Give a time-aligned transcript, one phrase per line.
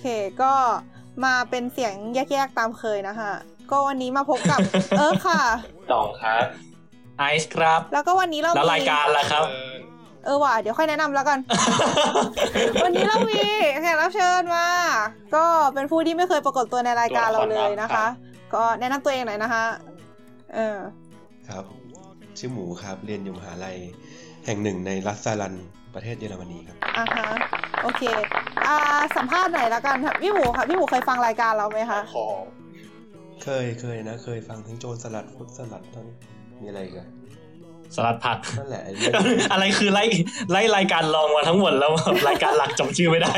[0.00, 0.04] เค
[0.42, 0.52] ก็
[1.24, 3.32] มาเป็นเสียงแยกๆตามเคยนะคะ
[3.70, 4.60] ก็วันนี้มาพบกับ
[4.98, 5.40] เออค่ะ
[5.92, 6.44] สองครับ
[7.18, 9.44] ไอซ์ครับ แล้วก็วันนี้เราแล้วมีรายการล่ะครับ
[10.24, 11.38] เออว่ะเดี๋ยวค่อยแนะนำแล้วกัน
[12.84, 13.42] วันนี้เรามี
[13.82, 14.66] แขกรับเชิญมา
[15.34, 18.06] ก็เป็นผู้ที่ไม่เคยปรากฏตัวในรายการเราเลยนะคะ
[18.54, 19.64] ก็แนะนำตัวเองหน่อยนะคะ
[20.54, 20.78] เออ
[21.48, 21.64] ครับ
[22.38, 23.78] ชื่อหมูครับ เรียนอยู่มหาลัย
[24.46, 25.54] แห่งหนึ่งในรัสซาลัน
[25.96, 27.28] ประเทศเยอรมนีครับอะฮะ
[27.82, 28.02] โอเค
[28.66, 28.76] อ่า
[29.16, 32.26] สัมภาษณ์หน่อยแล้วกันค่ะพี่หมูค่ะพี่หมูเคยฟังรายการเราไหมคะขอ
[33.42, 36.06] เคยเคยนะ เคยฟังทั้งโจรสลัดฟุตสลัดตอน
[36.60, 37.08] มีอะไรอีกัน
[37.94, 40.04] สลัดผักนั่นแหละไอ้เรื่องอะไรคือไล่
[40.52, 41.92] ไล่รายการรองมาทั้งหมดแล้ว
[42.28, 43.34] รายการหลักจำชื่อไม่ได้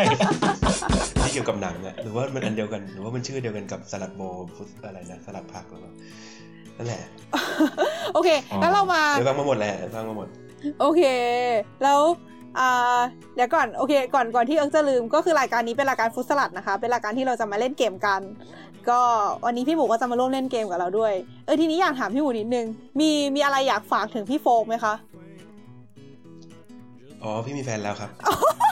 [1.23, 4.23] ที่เกี่ยวกับหนังอะหรือว่ามันอันเดียวกันหรือว่ามันชื่อเดียวกันกับสลัดโบ
[4.56, 5.92] ฟุตอะไรนะสลัดผักหรือเปล่า
[6.79, 7.03] นั่นแหละ
[8.14, 8.29] โอเค
[8.61, 10.29] แล้วเรามาเคยฟังมาหมดแหละฟังมาหมด
[10.81, 11.03] โอเค
[11.83, 12.01] แล้ว
[12.59, 13.01] อ่า
[13.35, 18.23] เดี๋ยวก่อนโอเค ก่อนก่อนที่เอิงจะลืมก็คือรายการนี้เป็นรายการฟุตสลัดนะคะ เป็นรายการที่เราจะมาเล่นเกมกัน
[18.91, 19.01] ก็
[19.45, 21.13] วันนี้พี่หมูก็จะมาร่วมเล่นเกมกับเราด้วย
[21.45, 22.67] เออทีนี้อยากถามพี่หมูนิดนึง
[23.01, 24.95] มีมีอะไรอยากฝากถึงพี่โฟกไหมคะ
[27.23, 28.11] อ๋อพี่มีแฟนแล้วครับ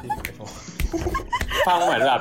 [0.03, 0.37] พี่มีแฟน
[1.69, 2.21] ฟังเหมือนแบบ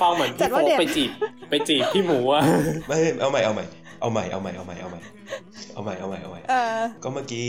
[0.00, 1.10] ฟังเหมือนจัพี่ดโฟว่าเด็ดไปจีบ
[1.50, 2.42] ไปจีบพี่หมูอะ
[2.86, 3.64] ไม่เอาใหม่เอาใหม่
[4.00, 5.00] เอาใหม่เอาใหม่เอาใหม่เอาใหม่
[5.74, 7.48] เอาใหม่เอาใหม่เอาใหม่เออก็เมื่อกี้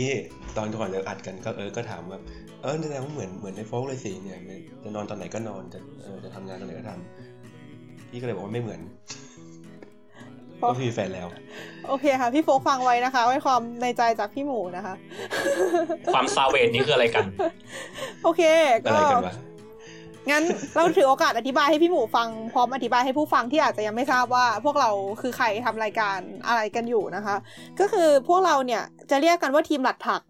[0.56, 2.18] ตอนก่อนจะอัดกันก็เออก็ถามว่า
[2.62, 4.38] เออแสดงว่าเหมือนเหมือนในโฟกเลยสิเนี่ย
[4.82, 8.80] จะนอนตอนไหนก็นอนจะเออจะทำงานตอนไหนก็ทำพี่ก็เลยบอกว่าไม่เหมือน
[10.56, 11.26] เพราะก็มีแฟนแล้ว
[11.88, 14.94] โอเคค่ะ พี่โฟกฟังไว้นะคะไว้ความในใจจากพี่หมูนะคะ
[16.14, 17.26] ความซาเวทนี่คืออะไรกัน
[18.24, 18.42] โอเค
[18.72, 19.36] อะก็ไรกันวะ
[20.30, 20.42] งั้น
[20.76, 24.90] เราถือโอกาสอธิบายให้พี่หมูฟังพร้อมอธิบายให้ผู้ฟังที่อาจจะยังไม่ทราบว่า พวกเรา
[25.20, 27.36] คือใครทำรายการอะไรกันอยู่นะคะ
[27.80, 30.22] ก็คือพวกเราเนี่ยจะเรียกกันว่าทีมหลัดผัก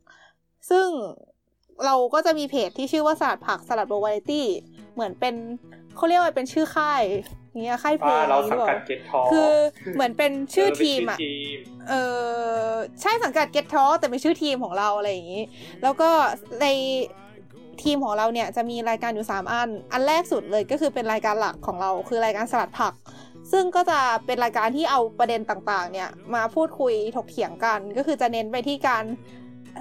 [0.70, 0.88] ซึ่ง
[1.86, 4.46] เราก็จะมีเพจที่ชื่อว่าสลัดผักสลัดโบวาไรตี้
[4.94, 5.34] เหมือนเป็น
[5.96, 7.02] เขาเรียกว่าเป็นชื่อค่าย
[7.50, 9.50] อย่างเงี้ยค่ายเพลว่างเราสังกัดหรือเปล่าเก็ตทอคือ
[9.94, 11.94] เหมือนเป็นชื่อทีมอะเเป็นชื่ทีมเอ
[12.68, 15.42] อใช่สังกัด Get Talk แต่เป็นชื่อทีมของเราอะไรอย่างนี้
[15.82, 16.10] แล้วก็
[16.62, 16.66] ใน
[17.82, 22.92] ทีมของเราเนี่ยจะมีรายการอยู่ 3 อัน อันแรกสุดเลยก็คือเป็นรายการหลักของเราคือรายการสลัดผัก
[23.52, 29.04] ซึ่งก็จะเป็นรายการที่เอาประเด็นต่างๆ เนี่ยมาพูดคุยถกเถียงกัน ก็คือจะเน้นไปที่การ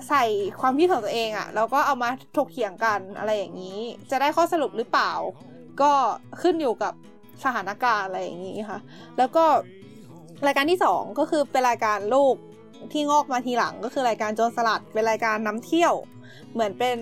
[0.09, 0.24] ใส่
[0.59, 3.80] ความคิดของตัวเองอะแล้วก็เอามาถกเถียงกันอะไรอย่างนี้
[4.12, 5.12] จะได้ข้อสรุปหรือเปล่า
[5.81, 5.91] ก็
[6.41, 6.94] ขึ้นอยู่กับ
[7.44, 8.80] สถานการณ์อะไรอย่างนี้ค่ะ
[9.18, 9.46] แล้วก็
[10.47, 12.35] รายการที่สองก็คือเป็นรายการลูก
[12.91, 15.94] ที่งอกมาทีหลังก็คือรายการโจรสลัดเป็นรายการน้ำเที่ยว
[16.53, 16.97] เหมือนเป็น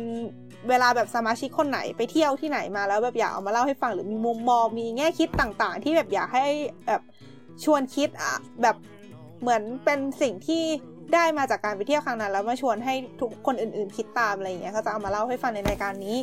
[0.69, 6.47] เวลาแบบสมาชิกคนไหนไปเที่ยวที่ไหนมาแล้วแบบอยากเอามาเล่าให้ฟังหรือมีมุมมองมีแง่คิดต่างๆ ที่แบบอยากให้
[6.87, 7.01] แบบ
[7.63, 8.75] ชวนคิดอะแบบ
[9.41, 10.63] เหมือนเป็นสิ่งที่
[11.13, 16.17] ได้มาจากการไปเที่ยวครั้งนั้น แล้วมาชวนให้ทุกคนอื่นๆคิดตามอะไรอย่างเงี้ยก็จะเอามาเล่าให้ฟังในรายการนี้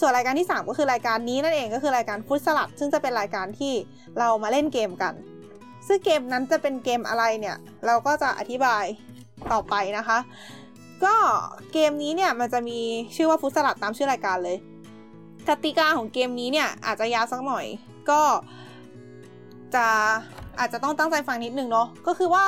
[0.00, 3.72] ส่วนรายการที่ 3 ก็คือรายการนี้นั่นเองก็คือรายการฟุตสลัด ซึ่งจะเป็นรายการที่
[4.18, 5.14] เรามาเล่นเกมกัน
[5.86, 8.84] ซึ่งเกมนั้นจะเป็นเกมอะไรเนี่ย เราก็จะอธิบาย
[9.52, 10.18] ต่อไปนะคะ
[11.04, 11.14] ก็
[11.72, 12.78] เกมนี้เนี่ยมันจะมี
[13.16, 14.56] ชื่อว่าฟุตสลัดตามชื่อรายการเลย
[15.48, 17.66] กติกาของเกมนี้เนี่ยอาจจะยาวสักหน่อย
[18.10, 18.20] ก็
[19.74, 19.86] จะ
[20.58, 22.44] อาจจะต้องตั้งใจฟังนิดนึงเนาะก็คือว่า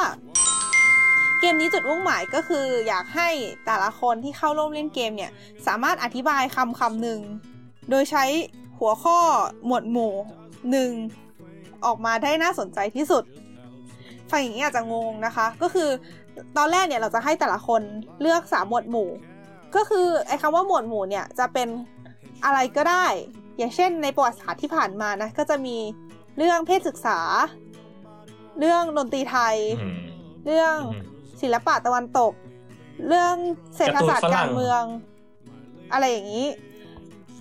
[1.40, 3.28] เกมนี้จุดมุ่งหมายก็คืออยากให้
[3.66, 5.30] แต่ละคนที่เข้าร่วมเล่นเกมเนี่ย
[5.66, 7.20] สามารถอธิบายคำคำหนึ่ง
[7.90, 8.24] โดยใช้
[8.78, 9.18] หัวข้อ
[9.66, 10.12] หมวดหมู่
[10.70, 10.90] หนึ่ง
[11.84, 13.24] ออกมาได้น่าสนใจที่สุด
[14.30, 15.88] ฟังอย่างนี้อาจจะงงนะคะ ก็คือ
[16.56, 17.82] ตอนแรกเนี่ยเราจะให้แต่ละคน
[18.20, 19.10] เลือกสามหมวดหมู่
[19.76, 21.68] ก็คือไอ้คำว่าหมวดหมู่เนี่ยจะเป็น
[22.44, 23.06] อะไรก็ได้
[23.56, 25.76] อย่างเช่นในประวัติศาสตร์ที่ผ่านมานะก็จะมี
[26.38, 27.20] เรื่องเพศศึกษา
[28.58, 29.98] เรื่องดนตรีไทยอืม
[30.46, 32.32] เรื่องอืม ศิลปะตะวันตก
[33.08, 33.34] เรื่อง
[33.76, 34.82] เศรษฐศาสตร์การ์ตูนฝรั่กางรเมือง
[35.92, 36.46] อะไรอย่างนี้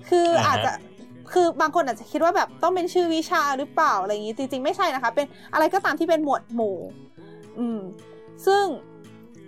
[0.10, 0.72] คืออาอ่าอาจฮะจะ
[1.34, 6.78] คือบางคนอาจจะคิดว่าแบบต้องเป็นชื่อวิชาหรือเปล่าอะไรอย่างนี้ จริง ๆ ไม่ใช่นะคะ เป็นอะไรก็ตามที่เป็นหมวดหมู่
[7.60, 7.80] อืม
[8.46, 8.66] ซึ่ง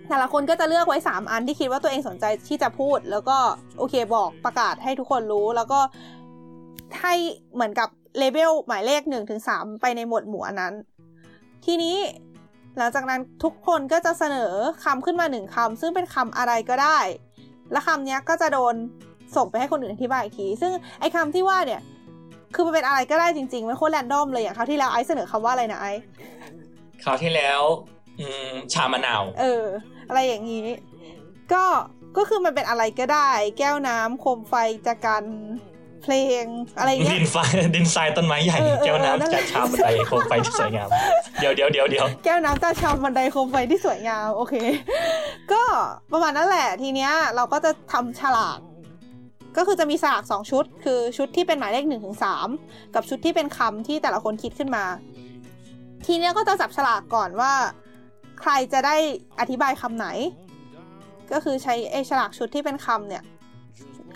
[0.09, 3.38] แต่ละคนก็จะเลือกไว้สามอันที่คิดว่าตัวเองสนใจที่จะพูด แล้วก็
[3.77, 5.79] โอเคบอกประกาศให้ทุกคนรู้ แล้วก็
[7.01, 7.13] ให้
[7.53, 10.73] เหมือนกับเลเวลหมายเลขหนึ่งถึงสามไปในหมวดหมู่อันนั้น
[11.65, 11.95] ทีนี้
[12.77, 14.53] หลังจากนั้นทุกคนก็จะเสนอ
[14.83, 17.00] คำขึ้นมาหนึ่งคำซึ่งเป็นคำอะไรก็ได้
[17.71, 18.75] และคำเนี้ยก็จะโดน
[19.35, 21.81] ส่งไปให้คนอื่นอธิบายอีกที ซึ่งไอ้คำที่ว่าเนี่ย
[22.56, 26.01] คือมันเป็นอะไรก็ได้จริงๆมันโคตรแรนดอมเลยอย่างคราวที่แล้วไอซ์เสนอคำว่าอะไรนะไอซ์
[27.03, 27.62] คราวที่แล้ว
[28.19, 29.65] อืมชามะนาวเออ
[30.07, 30.65] อะไรอย่างนี้
[31.53, 31.63] ก็
[32.18, 34.53] ก็คือมันเป็นอะไรก็ได้ แก้วน้ำโคมไฟ
[34.88, 35.25] จักรัน
[36.07, 36.45] เพลง
[36.80, 37.36] อะไรเงี้ดิยนไฟ
[37.75, 40.89] ดินทรายต้นไม้ใหญ่เออเออแก้วนั่นแหน้ำละจัดชาบันไดโคมไฟที่สวยงาม
[41.39, 44.54] เดี๋ยวเดี๋ยวเดี๋ยวเดี๋ยวแก้วน้ำตาชามบันไดโคมไฟที่สวยงามโอเค
[45.51, 45.62] ก็
[46.12, 48.59] ประมาณนั้นแหละทีเนี้ยเราก็จะทำฉลาก
[49.57, 52.48] ก็คือจะมีฉลากสองชุด คือชุดที่เป็นหมายเลขหนึ่งถึงสาม
[52.95, 54.86] กับชุดที่เป็นคำที่แต่ละคนคิดขึ้นมา
[56.06, 57.53] ทีเนี้ยก็จะจับฉลากก่อนว่า
[58.42, 58.95] ใครจะได้
[59.39, 60.07] อธิบายคำไหน
[61.31, 63.24] ก็คือใช้ไอ้ฉลากชุดที่เป็นคำเนี่ย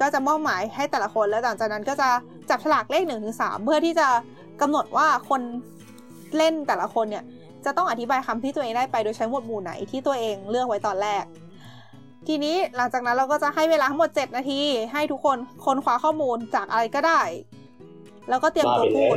[0.01, 2.09] ก็จะมอบหมายให้แต่ละคน แล้วหลังจากนั้นก็จะ
[2.49, 4.07] จับฉลากเลขหนึ่งถึงสามเพื่อที่จะ
[4.61, 5.41] กำหนดว่าคน
[6.37, 7.23] เล่นแต่ละคนเนี่ย
[7.65, 11.23] จะต้องอธิบายคำที่ตัวเองได้ไปโดยใช้หมวดหมู่ไหนที่ตัวเองเลือกไว้ตอนแรก
[12.27, 14.61] ทีนี้หลังจากนั้นเราก็จะให้เวลาทั้งหมด 7 นาที
[14.93, 17.21] ให้ทุกคนค้นคว้าข้อมูลจากอะไรก็ได้
[18.29, 19.15] แล้วก็เตรียมตัวพูด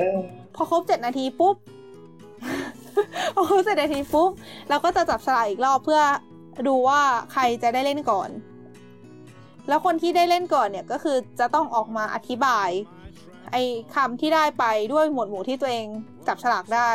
[0.54, 1.56] พอครบ 7 นาทีปุ๊บ
[3.34, 4.30] พอครบเจ็ดนาทีปุ๊บ
[4.68, 6.00] เราก็จะจับฉลากอีกรอบเพื่อ
[6.68, 7.00] ดูว่า
[7.32, 8.28] ใครจะได้เล่นก่อน
[9.68, 12.68] แล้วคนที่ได้เล่นก่อนเนี่ยก็คือจะต้องออกมาอธิบาย
[13.52, 13.62] ไอ้
[13.94, 15.86] คำที่ได้ไปด้วยหมวดหมู่ที่ตัวเอง
[16.26, 16.90] จับฉลากได้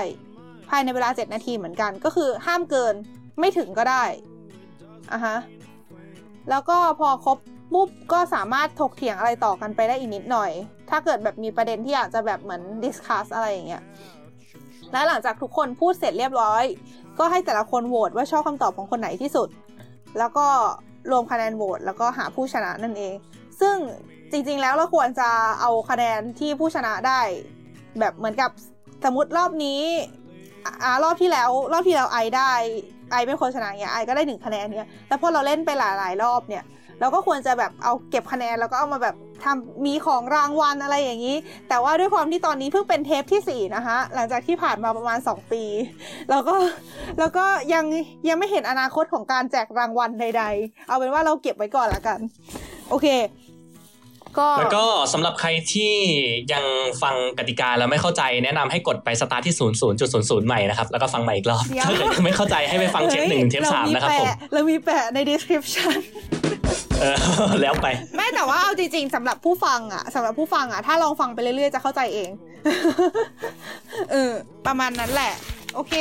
[0.70, 2.96] ภายในเวลา 7 นาทีเหมือนกัน ก็คือห้ามเกิน
[3.40, 4.04] ไม่ถึงก็ได้
[5.12, 5.38] อะฮะ
[6.50, 7.38] แล้วก็พอครบ
[7.74, 10.52] ปุ๊บก็สามารถถกเถียงอะไรต่อกันไปได้อีกนิดหน่อย
[10.90, 13.84] ถ้าเกิดแบบมีประเด็นที่อยากจะแบบเหมือน discuss อะไรอย่างเงี้ย
[14.92, 16.64] แล้วหลังจากทุกคนพูดเสร็จเรียบร้อย
[17.20, 19.50] ก็ให้แต่ละคนโหวตว่าชอบคำตอบของคนไหนที่สุด
[20.20, 20.48] แล้วก็
[21.12, 23.14] รวมคะแนนโหวตแล้วก็หาผู้ชนะนั่นเอง
[23.62, 23.78] ซึ่ง
[24.32, 25.30] จริงๆแล้วเราควรจะ
[25.62, 27.20] เอาคะแนนที่ผู้ชนะได้
[28.00, 28.52] แบบเหมือนกับ
[29.06, 29.82] สมมติรอบนี้
[30.84, 32.52] อ่ารอบที่แล้ว รอบที่แล้วไอได้
[33.12, 36.64] ไอเป็นคนชนะเนี่ยไอก็ได้หนึ่งคะแนนเนี่ยแล้วพอเราเล่นไปหลายๆรอบเนี่ย
[37.00, 41.38] เราก็ควรจะแบบเอาเก็บคะแนนแล้วก็เอามาแบบทำมีของรางวัลอะไรอย่างนี้
[41.70, 45.64] แต่ว่าด้วยความที่ตอนนี้เพิ่งเป็นเทปที่สี่นะคะหลังจากที่ผ่านมาประมาณ 2 ปี
[46.30, 46.56] แล้วก็
[47.20, 47.86] แล้วก็ยัง
[48.30, 52.20] ยังไม่เห็นอนาคตของการแจกรางวัลใด ๆ เอาเป็นว่าเราเก็บไว้ก่อนละกัน
[52.90, 53.08] โอเค
[54.40, 55.92] ก็แล้วก็สำหรับใครที่
[56.54, 56.66] ยัง
[57.02, 59.72] ฟังกติกาแล้วไม่เข้าใจแนะนำให้กดไปสตาร์ทที่ 0 0
[60.30, 65.98] 0 0 ใหม่นะครับ แล้วก็ฟังใหม่อีกรอบ ถ้าเกิดยังไม่เข้าใจให้ไปฟังเทปหนึ่งเทปสามนะครับผมเาแปเรามีแปะใน description
[66.89, 66.89] เออ
[67.62, 72.30] แล้วไป ไม่แต่ว่าเอาจริงๆสำหรับผู้ฟังอะสำหรับผู้ฟังอะถ้าลองฟังไปเรื่อยๆจะเข้าใจเอง
[74.12, 74.32] เออ
[74.68, 75.34] ประมาณนั้นแหละ
[75.76, 75.94] โอเค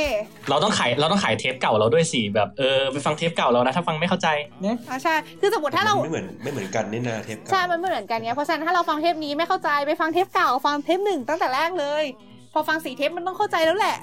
[0.49, 4.29] เราต้องขายเราต้องขายเทปเก่าเราด้วยสิแบบเออไปฟังเทปเก่าเรานะ ถ้าฟังไม่เข้าใจ
[4.65, 12.05] นะอ่าใช่คือสมมติถ้าเราไม่เหมือนไม่เหมือนกันนี่นาเทปเก่าใช่มันไม่เหมือนกันไงเพราะฉะนั้นถ้าเราฟังเทปนี้ไม่เข้าใจไปฟังเทปเก่าฟังเทปหนึ่งตั้งแต่แรกเลย
[12.53, 13.97] พอฟังสี่เทปมันต้องเข้าใจแล้วแหละ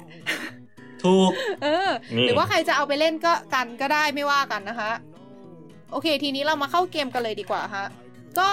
[1.04, 1.30] ถูก
[1.62, 4.90] เออนี่หรือว่าใครจะเอาไปเล่นก็กันก็ได้ไม่ว่ากันนะคะ
[5.90, 7.86] โอเค ทีนี้เรามาเข้าเกมกันเลยดีกว่าฮะ
[8.38, 8.48] ก็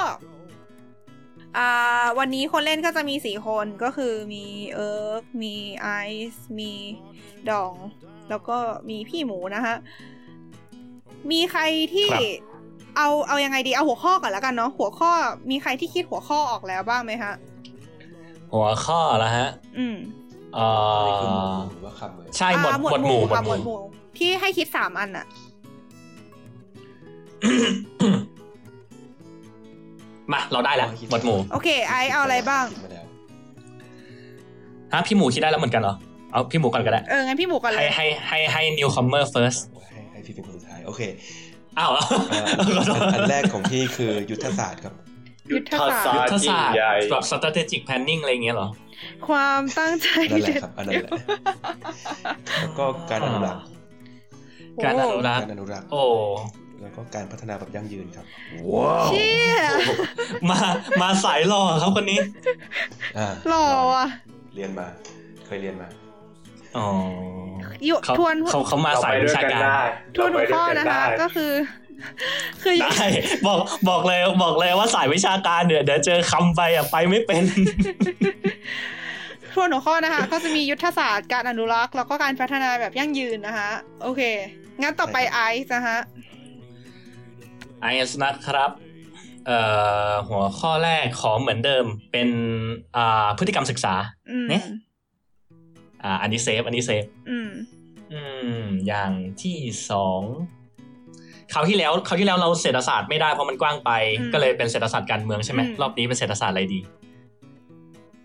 [1.58, 5.88] อ่าวันนี้คนเล่นก็จะมีสี่คนก็คือมีเอิร์กมีไอ
[6.34, 6.72] ซ์มี
[7.50, 7.74] ดอง
[8.30, 8.58] แล้วก็
[8.90, 9.76] มีพี่หมูนะคะ
[11.32, 11.62] มีใคร
[11.94, 12.22] ที่ครับ
[12.98, 15.12] เอาเอายังไงดีเอาหัวข้อก่อนแล้วกันเนาะหัวข้อ
[15.50, 17.34] มีใครที่คิดหัวข้อออกแล้วบ้างไหมฮะ
[18.54, 19.98] หัวข้อแล้วฮะ อืม
[20.56, 20.68] เอ่
[21.08, 23.80] นี่คือหมวดอหมู่หรือว่าคำเลยใช่หมวดอ่าหมวดหมู่หมวค่ะดหหมวมู่ดหมู่
[24.18, 25.26] ที่ให้คิดสามอันอะ
[30.32, 33.06] มาเราได้แล้วหมวดหมู่โอเค ไอซ์เอาอะไรบ้างคิดมาแล้ว
[34.94, 35.96] ฮะพี่หมูคิดได้แล้วเหมือนกันเหรอ
[36.32, 39.60] เอาพี่หมูก่อนก็ได้เอองั้นพี่หมูก่อนเลให้ยให้ให้ให้ newcomer first
[39.90, 41.02] ให้ให้พี่เป็นคนสุดท้ายโอเค
[41.80, 41.90] อ้าว
[42.30, 42.46] เอ่อ
[42.78, 44.94] ขอโทษอันแรกของพี่คือยุทธศาสตร์ครับ
[45.52, 48.70] ยุทธศาสตร์ยุทธศาสตร์ยิ่งใหญ่แบบ strategic planning อะไรอย่างเงี้ยเหรอ
[49.28, 51.12] ความตั้งใจนั่นแหละเด็ดครับอันนั้นแหละ
[52.60, 53.64] แล้วก็การอนุรักษ์
[54.84, 56.04] การอนุรักกาษ์รอนุรักษ์โอ้
[56.84, 58.26] แล้วก็การพัฒนาแบบยั่งยืนครับ
[59.06, 59.64] เชี่ย
[60.50, 60.60] มา
[61.02, 62.20] มาสายหล่อครับคนนี้
[63.18, 64.08] อ่าหล่ออะ
[64.56, 64.88] เรียนมา
[65.46, 65.88] เคยเรียนมา
[66.78, 66.88] อ๋อ
[67.90, 69.62] ยุเขาทวนเขาเขามาสายวิชาการ
[70.16, 71.52] ทวนหัวข้อนะคะ ก็คือ
[72.64, 72.98] คือได้
[73.48, 73.60] บอก
[73.90, 77.44] บอกเลยบอกเลยว่าสายวิชาการเดี๋ยวเดี๋ยวเจอคำไปอะไปไม่เป็น
[79.54, 83.70] ทวนหัวข้อนะคะ ก็จะมียุทธศาสตร์การอนุรักษ์แล้วก็การพัฒนาแบบยั่งยืนนะคะ
[84.04, 84.22] โอเค
[84.82, 85.98] งั้นต่อไปไอซ์นะคะ
[87.84, 88.72] ไอซ์นะครับ
[89.46, 89.60] เอ่
[90.10, 92.30] อหัวข้อแรกขอเหมือนเดิมเป็น
[92.98, 93.94] อ่าพฤติกรรมศึกษา
[94.32, 94.64] อืมเนี่ย
[96.04, 97.50] อ่าอันนี้เซฟอันนี้เซฟอืม
[98.14, 98.22] อื
[98.60, 99.12] มอย่าง
[99.42, 99.58] ที่
[99.92, 100.22] สอง
[101.54, 106.80] คราวที่แล้วคราวที่แล้วเราเศรษฐศาสตร์ไม่ได้เพราะมันกว้างไปอืมก็เลยเป็นเศรษฐศาสตร์การเมืองใช่ไหมอืมรอบนี้เป็นเศรษฐศาสตร์อะไรดี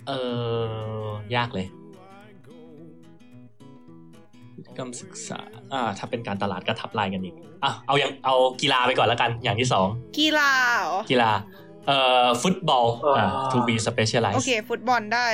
[0.06, 0.12] เอ
[1.32, 1.66] อยากเลย
[4.54, 5.40] พฤติกรรมศึกษา
[5.72, 7.34] อ่าถ้าเป็นการตลาดก็ทับลายกันอีก
[7.64, 9.86] อะเอาอย่างเอากีฬาไปก่อนแล้วกันอย่างที่สอง
[10.18, 11.30] กีฬาเหรอกีฬา
[11.86, 15.26] เอ่อฟุตบอลอ่าอ่า to be specialized โอเค ฟุตบอลได้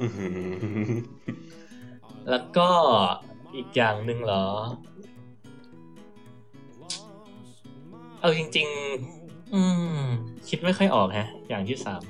[0.00, 0.90] อื้อหือ
[2.30, 2.68] แล้วก็
[3.56, 4.46] อีกอย่างหนึ่งเหรอ
[8.20, 8.66] เออจริง
[9.10, 9.62] ๆ อื
[9.98, 10.02] ม
[10.48, 12.02] คิดไม่ค่อยออกฮะ อย่างที่สาม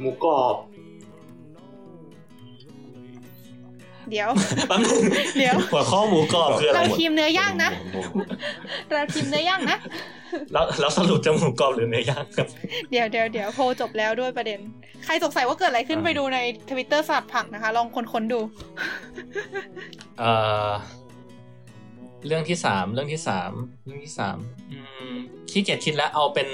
[0.00, 0.54] หมูกรอบ
[4.10, 4.28] เดี๋ยว
[4.68, 5.00] แป๊บนึง
[5.38, 8.22] เดี๋ยวหัวข้อหมูกรอบคืออะไรเราหมดทีมเนื้อย่างนะหมูหมู
[8.88, 9.78] เราทีมเนื้อย่างนะ
[10.52, 12.46] แล้วแล้วสรุปจะหมูกรอบหรือเนื้อย่างครับ
[12.90, 14.58] เดี๋ยวเดี๋ยวเดี๋ยวโพลจบแล้วด้วยประเด็น
[15.04, 16.38] ใครสงสัยว่าเกิดอะไรขึ้นอ่าไปดูใน
[16.70, 18.40] ทวิตเตอร์สลัดผักนะคะ ลองค้นๆดู
[20.18, 20.30] เอ่
[20.68, 20.70] อ
[22.26, 23.52] เรื่องที่สามเรื่องที่สาม
[23.84, 24.36] เรื่องที่สาม
[24.72, 24.78] อื
[25.10, 25.14] ม
[25.50, 26.48] ขี้เกียจคิดแล้วเอาเป็น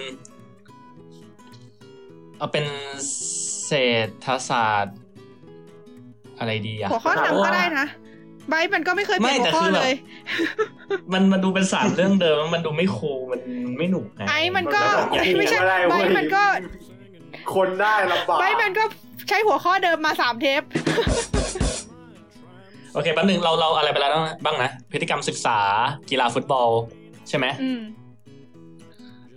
[2.38, 2.66] เอาเป็น
[3.66, 4.96] เศรษฐศาสตร์
[6.38, 7.86] อะไรดีอะหัวข้อนำก็ได้นะ
[8.48, 9.94] ไบร์ทมันก็ไม่เคยเปลี่ยนไม่หัแต่วข้อคือแบบเลย
[11.12, 13.40] มันมันดูเป็นสามเรื่องเดิมมันดูไม่คูลมัน
[13.78, 14.80] ไม่หนุกไงไอ้มันก็
[15.12, 16.42] มันก็ไม่ใช่ไม่ได้เว้ไบยร์ทมันก็
[17.54, 18.84] คนได้ลำบากไบร์ทมันก็
[19.28, 20.62] ใช้หัวข้อเดิมมาสามเทป
[22.94, 24.12] โอเคแป๊บนึงเราเราอะไรไปแล้ว
[24.44, 25.58] บ้างนะ พฤติกรรมศึกษา
[26.10, 26.68] กีฬาฟุตบอล
[27.28, 27.80] ใช่ไหมอืม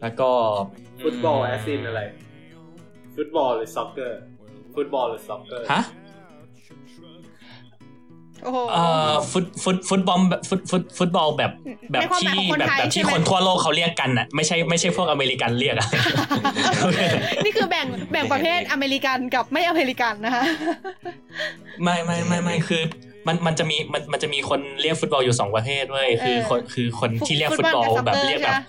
[0.02, 0.30] แล้วก็
[1.04, 2.02] ฟุตบอล as in อะไร
[3.16, 4.22] ฟุตบอลหรือ soccer
[4.76, 6.09] ฟุตบอลหรือ soccer ฮะโอ้โห
[8.72, 11.52] เอ่อฟุตฟุตฟุตบอลแบบฟุตฟุตฟุตบอลแบบ
[11.92, 15.88] แบบในความหมายที่ของคนแบบไทยแบบที่ใช่ไหมคนทั่วโลกเขาเรียกกันน่ะไม่ใช่ไม่ใช่พวกอเมริกันเรียกอะ
[17.46, 20.44] นี่คือแบ่งแบ่งประเภทอเมริกันกับไม่อเมริกันนะคะ
[21.84, 22.82] ไม่ไม่ไม่ไม่คือ
[23.28, 28.60] มันมันจะมีมันมันจะมีคนเรียกฟุตบอลอยู่สองประเภทเว้ยคือเออคนคือคนที่เรียกฟุตบอลฟุตบอลกับแบบ soccer เรียกแบบใช่ไหม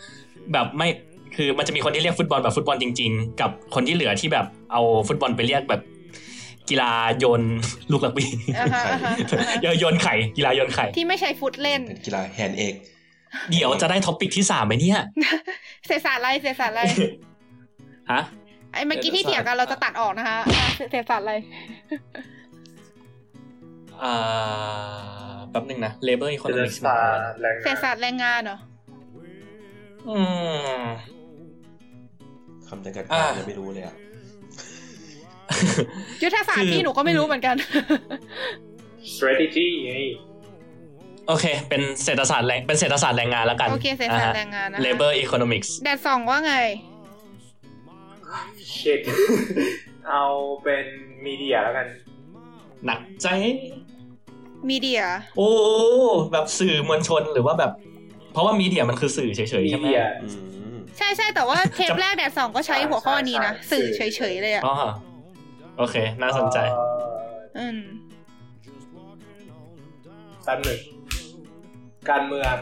[0.53, 0.89] แบบไม่
[1.37, 5.81] คือมันจะมีคนที่เรียกฟุตบอลแบบฟุตบอลจริง ๆ กับคนที่เหลือที่แบบเอาฟุตบอลไปเรียกแบบ
[6.71, 7.43] กีฬาโยน
[7.91, 12.75] ลูกรักบี้อ่าฮะอ่าฮะอ่าฮะโยนโยนไข่กีฬาโยนไข่ ที่ไม่ใช่ฟุตเล่นเป็นกีฬา handegg
[13.51, 15.01] เดี๋ยวจะได้ topic ที่สามไหมเนี่ย
[15.87, 16.83] เศรษฐศาสตร์อะไรเศรษฐศาสตร์อะไร
[18.13, 18.23] ฮะ
[18.73, 21.35] ไอ้เมื่อกี้ที่เถียงกันเราจะตัดออกนะคะอะเศรษฐศาสตร์อะไร
[24.03, 24.15] อ่า
[25.51, 28.59] แป๊บหนึ่งนะ labor economics เศรษฐศาสตร์แรงเศรษฐศาสตร์แรงงานเหรอ
[30.09, 30.19] อื
[30.77, 30.83] ม
[32.69, 33.95] คำจำกัดความอ่ายังไม่รู้เลยอะ
[36.23, 37.57] ยุทธศาสตร์ที่หนูก็ไม่รู้เหมือนกัน
[39.15, 39.93] strategy ไง
[41.29, 46.55] โอเค เป็นเศรษฐศาสตร์แรงเป็นเศรษฐศาสตร์แรงงานแล้วกัน โอเค เศรษฐศาสตร์แรงงานนะคะ labor economics แดดสองว่าไง
[48.79, 49.01] shit
[50.09, 50.25] เอา
[50.63, 50.85] เป็น
[51.25, 51.87] มีเดียแล้วกัน
[52.87, 53.27] หนักใจ
[54.69, 55.03] มีเดีย
[55.37, 55.51] โอ้
[56.33, 57.73] แบบสื่อมวลชนหรือว่าแบบ
[58.33, 60.29] เพราะว่ามีเดียมันคือสื่อเฉยๆมีใช่ไหมเดียอื
[60.77, 64.75] มใช่ใช่แต่ว่าเทปแรกแดดสองก็ใช้หัวข้อนี้นะใช่สื่อใช่เฉยๆเลยอะอ๋อ
[65.81, 66.87] โอเค น่าสนใจเอ่อ
[67.59, 67.79] อืม
[70.45, 70.81] แป๊บหนึ่ง
[72.11, 72.55] การเมือง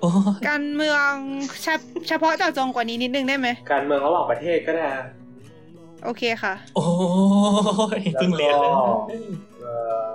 [0.00, 0.10] โอ้
[0.48, 1.12] การเมือง
[1.62, 5.06] เฉพเฉพาะเจาะจงกว่านี้นิดนึงได้ไหม การเมืองระหว่างประเทศก็ได้นะ
[6.04, 6.84] โอเคค่ะ โอ้
[7.98, 8.94] ยเพิ่งเรียนเลยแล้วก็
[9.60, 9.72] เอ่
[10.04, 10.08] อ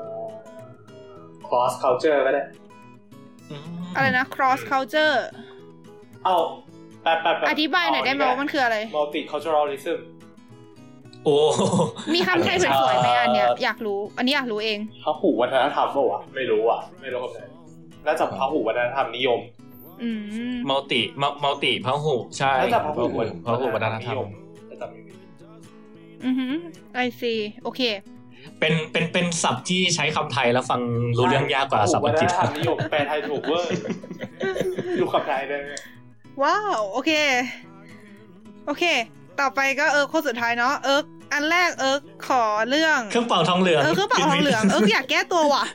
[1.48, 2.46] cross culture ก็ได้ม
[3.96, 5.16] อะไรนะ cross culture
[6.24, 6.36] เอา
[7.04, 10.00] แป๊บแป๊บแป๊อธิบายหน่อยได้ไหมว่ามันคืออะไร multiculturalism
[11.26, 11.38] โอ้
[12.14, 17.40] มีคำไทยสวยๆไหมอันเนี้ยอยากรู้ อันนี้อยากรู้เองพหุวัฒนธรรมเปล่าวะไม่รู้อะ ไม่รู้คำไหน
[18.08, 19.40] น่าจะพหุวัฒนธรรมนิยม
[20.04, 20.22] อืม
[20.70, 23.04] multi multi พหุใช่น่าจะพหุ
[23.46, 24.26] พหุวัฒนธรรม
[24.70, 25.12] น่าจะไม่มี
[26.26, 26.54] อือหือ
[26.94, 27.34] I see
[27.64, 27.82] โอเค
[28.60, 30.82] เป็นเป็นเป็นศัพท์ที่ใช้คำไทยแล้วฟัง
[31.18, 33.72] รู้เรื่องยากกว่าศัพท์อังกฤษพหูวัฒนธรรมนิยมแปลไทยถูกเวอร์
[35.00, 35.72] ดูคำไทยได้ไหม
[36.44, 37.12] ว้าวโอเค
[38.68, 38.84] โอเค
[39.42, 45.66] ต่อไปก็เอิร์กคนสุดท้ายเนาะเอิร์กอันแรกเอิร์กขอเรื่องเครื่องเป่าทองเหลืองเออเครื่องเป่าทองเหลืองเอิร์กอยากแก้ตัวว่ะ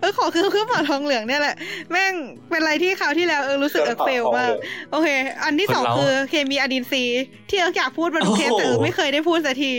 [0.00, 1.56] เออขอคือเครื่องเป่าทองเหลืองเนี่ยแหละ
[1.90, 2.14] แม่ง
[2.48, 4.52] เป็นอะไรที่คราวที่แล้วเออรู้สึกเอิร์ก fail มาก
[4.90, 5.08] โอเค
[5.44, 7.04] อันที่สองคนเราคือเคมีอะดีนซี
[7.50, 9.72] ที่เอิร์กอยากพูดมาทุกเทปโอ้โหแต่เอิร์กไม่เคยได้พูดสักที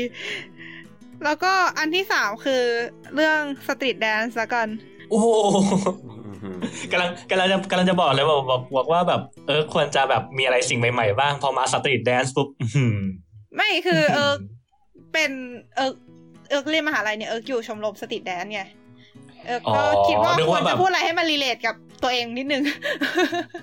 [1.26, 2.62] แล้วก็อันที่สามคือ
[3.16, 4.68] เรื่อง street dance ละกัน
[5.10, 6.25] โอ้โหอืมอืม
[6.92, 12.98] กำลังกำลังจะกำลังจะบอกเลยบอกบอกบอกว่าแบบเออควรจะแบบมีอะไรสิ่งใหม่ๆบ้าง พอมา street dance ปุ๊บอื้อหือ
[13.56, 14.40] ไม่คือเอิร์ก
[15.14, 15.32] เป็น
[15.76, 15.96] เอิร์ก
[16.50, 18.62] เอิร์กเรียนมหาลัยเนี่ยเอิร์กอยู่ชมรม street dance ไง
[19.48, 22.64] เอิร์กก็คิดว่านึกควรจะแบบพูดอะไรให้มัน relate กับตัวเองนิดนึง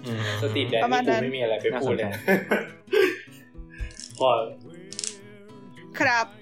[0.07, 2.33] อืม street dance ประมาณนี่นั้กูนไม่มีอะไรไปพูดเลยน่าสนใจ
[4.19, 4.31] พอ
[6.01, 6.42] ครับโ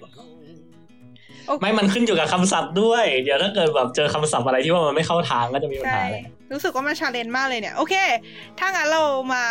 [1.61, 7.93] ไม่มันขึ้นอยู่กับคำศัพท์ด้วย เดี๋ยวถ้าเกิดแบบเจอคำศัพท์อะไรที่ว่ามันไม่เข้าทางก็จะมีปัญใช่หาเลยรู้สึกว่ามันชาเลนจ์มากเลยเนี่ย โอเค
[8.59, 9.01] ถ้างั้นเรา
[9.33, 9.43] มา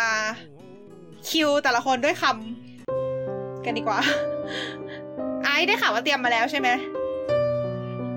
[1.29, 3.99] คิวแต่ละคนด้วยคำกันดีกว่า
[5.43, 6.69] ไอซ์ได้ข่าวว่าเตรียมมาแล้วใช่ไหม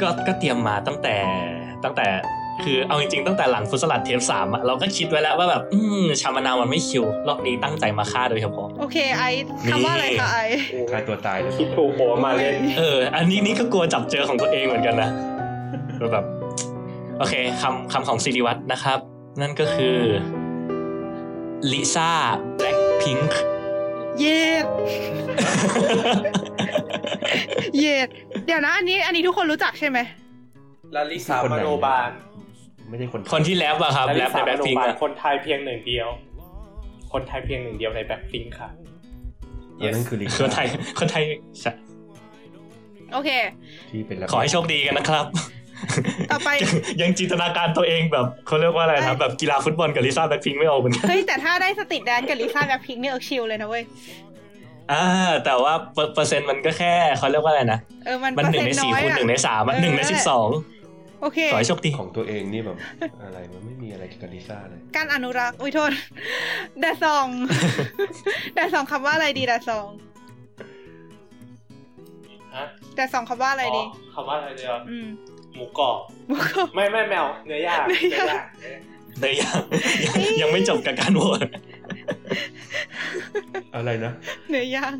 [0.00, 1.16] ก็ก็เตรียมมาตั้งแต่
[1.84, 2.06] ตั้งแต่
[2.62, 10.58] คือเอาจริงๆตั้งแต่หลังฟุตสลัดเทปสามอะเราก็คิดไว้แล้วว่าแบบ อืมชามะนาวมันไม่คิว รอบนี้ตั้งใจมาฆ่าโดยเฉพาะ โอเคไอซ์คำว่าอะไรคะไอซ์
[10.90, 15.10] ฆ่าตัวตายเลยคิดถูกโผล่มาเลยเออ อันนี้นี่ก็กลัวจับเจอของตัวเองเหมือนกันนะ
[16.12, 16.24] แบบ
[17.18, 18.98] โอเคคำคำของสิริวัตรนะครับ
[19.40, 19.98] นั่นก็คือ
[21.72, 22.10] ลิซ่า
[22.58, 23.40] แบล็คพิงค์
[24.20, 24.66] เย็ด
[27.78, 28.08] เย็ด
[28.46, 29.98] เดี๋ยวนะ อันนี้อันนี้ทุกคนรู้จักใช่ไหม
[30.94, 32.10] ลาลิสามโนบาล
[32.94, 36.08] ไม่ใช่คนคนที่แรปอะครับลาแรลิปในสามแบ็คโนพิงบาลอะคนไทยเพียงหนึ่งเดียว
[37.12, 38.68] คนไทยเพียงหนึ่งเดียวในแบ็คพิงค่ะ
[39.78, 40.66] เออนั่นคือลิคนไทย
[40.98, 41.22] คนไทย
[41.60, 41.72] ใช่
[43.12, 43.30] โอเค
[43.90, 45.24] ที่เป็นขอให้โชคดีกันนะครับ
[46.30, 46.50] ต่อไป
[47.00, 53.84] ยังจินตนาการตัวเองแบบเขาเรียกว่าอะไรนะแบบกีฬาฟุตบอลกับลิซ่าแบ็คพิงไม่ออกเหมือนกันเฮ้ยแต่ถ้าได้ street dance กับลิซ่าแบ็คพิงค์นี่เออ chill เลยนะเว้ย
[54.92, 55.04] อ่า
[55.44, 60.48] แต่ว่าเปอร์เปอร์เซ็นต์มันก็แค่เขาเรียกว่าอะไรนะเออมันมันหนึ่งในเปอร์สี่เซ็คูณต์หนึ่งในอยอะสามอะเออหนึ่งในสิบสอง
[61.24, 62.76] โอเคขอให้โชคดีของตัวเองนี่แบบ
[63.24, 65.90] อะไรมันไม่มีอะไรเกี่ยวกับลิซ่าเลย การอนุรักษ์ อุ้ยโทษ
[66.80, 67.26] แดดซอง
[68.54, 69.88] แดดซองคำว่าอะไรดีแดดซอง
[72.54, 72.64] ฮะ
[72.94, 75.06] แดดซองคำว่าอะไรดีอ๋อคำว่าอะไรเดียวอืม
[75.54, 75.96] หมูกรอบ
[76.28, 78.44] บุกเข้าไม่ไม่แมวเนื้อย่างเนื้อย่าง
[79.20, 81.40] เนื้อย่างเลยยังยังยังไม่จบกับการโหวต
[83.74, 84.12] อะไรนะ
[84.50, 84.94] เนื้อย่าง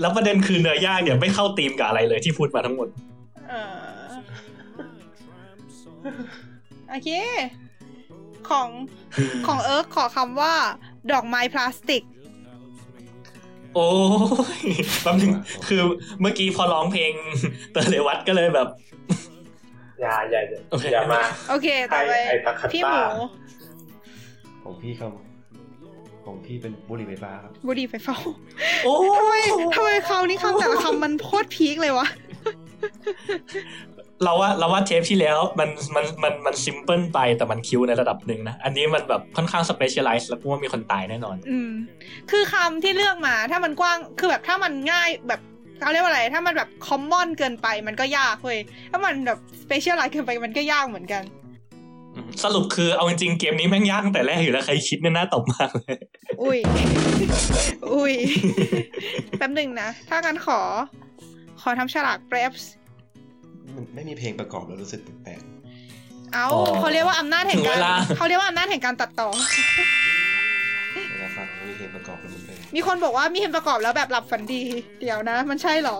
[0.00, 2.88] แล้วประเด็นคือเนื้อย่างเนี่ยไม่เข้าธีมกับอะไรเลยที่พูดมาทั้งหมด
[3.50, 3.91] เออ
[6.90, 7.10] โอเค
[8.48, 8.68] ของ
[9.46, 10.54] ของเอิร์กขอคำว่า
[11.12, 12.02] ดอกไม้พลาสติก
[13.74, 13.88] โอ้
[14.60, 14.62] ย
[15.02, 15.32] แป๊บนึง
[15.66, 15.80] คือ
[16.20, 17.12] เมื่อกี้พอร้องเพลง
[17.72, 18.68] เตอร์เลวัตก็เลยแบบ
[20.00, 23.08] อย่าอย่าอย่าโอเคอย่ามา โอเคต่อไปไอ้ตะขัดพี่หมูตา
[24.64, 25.08] ของพี่เขา
[26.24, 28.14] ของพี่เป็นบุหรี่ไฟฟ้าครับบุหรี่ไฟฟ้า
[28.84, 29.34] โอ้ทำไม
[29.76, 32.06] ทำไมคำนี้คำแต่ละคำมันโคตร peak เลยวะ
[34.24, 41.70] เราว่าเราว่าเทปที่แล้วมันมันมันมัน simple ไปแต่มันคิวในระดับหนึ่งนะ อันนี้มันแบบค่อนข้าง specialize แล้วกูว่ามีคนตายแน่นอน อืม
[42.30, 45.40] คือคำที่เลือกมาถ้ามันกว้างคือแบบถ้ามันง่ายแบบ
[45.80, 48.58] เขาเรียกว่าอะไร ถ้ามันแบบ common เกินไปมันก็ยากเว้ย
[48.90, 51.22] ถ้ามันแบบ specialize เกินไปมันก็ยากเหมือนกัน
[52.42, 55.94] สรุปคือเอาจริงๆเกมนี้แม่งยากตั้งแต่แรกอยู่แล้วใครคิดเนี่ยน่าตบมากเลย
[56.42, 56.58] อุ้ย
[57.92, 58.14] อุ้ย
[59.38, 60.60] แป๊บหนึ่งนะ ถ้ากันขอ
[61.60, 62.70] ขอทำฉลากเปรฟส์
[63.76, 65.40] มันไม่มีเพลงประกอบแล้วรู้สึกแปลก
[66.34, 74.62] เอาอ๋อเขาเรียกว่าอำนาจแห่งถึงกาเวรลาเขาเรียกว่าอำนาจแห่งการตัดต่อๆเวลาฟังแล้วมีเพลงประกอบแล้วมันเป็นมีคนบอกว่ามีเพลงประกอบแล้วแบบหลับฝันดี
[75.00, 75.96] เดี๋ยวนะ มันใช่เหรอ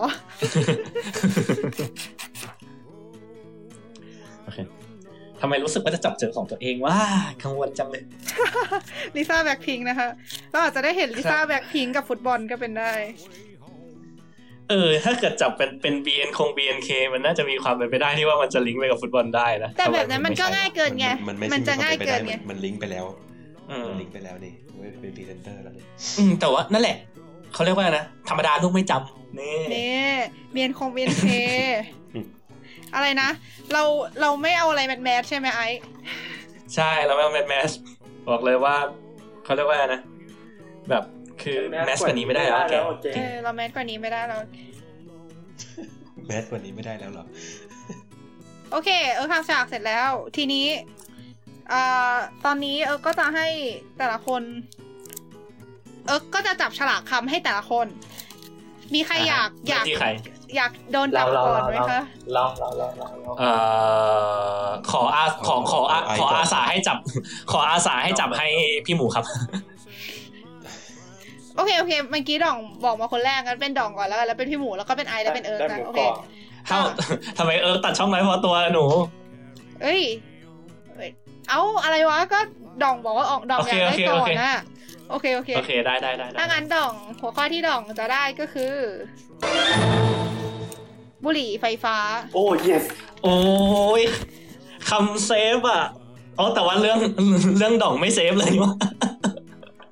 [4.43, 4.57] โอเค
[5.41, 6.97] ทำไมรู้สึกว่าจะจับเจอของตัวเองว่า
[7.43, 8.03] กังวลจังเลย
[9.15, 10.07] ลิซ่าแบ็คพิงนะคะ
[10.51, 12.91] เราอาจจะได้เห็นลิซ่าแบ็คพิงกับฟุตบอลก็เป็นได้
[14.69, 23.05] เออ ถ้าเกิดจับเป็นเป็น BN คง BNK มันน่าจะมีความเป็นไปได้ที่ว่ามันจะลิงก์ไปกับฟุตบอลได้นะ แต่แบบนั้นมันก็ง่ายเกินไง มันไม่มันจะง่ายเกินไง มันลิงก์ไปแล้ว
[23.71, 25.85] อืมมันลิงก์ไปแล้วนี่ไม่เป็นพรีเซนเตอร์แล้วนี่
[26.17, 26.97] อืมแต่ว่านั่นแหละ
[27.53, 30.07] เขาเรียกว่าไงนะ ธรรมดาลูกไม่จำนี่นี่
[30.51, 31.25] BN คง BNK
[32.95, 33.29] อะไรนะ
[33.73, 33.83] เรา
[34.21, 35.79] เราไม่เอาอะไรแมทแมทใช่ไหมไอซ์
[36.75, 37.71] ใช่แล้วแม่งแมสแมส
[38.29, 38.75] บอกเลยว่า
[39.43, 40.01] เขาเรียกว่าไงนะ
[40.89, 41.03] แบบ
[41.41, 44.41] คือแมสกว่านี้ไม่ได้แล้วแกโอเคเออเราแมทกว่านี้ไม่ได้แล้ว
[46.27, 47.25] แมสกว่านี้ไม่ได้แล้วเหรอ
[48.71, 50.65] โอเค เออทำฉากเสร็จแล้ว ทีนี้
[51.73, 52.15] อ่า
[52.45, 53.47] ตอนนี้เออก็จะให้
[53.97, 54.41] แต่ละคน
[56.07, 57.87] เออก็จะจับฉลากคำให้แต่ละคน
[58.93, 60.09] มีใครอยากอยากที่ใคร
[60.55, 62.01] อยากโดนเราจับเราก่อนเราไหมคะ
[62.33, 63.51] เราเราเราเราเราเอ่
[64.63, 66.97] อขออาขอขออาขออาสาให้จับ
[67.51, 68.47] ขออาสาให้จับให้
[68.85, 69.25] พี่หมูครับ
[71.55, 76.13] โอเค โอเคเมื่อกี้ดองบอกมาคนแรกงั้นเป็นดองก่อนแล้วกันแล้วเป็นพี่หมูแล้วก็เป็นไอซ์แล้วเป็นเอิร์กได้กันหมูโอกเครอบ
[76.67, 76.79] เท่า
[77.37, 78.85] ทำไมเออตัดช่องน้อยเพราะตัวหนู
[79.83, 80.01] เอ้ย
[80.95, 81.09] เอ้ย
[81.49, 82.39] เอาอะไรวะก็
[82.83, 84.51] ดองบอกว่าออกดองโออเคยากได้โอเคก่อโอนเคนะ
[85.09, 88.73] โอเคโอเคโอเคได้ได้ได้ได้ถ้างั้นดองหัวข้อที่ดองจะได้ก็คือ
[91.23, 91.97] บุหรี่ไฟฟ้า
[92.33, 92.83] โอ้ yes
[93.23, 93.35] โอ้
[93.99, 94.01] ย
[94.89, 95.83] คำ safe อะ
[96.39, 96.99] อ๋อแต่ว่าเรื่อง
[97.57, 98.73] เรื่องดองไม่ safe เลยนี่วะ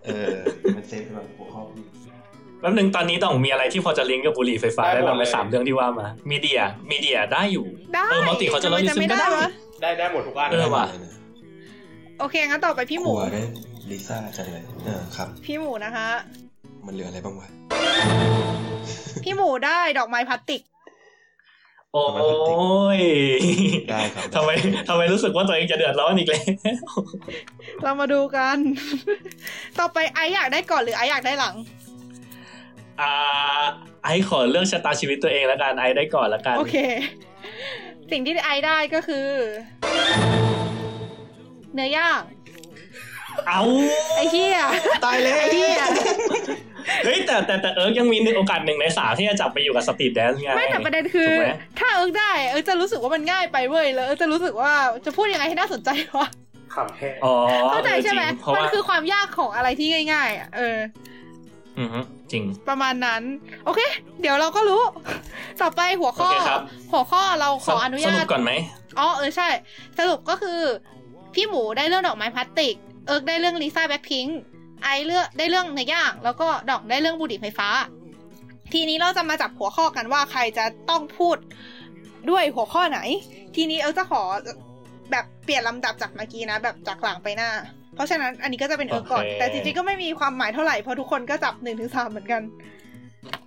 [0.06, 0.36] เออ
[0.76, 1.41] มัน safe สำหรับหัวข้อพี่
[2.60, 9.48] แป๊บนึงตอนนี้ดองมีอะไรที่พอจะลิงก์กับบุหรี่ไฟฟ้าได้ได้หมดบ้างไหมเลยสามเรื่องที่ว่ามา media media ได้อยู่ได้เออ multicultural ทำไมจะไม่ก็ได้ได้วะ
[9.82, 11.14] ได้ได้หมดทุกอันเออว่ะเลยนะ
[12.20, 13.44] โอเคงั้นต่อไปพี่หกมูลัวได้
[13.90, 16.08] ลิซ่าจังเลยเออครับ พี่หมูนะคะ
[16.86, 17.48] มันเหลืออะไรบ้างวะ
[19.24, 20.62] พี่หมูได้ดอกไม้พลาสติก
[21.94, 22.06] โอ้
[22.98, 23.00] ย
[23.90, 24.50] ได้ครับทำไม
[24.90, 26.44] ทำไมรู้สึกว่าตัวเองจะเดือดร้อนอีกแล้ว
[27.84, 28.58] เรามาดูกัน
[29.80, 31.56] ต่อไปไอซ์อยากได้ก่อนหรือไอซ์อยากได้หลัง
[33.02, 33.12] อ่า
[34.04, 36.78] ไอขอเลือกชะตาชีวิตตัวเองแล้วกันไอได้ก่อนแล้วกัน โอเค
[38.12, 39.28] สิ่งที่ไอซ์ได้ก็คือ
[41.74, 42.22] เนื้อย่าง
[43.48, 43.62] เอา
[44.16, 44.60] ไอ้เหี้ย
[45.06, 45.84] ตายแล้วไอ้เหี้ย
[47.06, 54.72] เฮ้ยแต่แต่แต่เอิร์กยังมีหนึ่งโอกาสหนึ่งในสามที่จะจับไปอยู่กับ street dance ไงไม่แต่ประเด็นคือถูกไหมถ้าเอิร์กได้เอิร์กจะรู้สึกว่ามันง่ายไปเว้ยแล้วเอิร์กจะรู้สึกว่า
[55.06, 55.90] จะพูดยังไงให้น่าสนใจ
[56.20, 56.30] วะ
[56.76, 57.34] ขำแห้งอ๋อ
[57.72, 60.78] เข้าใจใช่ไหมออริงเพราะมันว่าคือความยากของอะไรที่ง่าย ๆ อะ เออ
[61.78, 62.00] มอือฮึ
[62.32, 63.22] จริง ประมาณนั้น
[63.66, 63.80] โอเค
[64.22, 64.82] เดี๋ยวเราก็รู้
[65.62, 68.52] ต่อไปหัวข้อโอเคครับหัวข้อเราขออนุญาตสรุปก่อนไหม
[69.00, 69.48] อ๋อเออใช่
[70.00, 70.60] สรุปก็คือ
[71.34, 72.76] พี่หมูได้เรื่องดอกไม้พลาสติก
[73.08, 74.40] เอิร์กได้เรื่องลิซ่าแบ็คพิงค์
[74.84, 77.70] ไอเลือกได้เรื่องเนื้อย่างแล้วก็ดองได้เรื่องบุหรี่ไฟฟ้า
[78.74, 81.38] ทีนี้เราจะมาจับหัวข้อกันว่าใครจะต้องพูด
[82.30, 83.00] ด้วยหัวข้อไหน
[83.56, 84.22] ทีนี้เอิร์กจะขอ
[85.12, 87.50] แบบเปลี่ยนลำดับจากเมื่อกี้นะ แบบจากหลังไปหน้า
[87.96, 92.42] เพราะฉะนั้นอันนี้ก็จะเป็นเอิร์กก่อนโอเคแต่จริงๆก็ไม่มีความหมายเท่าไหร่เพราะทุกคนก็จับหนึ่งถึงสามเหมือนกัน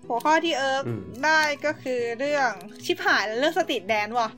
[0.08, 2.50] หัวข้อที่เอิร์กอืมได้ก็คือเรื่อง
[2.84, 4.28] ชิบหายแล้วเรื่อง street dance ว่ะ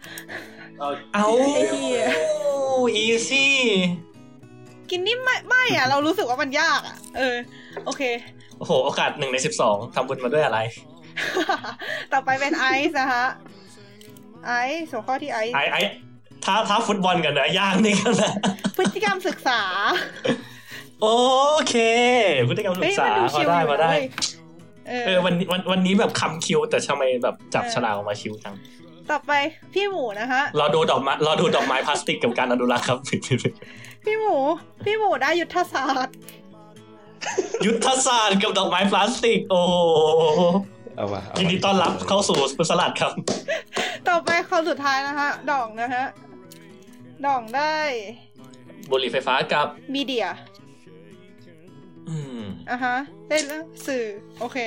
[0.79, 2.07] เอาเอาไอ้เหี้ย
[2.95, 3.55] easy
[4.91, 7.37] กินนี่ไม่ไม่อะเรารู้สึกว่ามันยากอะเออ
[7.87, 8.03] โอเค
[8.59, 10.59] โอ้โห โอกาสหนึ่งในสิบสองทำบุญมาด้วยอะไร
[12.13, 13.27] ต่อไปเป็นไอซ์นะฮะ
[14.47, 15.81] ไอซ์หัวข้อที่ไอซ์ไอ้ไอ้
[16.45, 18.33] ถ้าถ้าฟุตบอลกันเนื้อย่างนี่กันนะ
[18.77, 19.61] พฤติกรรมศึกษา
[21.03, 21.09] โอ
[21.69, 21.75] เค
[22.49, 24.03] พฤติกรรมศึเฮ้กยษามันดูพอชิลได้อยู่พอนะได้เว้ย
[24.89, 28.55] เอเอออวันนี้วันวันนี้แบบคำคิวแต่ทำไมแบบจับเออฉลากออกมาคิวจัง
[29.11, 29.33] ต่อไป
[29.75, 32.99] พี่หมูนะฮะรอดูดอกไม้รอดูดอกไม้พลาสติกกับการอนุรักษ์ครับ
[34.05, 34.37] พี่หมู
[34.85, 36.17] พี่หมูได้ยุทธศาสตร์
[37.67, 39.75] ยุทธศาสตร์กับดอกไม้พลาสติก โอ้โห
[40.97, 43.13] เอาว่ะเาว่ะยินดีต้อนรับเข้าสู่ฟุตสลัดครับ
[44.09, 46.05] ต่อไปคนสุดท้ายนะฮะดองนะฮะ
[47.27, 47.77] ดองได้
[48.91, 50.27] บุหรี่ไฟฟ้ากับมีเดีย
[52.09, 52.41] อืม
[52.71, 52.97] อะฮะ
[53.29, 54.05] ได้เรื่องสื่อ
[54.41, 54.59] โอเค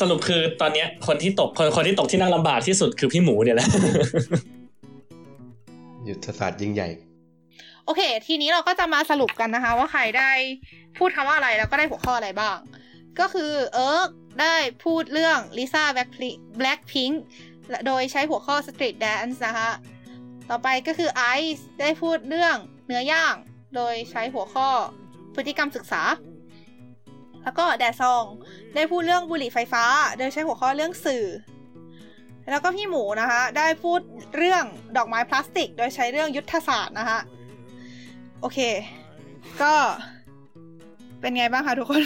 [0.00, 3.68] สรุปคือตอนเนี้ยคนที่ตกคนคนที่ตกที่นั่งลำบากที่สุดคือพี่หมูเนี่ยแหละ
[6.08, 6.88] ยุทธศาสตร์ยิ่งใหญ่
[7.84, 10.30] โอเค ทีนี้เราก็จะมาสรุปกันนะคะ ว่าใครได้
[10.98, 12.56] พูดคำว่าอะไรแล้วก็ได้หัวข้ออะไรบ้าง
[13.20, 14.08] ก็คือเอิร์ก
[14.40, 16.08] ได้พูดเรื่องลิซ่าแบล็ค
[16.58, 17.22] แบล็คพิงค์
[17.86, 19.70] โดยใช้หัวข้อ Street Dance นะคะ
[20.50, 21.22] ต่อไปก็คือไอ
[21.56, 23.34] ซ์ได้พูดเรื่องเนื้อย่าง
[23.76, 24.68] โดยใช้หัวข้อ
[25.34, 26.02] พฤติกรรมศึกษา
[27.44, 28.24] แล้วก็แดซอง
[28.74, 29.84] ได้พูดเรื่องบุหรี่ไฟฟ้า
[30.18, 31.26] โดยใช้หัวข้อเรื่องสื่อ
[32.50, 34.00] แล้วก็พี่หมูนะคะ ได้พูด
[34.36, 34.64] เรื่อง
[34.96, 37.18] ดอกไม้พลาสติก โดยใช้เรื่องยุทธศาสตร์นะคะ
[38.40, 38.58] โอเค
[39.62, 39.72] ก็
[41.20, 42.02] เป็นไงบ้างคะทุกคน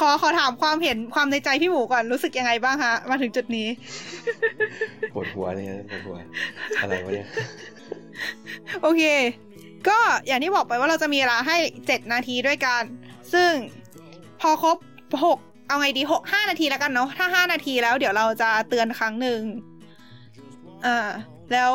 [0.00, 3.68] ขอขอถามความเห็นความในใจพี่หมูก่อนรู้สึกยังไงบ้างคะมาถึงจุดนี้
[5.14, 6.16] ปวดหัวเนี่ยปวดหัว
[6.80, 7.28] อะไรวะเนี่ย
[8.82, 9.02] โอเค
[9.88, 12.82] ก็อย่างที่บอกไปว่าเราจะมีเวลาให้เจ็ดนาทีด้วยกัน
[13.32, 13.50] ซึ่ง
[14.40, 14.76] พอครบ
[15.24, 19.40] หกเอาไงดีหกห้านาทีแล้วกันเนาะถ้าห้านาทีแล้วเดี๋ยวเราจะเตือนครั้งหนึ่ง
[20.86, 20.98] อ่า
[21.52, 21.72] แล้ว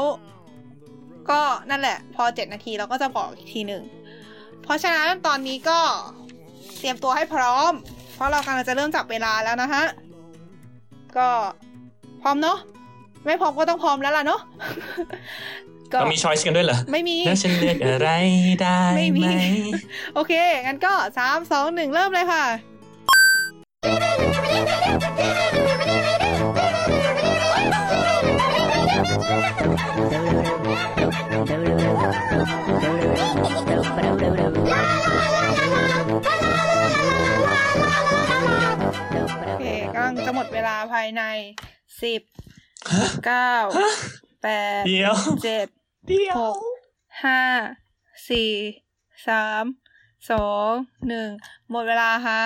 [1.30, 3.84] ก็นั่นแหละ พอเจ็ดนาทีเราก็จะบอกอีกทีหนึ่ง
[4.64, 5.80] เพราะฉะนั้นตอนนี้ก็
[6.80, 7.72] เตรียมตัวให้พร้อม
[8.14, 9.84] เพราะเรากำลังจะเริ่มจับเวลาแล้วนะฮะ
[11.18, 11.28] ก็
[12.22, 12.58] พร้อมเนาะ
[13.26, 14.42] ไม่พร้อมก็ต้องพร้อมแล้วล่ะเนาะ
[15.94, 18.10] ก็เรามีช้อยส์กันด้วยเหรอ ไม่มีแล้วฉันเลือกอะไร
[18.62, 19.30] ได้ไม่มีไหม
[20.16, 20.34] โอเค
[20.68, 22.46] งั้นก็สามสองหนึ่งเริ่มเลยค่ะ
[39.48, 41.24] โอเคกำลังจะหมดเวลาภายใน
[42.02, 42.22] สิบ
[43.26, 43.54] เก้า
[44.42, 44.48] แป
[44.80, 45.81] ดเดี๋ยว เจ็ดเดี๋ยว
[46.38, 46.58] หก
[47.24, 47.42] ห้า
[48.30, 48.52] สี่
[49.28, 49.64] สาม
[50.32, 50.72] สอง
[51.08, 51.30] หนึ่ง
[51.70, 52.42] หมดเวลาฮะ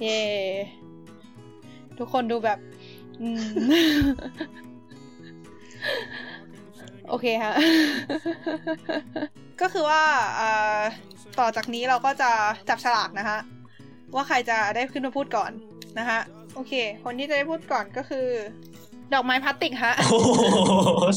[0.00, 0.22] เย่
[1.98, 2.58] ทุกคนดูแบบ
[3.20, 3.42] อืม
[7.08, 7.54] โอเคฮะ
[9.60, 10.02] ก็คือว่า
[10.40, 10.80] อ่า
[11.38, 12.30] ต่อจากนี้เราก็จะ
[12.68, 13.38] จับฉลากนะคะ
[14.14, 15.52] ว่าใครจะได้ขึ้นมาพูดก่อน
[15.98, 16.18] นะคะ
[16.54, 16.72] โอเค
[17.04, 18.26] คนที่จะได้พูดก่อนก็คือ
[19.14, 20.30] ดอกไม้พลาสติกฮะโอ้โห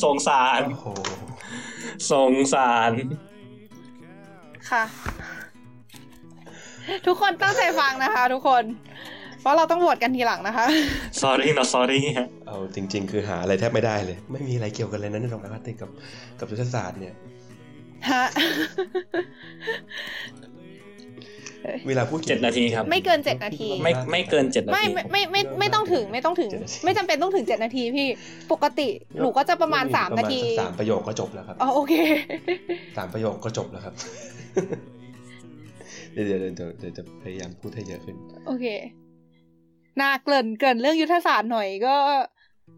[0.06, 0.88] สงสารโอ้โห
[2.12, 2.92] สงสาร
[4.70, 4.84] ค่ะ
[7.06, 8.64] ทุกคนตั้งใจฟังนะคะ ทุกคน
[9.42, 10.66] เพราะเราต้องโหวตกันทีหลังนะคะ
[11.22, 15.90] sorry not sorry ฮะเอาจริง ๆ คือหาอะไรแทบไม่ได้เลย ไม่มีอะไรเกี่ยวกันเลยนะในดอกไม้พลาสติกกับ
[16.40, 17.16] กับยุทธศาสตร์เนี่ย
[18.12, 18.26] ฮะ
[21.88, 28.08] เวลาพูดเจ็ดนาทีครับ ไม่เกินเจ็ดนาที ไม่ไม่เกินเจ็ดนาไม่ที ไม่ไม่ไม่ไม่ต้องถึงไม่ต้องถึงเจ็ดนาทีไม่จำเป็นต้องถึงเจ็ดนาทีพี่
[28.52, 28.88] ปกติ
[29.20, 31.94] หนูก็จะประมาณสามนาทีประณสักสามประโยคก็จบแล้วครับอ๋อโอเค
[32.98, 33.94] สามประโยคก็จบแล้วครับ
[36.14, 38.16] เดี๋ยวเดี๋ยวเดี๋ยวเดี๋ยวจะพยายามพูดให้เยอะขึ้น
[38.48, 38.66] โอเค
[40.00, 41.96] นาเกริ่นเกริ่นเรื่องยุทธศาสตร์หน่อยก็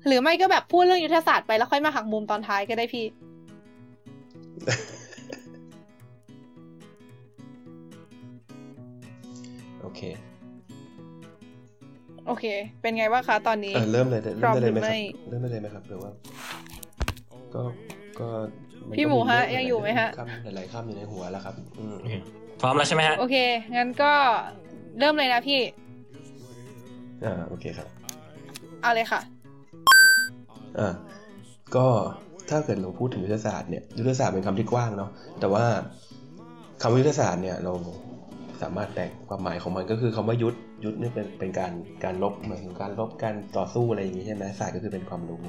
[0.07, 3.05] หรือไม่ก็แบบพูดเรื่องยุทธศาสตร์ไปแล้วค่อยมาหักมุมตอนท้ายก็ได้พี่
[9.87, 10.03] โอเค
[12.27, 12.45] โอเค
[12.81, 16.11] เป็นไงบ้างคะตอนนี้เออเริ่มเลยเริ่มได้เลยไหมพร้อมหรือคไม่รับเริ่มได้เลยไหมครับหรือว่า
[17.53, 17.61] ก็
[18.19, 18.27] ก็
[18.89, 21.97] นพี่ก็หมูฮะเรื่ยังอยู่ไหมฮะคำหลายๆคำอยู่ในหัวแล้วครับอืม
[22.61, 23.35] พร้อมแล้วใช่ไหมฮะ โอเค
[23.75, 24.11] งั้นก็
[24.99, 25.61] เริ่มเลยนะพี่
[27.23, 27.87] อ่า โอเคครับ
[28.81, 29.21] เอาเลยค่ะ
[30.79, 30.93] อ่า
[31.75, 31.87] ก็
[32.49, 35.65] ถ้าเกิดเราพูดถึงยุทธศาสตร์เนี่ย ยุทธศาสตร์เป็นคำที่กว้างเนาะ แต่ว่า
[36.81, 37.73] คำว่ายุทธศาสตร์เนี่ยเรา
[38.63, 41.71] สามารถแบ่งความหมายของมันก็คือคำว่ายุทธยุทธนี่เป็นเป็นการ
[42.03, 45.41] การลบเหมือนการลบการต่อสู้อะไรอย่างนี้ใช่ไหมศาสตร์ก็คือเป็นความรู้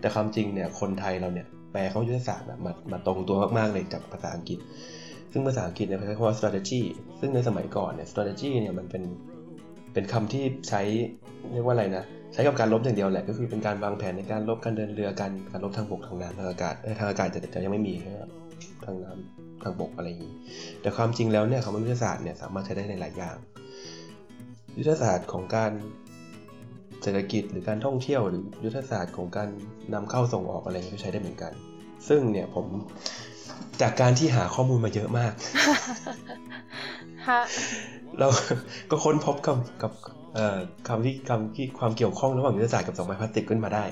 [0.00, 4.58] แต่ความจริงเนี่ยคนไทยเราเนี่ยแปลเขายุทธศาสตร์มามาตรงตัวมากๆเลยจากภาษาอังกฤษ
[5.32, 6.80] ซึ่งภาษาอังกฤษเนี่ยใช้คำว่า strategy
[7.20, 9.02] ซึ่งในสมัยก่อนเนี่ย strategy เนี่ยมันเป็น
[9.92, 10.82] เป็นคำที่ใช้
[11.52, 18.30] เรียกว่าอะไรนะใช้กับการลบอย่างเดียวแหละก็คือเป็นการวางแผนในการลบการเดินเรือการการลบทางบกทางน้ำทางอากาศเอ้ยทางอากาศจะจะยังไม่มีนะครับ
[18.84, 20.34] ทางน้ำทางบกอะไรอย่างนี้
[20.80, 23.36] แต่ความจริงแล้วเนี่ยคำว่ายุทธศาสตร์เนี่ยสามารถใช้ได้ในหลายอย่าง
[24.78, 25.72] ยุทธศาสตร์ของการ
[27.02, 29.48] เศรษฐกิจหรือการท่องเที่ยวหรือยุทธศาสตร์ของการ
[29.94, 31.52] นำเข้าส่งออกอะไรก็ใช้ได้เหมือนกัน
[32.08, 32.66] ซึ่งเนี่ยผม
[33.80, 35.32] จากการที่หาข้อมูลมาเยอะมาก
[37.28, 37.40] ฮะ
[38.18, 38.28] เรา
[38.90, 39.92] ก็ค้นพบกับกับ
[40.34, 43.84] เอ่อคำที่คำที่ความเกี่ยวข้องระหว่างยุทธศาสตร์กับดอกไม้พลาสติกขึ้นมาได้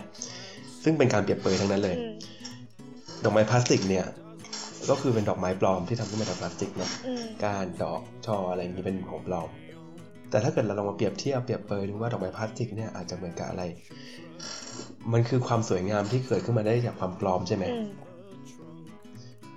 [0.84, 2.14] ซึ่งเป็นการเปรียบเปรยทั้งนั้นเลยอืม
[3.24, 4.04] ดอกไม้พลาสติกเนี่ย
[4.90, 9.48] ก็คือเป็นดอกไม้ปลอมที่ทำขึ้นมาจากพลาสติกเนาะอืมการดอกช่ออะไรอย่างนี้เป็นของปลอม
[10.30, 13.62] แต่ถ้าเกิดเราลองมาเปรียบเทียบเปรียบเปรยดูว่าดอกไม้พลาสติกเนี่ยอาจจะเหมือนกับอะไร
[15.12, 17.86] มันคือความสวยงามที่เกิดขึ้นมาได้จากความปลอมใช่ไหมอืม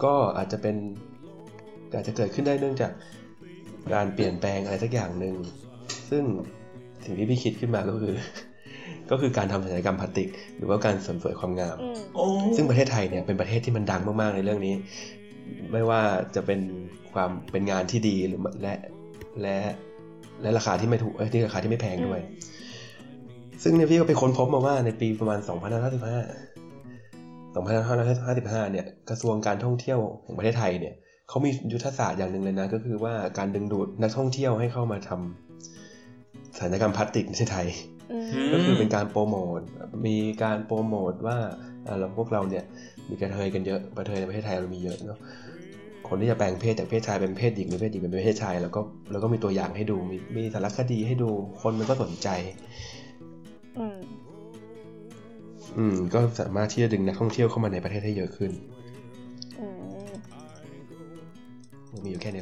[0.04, 0.76] ก็อาจจะเป็น
[1.94, 2.92] อาจจะเกิดขึ้นได้เนื่องจาก
[3.94, 5.36] การเปลี่ยนแปลงอะไรสักอย่างหนึ่ง
[6.10, 6.24] ซึ่ง
[7.04, 8.14] สิ่งที่พี่คิดขึ้นมาก็คือ
[9.12, 14.74] ก็คือการทำศัลยกรรมพลาสติก หรือว่าการเสริมสวยความงามอืมโอ้ซึ่งประเทศไทยเนี่ยเป็นประเทศที่มันดังมากๆในเรื่องนี้
[15.72, 16.02] ไม่ว่า
[16.36, 16.60] จะเป็น
[17.14, 18.76] ความเป็นงานที่ดีหรือและ
[19.42, 19.58] และ
[20.42, 22.22] และราคาที่ไม่ถูกเอ้ยที่ราคาที่ไม่แพงด้วย
[23.64, 25.50] ซึ่งเนี่ยพี่ก็ไปค้นพบมาว่าในปีประมาณ 2555
[27.54, 30.94] 2555 เนี่ย กระทรวงการท่องเที่ยวแห่งประเทศไทยเนี่ย
[31.30, 37.97] เขามียุทธศาสตร์อย่างหนึ่งเลยนะ ก็คือว่าการดึงดูดนักท่องเที่ยวให้เข้ามาทำศัลยกรรมพลาสติกในไทยอืม
[38.54, 39.60] ก็คือเป็นการโปรโมท
[40.08, 41.38] มีการโปรโมทว่า
[41.88, 42.64] อ่าเราพวกเราเนี่ย
[43.10, 45.20] มีกระเทยกันเยอะกระเทยในประเทศไทยเรามีเยอะเนาะ
[46.08, 51.30] คนที่จะแปลงเพศจากเพศชายเป็นเพศหญิงหรือเพศหญิงเป็นเพศชายแล้วก็แล้วก็มีตัวอย่างให้ดูมีมีสารคดีให้ดู
[51.62, 52.28] คนมันก็สนใจ
[53.78, 53.98] อืม
[55.78, 58.52] อืมก็สามารถที่จะดึงนักท่องเที่ยวเข้ามาในประเทศให้เยอะขึ้น
[59.60, 59.68] อื
[60.06, 60.12] ม
[62.04, 62.42] มีอยู่แค่นี้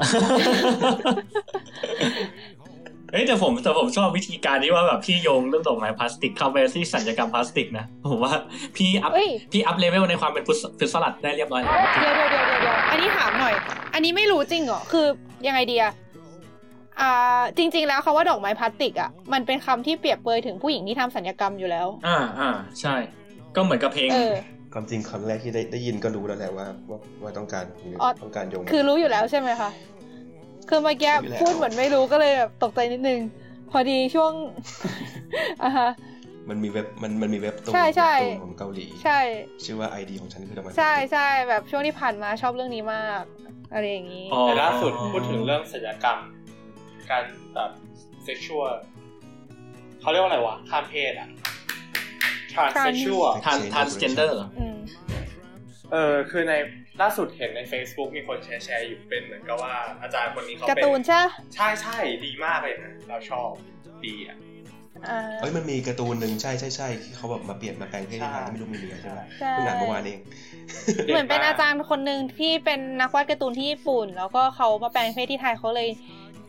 [3.15, 8.34] เฮ้ยแต่ผมแต่ผมชอบวิธีการที่ว่าแบบพี่โยงเรื่องดอกไม้พลาสติกเข้าไปที่ศัลยกรรมพลาสติกนะผมว่า
[8.78, 13.54] พี่ up เอ้ยพี่ up level ในความเป็นฟุต fruit salad ได้เรียบร้อยแล้วเดี๋ยวเดี๋ยวเดี๋ยวเดี๋ยวอันนี้ถามหน่อย
[13.93, 15.06] อันนี้ไม่รู้จริงเหรอคือ
[15.47, 15.86] ยังไงเดีย
[17.01, 22.49] อ่าจริง ๆ แล้วคาว่าดอกไม้พลาสติกอะมันเป็นคำที่เปรียบเปรยถึงผู้หญิงที่ทำสัญญกรรมอยู่แล้ว อ่าอ่า
[22.82, 22.95] ใช่
[23.56, 24.34] ก็เหมือนกับเพลงเออ
[24.73, 27.65] ความจริงคำแรกที่ได้ได้ยินก็รู้แล้วแหละว่าว่าว่าต้องการ
[28.01, 29.69] อ๋อต้องการโยงคือรู้อยู่แล้วใช่ไหมคะ
[30.69, 33.19] คือเมื่อกี้รู้อยู่แล้วพูดเหมือนไม่รู้ก็เลยแบบตกใจนิดนึง
[33.71, 34.34] พอดีช่วง
[35.63, 35.89] อ่าฮะ
[36.49, 39.19] มันมีเว็บมันมันมีเว็บตูนใช่ใช่เว็บตูนของเกาหลี ใช่
[39.65, 43.23] ชื่อว่า ID ของฉันคือดอกไม้ใช่ใช่แบบช่วงที่ผ่านมาชอบเรื่องนี้มาก
[43.73, 46.19] อะไรอย่างนี้อ๋อแต่ล่าสุดพูดถึงเรื่องศัลยกรรม
[47.10, 47.23] การ
[47.54, 47.71] แบบ
[48.23, 48.71] sexual
[50.01, 51.30] เขาเรียกว่าอะไรวะข้ามเพศอะ
[52.54, 54.78] transsexual trans transgender อืม
[55.91, 56.54] เออคือใน
[57.01, 61.21] ล่าสุดเห็นใน Facebook มีคนแชร์แชร์อยู่เป็นเหมือนกับว่าอาจารย์คนนี้เขาเป็นการ์ตูนใช่
[61.55, 63.49] ใช่ใช่ดีมากเลยนะเราชอบ
[64.05, 64.38] ดีอะ
[65.10, 70.19] อ่าเอ้ยมันมีการ์ตูนหนึ่งใช่ใช่ใช่ที่เขาแบบมาเปลี่ยนมาแปลงเพศที่ไทยใช่ไม่รู้มีเรือใช่ไหมใช่เพิ่งอ่านเมื่อวานเอง
[71.08, 75.89] เหมือนเป็นอาจารย์คนหนึ่งที่เป็นนักวาดการ์ตูนที่ญี่ปุ่น แล้วก็เขามาแปลงเพศที่ไทยเขาเลย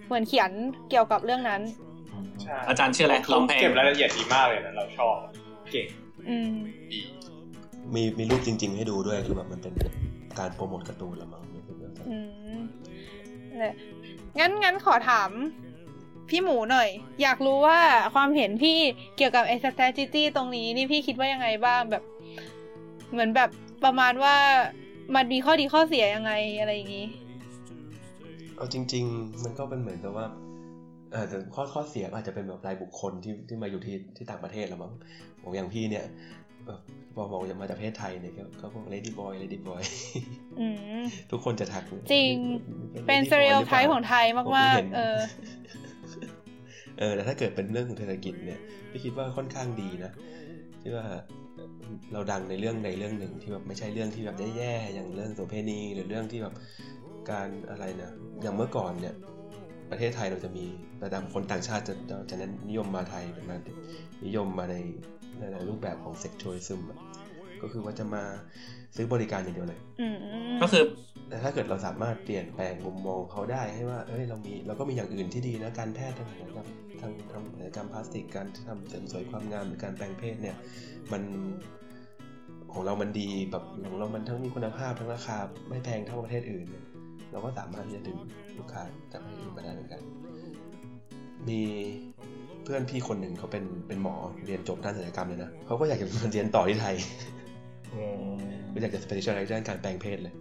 [0.06, 0.50] เหมือนเขียน
[0.90, 1.60] เกี่ยวกับเรื่องนั้น
[2.42, 5.14] ใช่อาจารย์ชื่ออะไรลองแพงเก็บรายละเอียดดีมากเลยนะเราชอบ
[5.72, 5.86] เก่ง
[6.28, 6.52] อืม
[6.92, 7.00] ดี
[7.94, 9.74] มีมีรูปจริง ๆ ให้ดูด้วยคือแบบมันเป็น
[10.38, 11.42] การโปรโมทการ์ตูนละมั้ง
[12.08, 12.16] อื
[12.56, 12.58] ม
[13.58, 13.74] เนี่ย
[14.38, 15.30] งั้นงั้นขอถาม
[16.28, 16.88] พี่หมูหน่อย
[17.22, 17.78] อยากรู้ว่า
[18.14, 18.78] ความเห็นพี่
[19.16, 22.02] เกี่ยวกับไอ้ strategy ตรงนี้นี่พี่คิดว่ายังไงบ้างแบบ
[23.12, 23.50] เหมือนแบบ
[23.84, 24.36] ประมาณว่า
[25.14, 27.06] มันมีข้อดีข้อเสียยังไงอะไรอย่างนี้
[28.56, 30.26] เอาจริง ๆ มันก็เป็นเหมือนกับว่า
[31.14, 34.92] อาจจะข้อข้อเสียอาจจะเป็นแบบรายบุคคลที่ที่มาอยู่ที่ที่ต่างประเทศละมั้ง
[35.42, 36.04] ผมอย่างพี่เนี่ย
[36.66, 36.80] แบบ
[37.14, 39.82] พอบอกจะมาจากประเทศไทยเนี่ยก็ก็พวก lady boy lady boy
[40.60, 40.66] อื
[41.00, 42.34] มทุกคนจะทักจริง
[43.06, 45.18] เป็น lady ส boy เรียลหรือไทเปล่ป์ของไทยผมมากเห็นๆเออ
[46.98, 50.12] เออแต่ถ้าเกิดเป็นเรื่องของเศรษฐกิจเนี่ยพี่คิดว่าค่อนข้างดีนะ
[50.80, 51.04] ที่ว่า
[52.12, 56.54] เราดังในเรื่องในเรื่องหนึ่งที่แบบไม่ใช่เรื่องที่แบบแย่ๆอย่างเรื่องโสเภณีหรือเรื่องที่แบบ
[57.30, 58.10] การอะไรนะ
[58.42, 59.14] อย่างเมื่อก่อนเนี่ย
[59.90, 60.64] ประเทศไทยเราจะมี
[61.04, 63.56] ระดับคนต่างชาติจะจะจะนั้นนิยมมาไทยเป็นมา
[64.26, 64.76] นิยมมาใน
[65.38, 66.80] ในในรูปแบบของเซ็กชวลิซึม
[67.62, 68.22] ก็คือว่าจะมา
[68.96, 70.16] ซื้อบริการอย่างเดียวเลยอืม
[70.62, 70.84] ก็คือ
[71.28, 76.66] แต่ถ้าเกิดเราสามารถเปลี่ยนแปลงมุมมองเขาได้ให้ว่า เอ้ยเรามีเราก็มีอย่างอื่นที่ดีนะการแพทย์ทางศัลยกรรม
[77.00, 80.56] ทางทำศัลยกรรมพลาสติกการทำเสริมสวยความงามหรือการแปลงเพศเนี่ย
[81.12, 81.22] มัน
[82.72, 86.84] ของเรามันดีแบบของเรามันทั้งมีคุณภาพทั้งราคาไม่แพงเท่าประเทศอื่นเนี่ย
[87.32, 88.18] เราก็สามารถที่จะดึง
[88.58, 90.00] ลูกค้าจากประเทศอื่นมาได้เหมือนกัน
[91.48, 91.62] มี
[92.66, 94.14] เพื่อนพี่คนหนึ่งเขาเป็นเป็นหมอ
[94.46, 96.94] เรียนจบด้านศัลยกรรมเลยนะเขาก็อยากจะมาเรียนต่อที่ไทย
[98.72, 100.34] ก็อยากจะ specialize ด้านการแปลงเพศเลย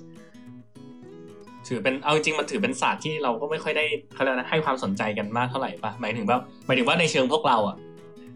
[1.67, 7.75] ถือเป็นเอาจริงๆมันถือเป็นศาสตร์ที่เราก็ไม่ค่อยได้เขาเรียกนะให้ความสนใจกันมากเท่าไหร่ปะหมายถึงว่าหมายถึงว่าในเชิงพวกเราอะ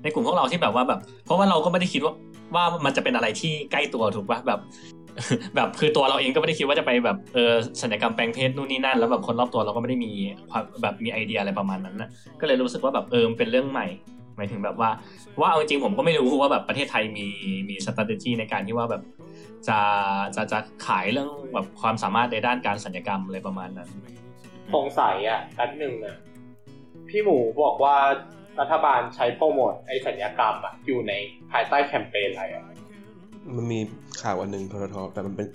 [0.04, 2.14] ในกลุ่มพวกเราที่แบบว่าแบบ เพราะว่าเราก็ไม่ได้คิดว่า
[2.56, 4.60] ว่ามันจะเป็นอะไรที่ใกล้ตัวถูกปะแบบ
[5.56, 10.12] แบบคือตัวเราเองก็ไม่ได้คิดว่าจะไปแบบเออศัลยกรรมแปลงเพศนู่นนี่นั่น แล้วแบบคนรอบตัวเราก็ไม่ได้มี
[10.52, 13.88] ความแบบมีไอเดียอะไรประมาณนั้นนะก็เลยรู้สึกว่าแบบเออเป็นเรื่องใหม่
[14.38, 14.90] หมายถึงแบบว่า
[15.40, 17.28] ว่าเอาจริงผมก็ไม่รู้ว่าแบบประเทศไทยมี
[17.70, 19.02] มี strategy ในการที่ว่าแบบ
[19.68, 19.80] จะ
[20.36, 23.90] จะจะขายเรื่องแบบความสามารถในด้านการสัญญกรรมอะไรประมาณนั้น
[24.76, 26.18] สงสัยอะอันหนึ่งอะ
[27.10, 27.96] พี่หมูบอกว่า
[28.60, 31.14] รัฐบาลใช้โปรโมทไอ้สัญญกรรมอะอยู่ใน
[31.52, 32.64] ภายใต้แคมเปญอะไรอะ
[33.58, 33.80] มันมี
[34.22, 35.48] ข่าวอันหนึ่งทรทแต่มันเป็น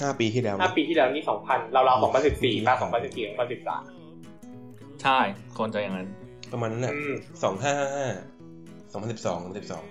[0.00, 3.82] ห้าปีที่แล้วห้าปีที่แล้วนี่สองพันเราเราสองพันสิบสี่ป่ะอืสองพันมสิบสี่สองพันสิบสาม
[5.02, 5.18] ใช่
[5.58, 6.08] คนจะอย่างนั้น
[6.52, 8.08] ประมาณนั้นแหละอืมสองห้าห้าห้า
[8.92, 9.84] สองพันสิบสองสิบสอง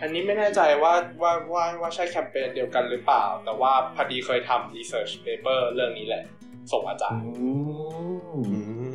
[0.00, 6.24] อันนี้ไม่แน่ใจว่าว่าว่าว่าใช่แคมเปญเดียวกันหรือเปล่า แต่ว่าพอดีเคยทำ research paper เรื่องนี้แหละ
[6.72, 7.24] ส่งอาจารย์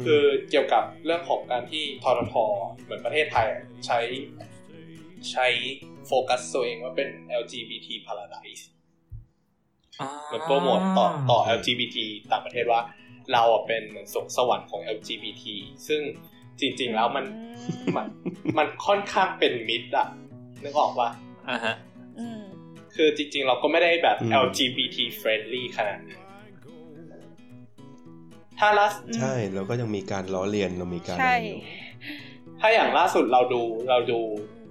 [0.05, 2.35] คือเกี่ยวกับเรื่องของการที่ทรท
[2.83, 3.99] เหมือนประเทศไทยอะใช้
[5.31, 5.47] ใช้
[6.07, 7.09] โฟกัสตัวเองว่าเป็น
[7.41, 8.63] LGBT paradise
[10.25, 11.97] เหมือนโปรโมทต่อต่อ LGBT
[12.31, 12.81] ต่างประเทศว่า
[13.33, 15.45] เราอะเป็นเหมือนสวงสวรรค์ของ LGBT
[15.87, 16.01] ซึ่ง
[16.59, 17.25] จริง ๆ แล้วมัน
[17.95, 18.07] มัน
[18.57, 20.07] มันค่อนข้างเป็นมิดอะ
[20.63, 21.09] นึกออกว่า
[21.49, 21.75] อ่าฮะ
[22.19, 22.41] อืม
[22.95, 26.21] คือจริง ๆ เราก็ไม่ได้แบบ LGBT friendly ขนาดนั้น
[28.59, 31.61] ถ้าล่าใช่เราก็ยังมีการล้อเลียนเรามีการ ใช่อะไรอยู่
[32.59, 34.19] ถ้าอย่างล่าสุดเราดูเราดู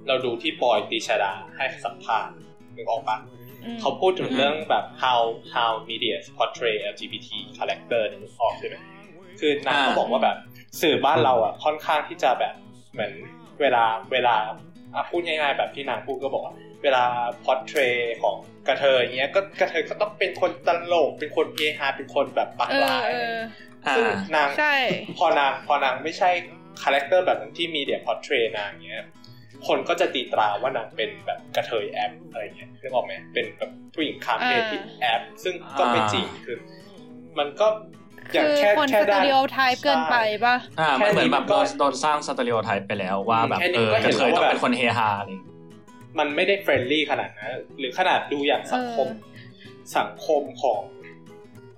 [0.06, 2.34] เราดูที่ปอยตีชดาให้สัมภาษณ์
[2.76, 3.18] นึกออกปะ
[3.64, 5.20] อืมเขาพูดถึงอืมเรื่องแบบ how
[5.54, 8.76] how media portray LGBT character นึกออกใช่ไหม
[9.40, 10.36] คือนางก็บอกว่าแบบ
[10.80, 12.54] สื่อบ้านเราอะค่อนข้างที่จะแบบ
[12.92, 13.12] เหมือน
[13.60, 14.36] เวลาเวลา
[14.94, 17.04] อะพูดง่ายๆแบบที่นางพูดก็บอกว่าเวลา
[17.44, 18.36] portray ของ
[18.68, 23.38] กระเทยเงี้ยก็กระเทยก็ต้องเป็นคนตลกเป็นคนเฮฮาเป็นคนแบบปากเออลายเออ
[23.86, 24.74] อ่าซึ่งนางใช่
[25.18, 26.30] พอนางพอนางไม่ใช่
[26.82, 29.04] character แบบนั้นที่ media portray นางเงี้ย
[29.66, 36.58] คนก็จะตีตราว่านางเป็นแบบกระเทยแอ๊บอะไรเงี้ยนึกออกไหมเป็นแบบผู้หญิงข้ามเพศที่แอ๊บ ซึ่งก็ไม่จริงคือ
[37.38, 37.66] มันก็
[38.32, 45.54] อย่างคือแค่คนแค่สเตได้ stereo type เกินไปป่ะอ่าแค่มันเหมือนแบบนี้ก็โดนโดนสร้าง stereotype ไปแล้วว่าแบบแค่นี้เออก็เห็ระนเทยแล้วต้องว่าเป็นคนเฮฮาอะไรอย่างเงี้ย
[46.18, 49.08] มันไม่ได้ friendly ขนาดนั้นหรือขนาดดูอย่างสังคม
[49.96, 50.82] สังคมของ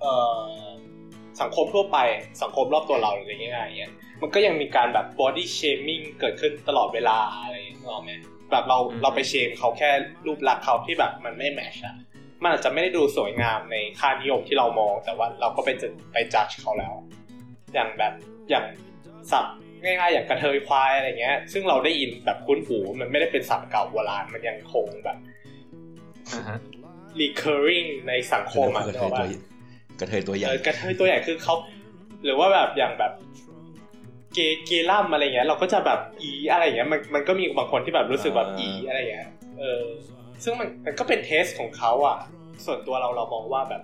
[0.01, 0.41] เอ่อ
[1.41, 1.97] สังคมทั่วไป
[2.41, 8.11] สังคมรอบตัวเราอะไรง่ายๆเงี้ย มันก็ยังมีการแบบ body shaming เกิดขึ้นตลอดเวลาอะไรอย่างเงี้ยนึกออกไหม
[8.51, 9.89] แบบเราอืมเราไปเชมเขาแค่
[10.25, 11.95] รูปลักษณ์เขาที่แบบมันไม่แมชอะ
[12.43, 16.93] มันอาจจะไม่ได้ดูสวยงามในค่านิยมที่เรามอง แต่ว่าเราก็ไปจะไปจัดเขาแล้ว
[17.73, 18.13] อย่างแบบ
[18.49, 18.65] อย่าง
[19.31, 19.45] สับ
[19.83, 25.17] ง่ายๆ อย่างกระเทยควายอะไรเงี้ย ซึ่งเราได้ยินแบบคุ้นหูมันไม่ได้เป็นศัพท์เก่าโบราณมันยังคงแบบ
[26.33, 26.57] อ่าฮะ
[27.21, 29.25] recurring ในสังคมอะกระนึเทกอยอกตัวปะ
[29.99, 31.55] กระเทยตัวใหญ่เออกระเทยตัวใหญ่คือเขา
[32.25, 33.13] หรือว่าแบบอย่างแบบ
[34.33, 39.83] เกย์เกย์ล่ำอะไรเงี้ยเราก็จะแบบอีอะไรเงี้ยมันมันก็มีบางคนที่แบบรู้สึกแบบอีอะไรเงี้ยเออ
[40.43, 42.17] ซึ่งมันมันก็เป็นเทสของเขาอะ
[42.65, 43.83] ส่วนตัวเราเรามองว่าแบบ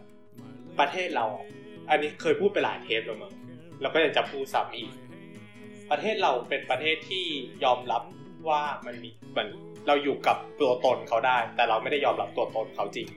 [0.79, 1.45] ประเทศเราอะ
[1.89, 3.33] อันนี้เคยพูดไปหลายเทปแล้วมั้ง
[3.81, 4.89] เราก็ยังจะพูดซ้ำอีก
[5.91, 7.25] ประเทศเราเป็นประเทศที่
[7.63, 8.03] ยอมรับ
[8.49, 9.49] ว่ามันมีเหมือน
[9.87, 13.07] เราอยู่กับตัวตนเขาได้ แต่เราไม่ได้ยอมรับตัวตนเขาจริง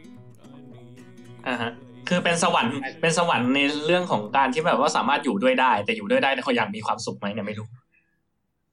[1.46, 1.72] อ่าฮะ
[2.08, 7.68] คือเป็นสวรรค์เป็นสวรรค์ในเรื่องของการที่แบบว่าสามารถอยู่ด้วยได้ แต่อยู่ด้วยได้แต่เขาอยากมีความสุขไหมเนี่ยไม่รู้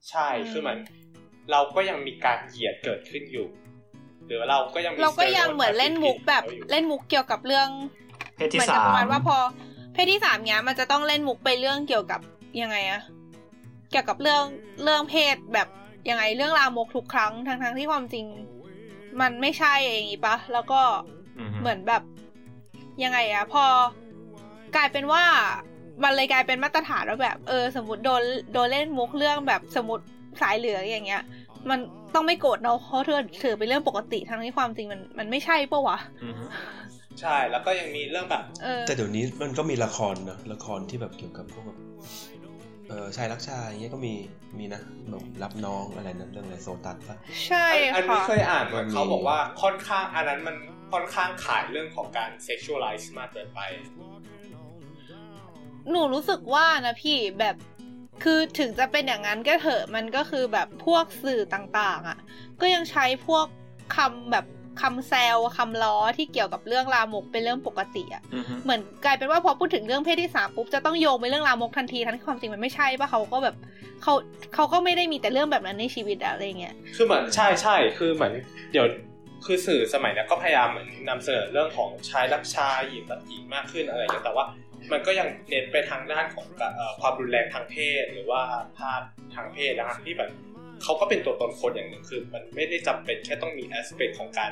[0.10, 0.78] ใช่คือมัน
[1.52, 3.48] เราก็ยังมีการเหยียดเกิดขึ้นอยู่
[4.28, 7.68] หรือว่าเราก็ยังมีเราก็ยังเหมือนเล่นมุกแบบ stereotype อยู่เล่นมุกเกี่ยวกับเรื่อง
[8.36, 9.38] เพศที่เหมือนสากับประมมาณว่าพอ
[9.94, 12.20] เพศที่สามเนี้ยมันจะต้องเล่นมุกไปเรื่องเกี่ยวกับ
[12.62, 13.02] ยังไงอะ
[13.92, 14.44] เกี่ยวกับเรื่อง
[14.84, 15.68] เรื่องเพศแบบ
[16.10, 18.26] ยังไงเรื่องรามกทุกครั้งทั้งทั้งๆที่ความจริง
[19.22, 20.82] มันไม่ใช่อย่างงี้ปะแล้วก็
[21.40, 22.04] อือฮึเหมือนแบบ
[23.04, 23.66] ยังไงอะพอ
[24.76, 25.24] กลายเป็นว่า
[26.04, 28.24] มันเลยกลายเป็นมาตรฐานว่าแบบเออสมมติโดน
[28.54, 30.04] โดนเล่นมุกเรื่องแบบสมมติ
[30.42, 31.24] สายเหลืองอย่างเงี้ย
[31.70, 31.80] มัน
[32.16, 36.46] ต้องไม่โกรธเนาะเพราะเธอถือเป็นเรื่องปกติทั้งที่ความจริงมันมันไม่ใช่ปะวะอือฮึ
[37.22, 41.80] ใช่แล้วก็ยังมีเรื่องแบบเออแต่เดี๋ยวนี้มันก็มีละครนะละครที่แบบเกี่ยวกับพวกแบบ
[42.90, 44.14] เออชายรักชายอย่างเงี้ยก็มี
[44.60, 47.18] มีนะแบบรับน้องอะไรนั้นเรื่องอะไรโซตัสปะ
[47.48, 50.56] ใช่อันอันนี้ค่ะเคยอ่านเหมือนเขาบอกว่าค่อนข้างอันนั้นมัน
[50.92, 53.60] ค่อนข้างขายเรื่องของการ sexualize มากเกินไป
[55.92, 57.56] หนูรู้สึกว่านะพี่แบบ
[58.24, 62.18] คือถึงจะเป็นอย่างนั้นก็เถอะมันก็คือแบบพวกสื่อต่างๆอะ
[62.62, 63.46] ก็ยังใช้พวก
[63.96, 64.46] คำแบบ
[64.82, 73.56] คำแซวคำล้อที่เกี่ยวกับเรื่องลามกเป็นเรื่องปกติอะอือฮึเหมือนกลายเป็นว่าพอพูดถึงเรื่องเพศที่สามปุ๊บจะต้องโยงไปเรื่องลามกทันทีทั้งที่ความจริงมันไม่ใช่ปะเขาก็แบบ
[74.02, 74.14] เขา
[74.56, 78.34] เขาก็ไม่ได้มีแต่เรื่องแบบนั้นในชีวิตอะอะไรเงี้ยคือเหมือนใช่ใช่คือเหมือน
[78.72, 78.86] เดี๋ยว
[79.46, 84.46] คือสื่อสมัยเนี้ยก็พยายามเหมือนนำเสนอเรื่องของชายรักชายหญิงรักหญิงมากขึ้นอะไรอย่างเงี้ยแต่ว่า
[84.92, 88.42] มันก็ยังเน้นไปทางด้านของการเอ่อความรุนแรงทางเพศ หรือว่า
[88.78, 89.02] ภาพ
[89.36, 90.30] ทางเพศนะฮะที่แบบ
[90.84, 94.52] เขาก็เป็นตัวตนคนอย่างหนึ่งคือ มันไม่ได้จำเป็นแค่ต้องมี aspect ของการ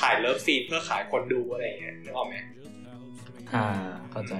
[0.00, 2.34] ถ่าย love scene เพื่อขายคนดูอะไรอย่างเงี้ยนึกออกไหม
[3.54, 3.66] อ่า
[4.12, 4.32] เข้าใจ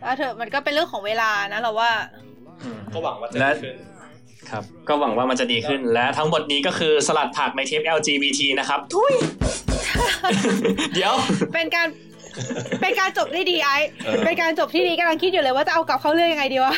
[0.00, 1.90] แล้วเถอะมันก็เป็นเรื่องของเวลานะเราว่า
[2.62, 3.76] อืมก็หวังว่าจะและดีขึ้น
[4.50, 9.14] ครับ ก็หวังว่ามันจะดีขึ้นและทั้งหมดนี้ก็คือสลัดผักในเทป LGBT นะครับ ทุย
[10.94, 11.12] เดี๋ยว
[11.54, 11.88] เป็นการ
[12.80, 16.74] เป็นการจบได้ดีไอซ์เออเป็นการจบที่ดีกำลังคิดอยู่เลยว่าจะเอากลับเข้าเรื่องยังไงดีวะ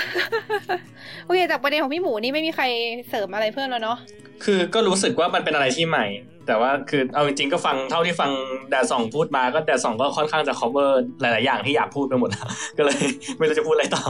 [1.24, 2.64] โอเค จากประเด็นของพี่หมูนี่ไม่มีใคร
[3.08, 3.98] เสริมอะไรเพิ่มแล้วเนาะ
[4.44, 6.06] คือก็รู้สึกว่ามันเป็นอะไรที่ใหม่
[6.46, 8.30] แต่ว่าคือเอาจริงๆก็ฟังเท่าที่ฟัง
[8.70, 10.90] แดดสองพูดมาก็แดดสองก็ค่อนข้างจะ cover
[11.20, 12.46] หลายๆอย่างที่อยากพูดไปหมดแล้ว
[12.78, 13.00] ก็เลย
[13.38, 14.02] ไม่รู้จะพูดอะไรต่อ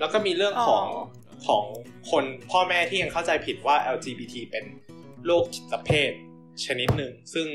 [0.00, 1.64] แล้วก็มีเรื่องของอ๋อ ของ
[2.10, 4.64] คนพ่อแม่ที่ยังเข้าใจผิดว่า LGBT เป็น
[5.26, 6.12] โรคจิตเภท
[6.66, 7.46] ชนิดหนึ่ง ซึ่ง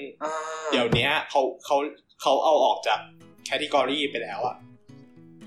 [0.71, 1.77] เดี๋ยวเนี้ยเขาเขา
[2.21, 2.99] เขาเอาออกจาก
[3.45, 4.57] แคตตากรีไปแล้วอะ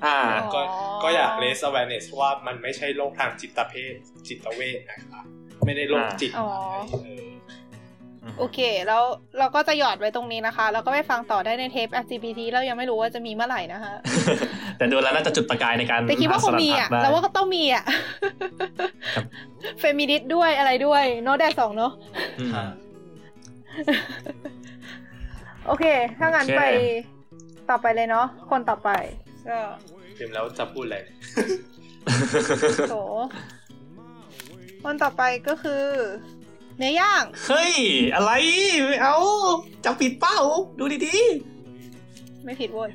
[0.05, 0.19] อ่า
[0.55, 3.95] ก็อ๋อก็อยาก raise awareness ว่ามันไม่ใช่โรคทางจิตเภท
[4.29, 5.25] จิตเวชนะครับ
[5.65, 6.49] ไม่ได้โรคจิตอ๋อ
[7.05, 7.26] เออ
[8.39, 9.03] โอเค แล้ว
[9.39, 13.95] เราก็จะหยอดไว้ตรงนี้นะคะ แล้วก็ไปฟังต่อได้ในเทป LGBT เรายังไม่รู้ว่าจะมีเมื่อไหร่นะคะ
[14.79, 17.85] แต่ดูแล้วน่าจะจุดประกายในการแต่คิดว่าคงมีอะหาสลัดผักได้เราว่าก็ต้องมีอะ
[19.15, 19.25] ครับ
[19.81, 21.93] เฟมินิสต์ด้วยอะไรด้วยเนาะแดดสองเนาะ
[22.41, 22.51] อืม
[25.67, 25.85] โอเค
[26.19, 26.63] ถ้างั้นโอเคไป
[27.71, 28.91] ต่อไปเลยเนาะคนต่อไป
[29.49, 29.59] ก็
[30.19, 30.97] ลืมแล้วจะพูดอะไร
[32.91, 32.95] โถ
[34.85, 35.83] คนต่อไปก็คือ
[36.79, 37.73] เนื้อย่าง เฮ้ย
[38.15, 38.31] อะไร
[38.87, 39.17] ไม่เอา
[39.85, 40.39] จะปิดเป้า
[40.79, 41.17] ดูดี
[42.45, 42.91] ไม่ผิดเว้ย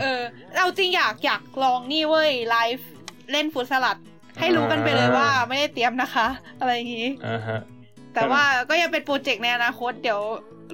[0.00, 0.20] เออ
[0.56, 2.88] เราจริงอยากอยากลองนี่เว้ยไลฟ์
[3.32, 3.98] เล่นฟุตสลัด
[4.38, 6.26] ให้รู้กันไปเลยว่าไม่ได้เตรียมนะคะ
[6.60, 7.60] อะไรอย่างงี้ๆอ่าฮะ
[8.14, 10.20] แต่ว่าก็ยังเป็นโปรเจกต์ในอนาคตเดี๋ยว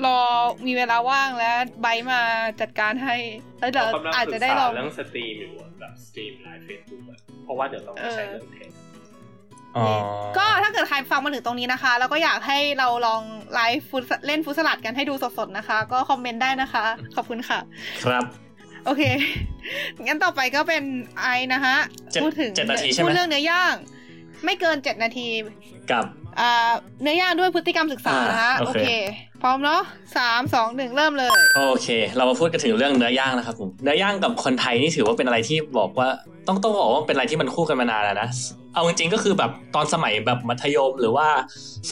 [0.04, 0.18] รอ
[0.66, 2.20] มีเวลาว่างแล้วไบร์ทมา
[2.60, 3.16] จัดการให้
[3.58, 8.83] แล้วเดี๋ยวเราอาจจะได้ลองกำลังศึกษาเรื่อง stream อยู่อะแบบ stream live เฟซบุ๊กอะเพราะว่าเดี๋ยวต้องใช้เรื่อง tech อ๋อ
[10.36, 13.22] ก็ถ้าเกิดใครฟังมาถึงตรงนี้นะคะ แล้วก็อยากให้เราลอง
[13.54, 16.84] ไลฟ์ฟุตเล่นฟุตสลัดกันให้ดูสดๆนะคะ ก็คอมเมนต์ได้นะคะ
[17.16, 17.58] ขอบคุณค่ะ
[18.04, 18.24] ครับ
[18.84, 19.02] โอเค
[20.06, 20.82] งั้นต่อไปก็เป็น
[21.20, 21.76] ไอนะคะ
[22.10, 23.74] เจ็ดพูดถึงเจ็ดนาทีใช่ไหมพูดเรื่องเนื้อย่าง
[24.44, 25.28] ไม่เกินเจ็ดนาที
[25.90, 26.23] กับอ่า
[27.02, 28.88] เนื้อย่างด้วยพฤติกรรมศึกษานะคะอ่าโอโอเคเค
[29.42, 29.80] พร้อมเนาะ
[30.16, 36.08] สามสองหนึ่งเริ่มเลย โอเค เรามาพูดกันถึงเรื่องเนื้อย่างนะครับผมเนื้อย่างกับคนไทยนี่ถือว่าเป็นอะไรที่บอกว่า
[36.48, 38.28] ต้องต้องบอกว่าเป็นอะไรที่มันคู่กันมานานแล้วนะ
[38.74, 41.26] เอาจริงๆก็คือแบบตอนสมัยแบบมัธยมหรือว่า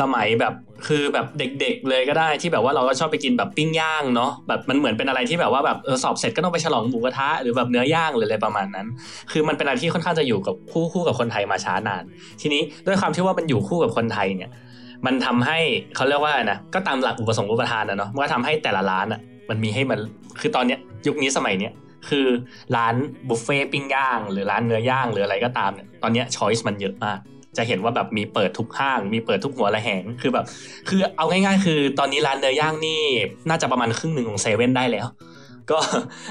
[0.00, 0.54] สมัยแบบ
[0.86, 8.86] คือแบบเด็กๆเลยก็ได้ที่แบบว่าเราก็ชอบไปกินแบบปิ้งย่างเนาะแบบมันเหมือนเป็นอะไรที่แบบว่าแบบเออสอบเสร็จก็ต้องไปฉลองหมูกระทะหรือแบบเนื้อย่างหรืออะไรประมาณนั้น
[9.32, 12.02] คือมันเป็นอะไรที่ค่อนข้างจะอยู่กับคู่คู่กับคนไทยมาช้านาน
[12.40, 14.50] ทีนี้ด้วยความที่ว่ามันอยู่คู่กับคนไทยเนี่ย
[15.06, 15.58] มันทำให้
[15.96, 19.20] เขาเรียกว่าไรนะก็ตามหลักอุปสงค์อุปทานนะเนาะมันก็ทำให้แต่ละร้านอะ
[19.50, 19.98] มันมีให้มัน
[20.40, 21.72] คือตอนเนี้ยยุคนี้สมัยเนี้ย
[22.08, 22.26] คือ
[22.76, 22.94] ร้าน
[23.28, 27.18] บุฟเฟ่ปิ้งย่าง หรือร้านเนื้อย่างหรืออะไรก็ตามเนี่ยตอนเนี้ยช้อยส์มันเยอะมาก
[27.56, 30.44] จะเห็นว่าแบบมีเปิดทุกห้าง มีเปิดทุกหัวระแหงคือแบบ
[30.88, 33.00] คือเอาง่าย ๆ คือตอนนี้ร้านเนื้อย่างนี่
[33.48, 35.06] น่าจะประมาณครึ่งหนึ่งของเซเว่นได้แล้ว
[35.70, 35.78] ก็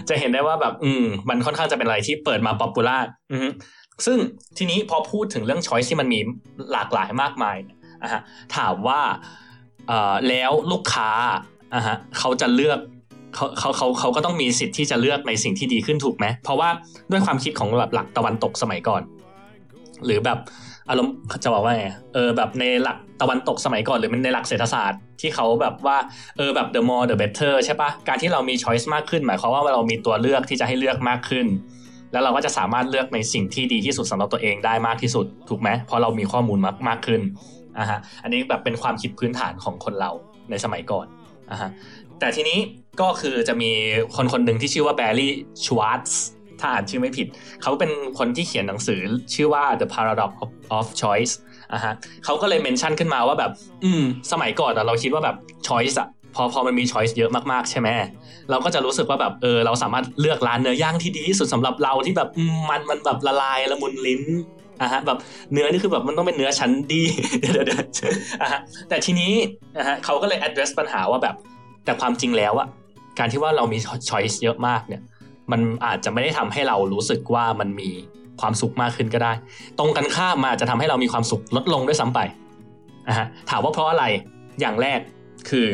[0.09, 2.97] จะเห็นได้ว่าแบบ อืม มันค่อนข้างจะเป็นอะไรที่เปิดมา popular
[3.31, 3.47] อือฮึ
[4.05, 4.17] ซึ่ง
[4.57, 6.19] ทีนี้พอพูดถึงเรื่อง choice ที่มันมี
[6.71, 8.21] หลากหลายมากมายเนี่ยอะฮะ
[8.57, 8.99] ถามว่า
[9.87, 11.09] เอ่อแล้วลูกค้า
[11.75, 12.79] อะฮะเขาจะเลือก
[13.35, 16.69] เขาเขาเขาเขาก็ต้องมีสิทธิ์ที่จะเลือกในสิ่งที่ดีขึ้นถูกไหมเพราะว่า
[17.11, 19.01] ด้วยความคิดของแบบหลักตะวันตกสมัยก่อน
[20.05, 20.39] หรือแบบ
[20.89, 21.13] อารมณ์
[21.43, 25.97] จะบอกว่าไงเออแบบในหลักตะวันตกสมัยก่อนหรือมันในหลักเศรษฐศาสตร์ที่เขาแบบว่า
[26.37, 31.47] เออแบบ the more the better ใช่ปะการที่เรามี choice มากขึ้น หมายความว่าเรามีตัวเลือกที่จะให้เลือกมากขึ้น
[32.11, 37.21] แล้วเราก็จะสามารถเลือกในสิ่งที่ดีที่สุดสำหรับตัวเองได้มากที่สุดถูกไหมเพราะเรามีข้อมูลมากมากขึ้น
[37.79, 40.11] อะฮะอันนี้แบบเป็นความคิดพื้นฐานของคนเรา
[40.49, 41.05] ในสมัยก่อน
[41.51, 41.69] อะฮะ
[42.19, 42.59] แต่ทีนี้
[43.01, 43.71] ก็คือจะมี
[44.15, 45.33] คนคนหนึ่งที่ชื่อว่าแบร์รี่
[45.65, 46.21] ชวาร์ตส์
[46.61, 47.27] ถ้าอ่านชื่อไม่ผิด
[47.61, 49.01] เขาเป็นคนที่เขียนหนังสือ
[49.33, 51.33] ชื่อว่า The Paradox of, of Choice
[51.73, 51.93] อะฮะ
[52.25, 53.51] เขาก็เลยเมนชั่นขึ้นมาว่าแบบ
[53.83, 55.35] อืม สมัยก่อนเราคิดว่าแบบ
[55.67, 57.87] choice อะพอพอมันมี choice เยอะมากๆ ใช่ไหม
[58.49, 62.29] เราก็จะรู้สึกว่าแบบเออเราสามารถเลือกร้านเนื้อย่างที่ดีที่สุดสำหรับเราที่แบบ
[62.69, 64.23] มันมันแบบละลายละมุนลิ้น
[64.81, 65.17] อะฮะแบบ
[65.53, 67.03] เนื้อนี่คือแบบมันต้องเป็นเนื้อชั้นดี
[67.39, 67.77] เดี๋ยวเดี๋ยวเดี๋ย
[68.09, 68.59] วอะฮะ
[68.89, 69.33] แต่ทีนี้
[69.77, 71.35] นะฮะเขาก็เลย address ปัญหาว่าแบบ
[71.85, 72.67] แต่ความจริงแล้วอะ
[73.19, 73.77] การที่ว่าเรามี
[74.09, 75.01] choice เยอะมากเนี่ย
[75.51, 77.89] มันอาจจะไม่ได้ทำให้เรารู้สึกว่ามันมี
[78.41, 79.33] ความสุขมากขึ้นก็ได้
[79.79, 82.19] ตรงกันข้ามมาอาจจะทำให้เรามีความสุขลดลงด้วยซ้ำไป
[83.07, 84.05] นะฮะถามว่าเพราะอะไร
[84.61, 84.99] อย่างแรก
[85.49, 85.67] คือ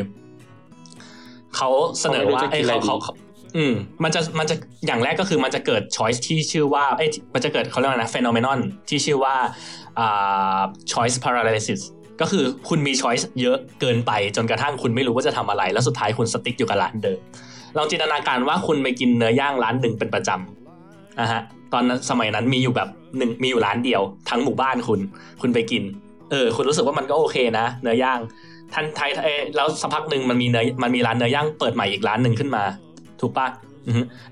[1.56, 1.68] เขา
[2.00, 3.14] เสนอว่าเขาไม่เอ้ยรู้จะกินอะไรเขาดีเขา
[3.56, 3.74] อืม
[4.04, 4.56] มันจะมันจะ
[4.86, 8.58] อย่างแรกก็คือมันจะเกิด choice ที่ชื่อว่าเอ้ยมันจะเกิดเขาเรียกว่านะ phenomenon
[8.88, 9.34] ที่ชื่อว่า
[9.98, 10.60] อ่า
[10.92, 11.80] choice paralysis
[12.20, 17.20] ก็คือคุณมี choice เยอะเกินไปจนกระทั่งคุณไม่รู้ว่าจะทำอะไร แล้วสุดท้ายคุณสติ๊กอยู่กับร้านเดิม
[17.76, 21.42] ลองจินตนาการว่าคุณไปกินเนื้อย่างร้านหนึ่งเป็นประจำนะฮะ
[21.72, 22.88] ตอนนั้นสมัยนั้นมีอยู่แบบ
[23.18, 25.00] หนึ่งมีอยู่ร้านเดียว ทั้งหมู่บ้านคุณ
[25.40, 25.82] คุณไปกิน
[26.30, 28.18] เออ คุณรู้สึกว่ามันก็โอเคนะ เนื้อย่าง
[28.74, 32.62] ทันไทยเอ้ยแล้วสักพักหนึ่งมันมีเนื้อมันมีร้านเนื้อย่างเปิดใหม่อีกร้านหนึ่งขึ้นมา
[33.20, 33.48] ถูกปะ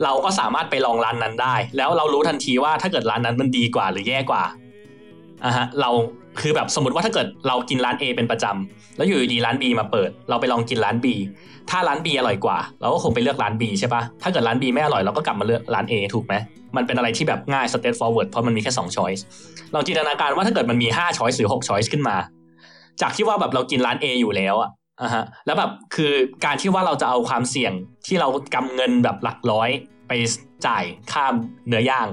[0.04, 4.42] เราก็สามารถไปลองร้านนั้นได้ แล้วเรารู้ทันทีว่าถ้าเกิดร้านนั้นมันดีกว่าหรือแย่กว่า
[5.44, 5.90] อะฮะเรา
[6.40, 11.06] คือแบบสมมติว่าถ้าเกิดเรากินร้าน A เป็นประจำแล้วอยู่ดีร้าน B มาเปิด เราไปลองกินร้าน B
[11.70, 16.34] ถ้าร้าน B อร่อยกว่า เราก็คงไปเลือกร้าน B ใช่ปะถ้าเกิดร้าน B ไม่อร่อยเราก็กลับมาเลือกร้าน A ถูกไหม
[16.76, 19.20] มันเป็นอะไรที่แบบง่าย straight forward เพราะมันมีแค่2 choice
[19.74, 22.16] ลองจินตนาการว่าถ้าเกิดมันมี5 choice หรือ6 choice ขึ้นมา
[23.02, 24.70] จากที่ว่าแบบเรากินร้าน A อยู่แล้วอะ
[25.02, 26.12] อะฮะแล้วแบบคือ
[26.44, 27.72] การที่ว่าเราจะเอาความเสี่ยง
[28.06, 29.70] ที่เรากำเงินแบบหลักร้อย
[30.08, 30.12] ไป
[30.66, 31.24] จ่ายค่า
[31.68, 32.06] เนื้อย่าง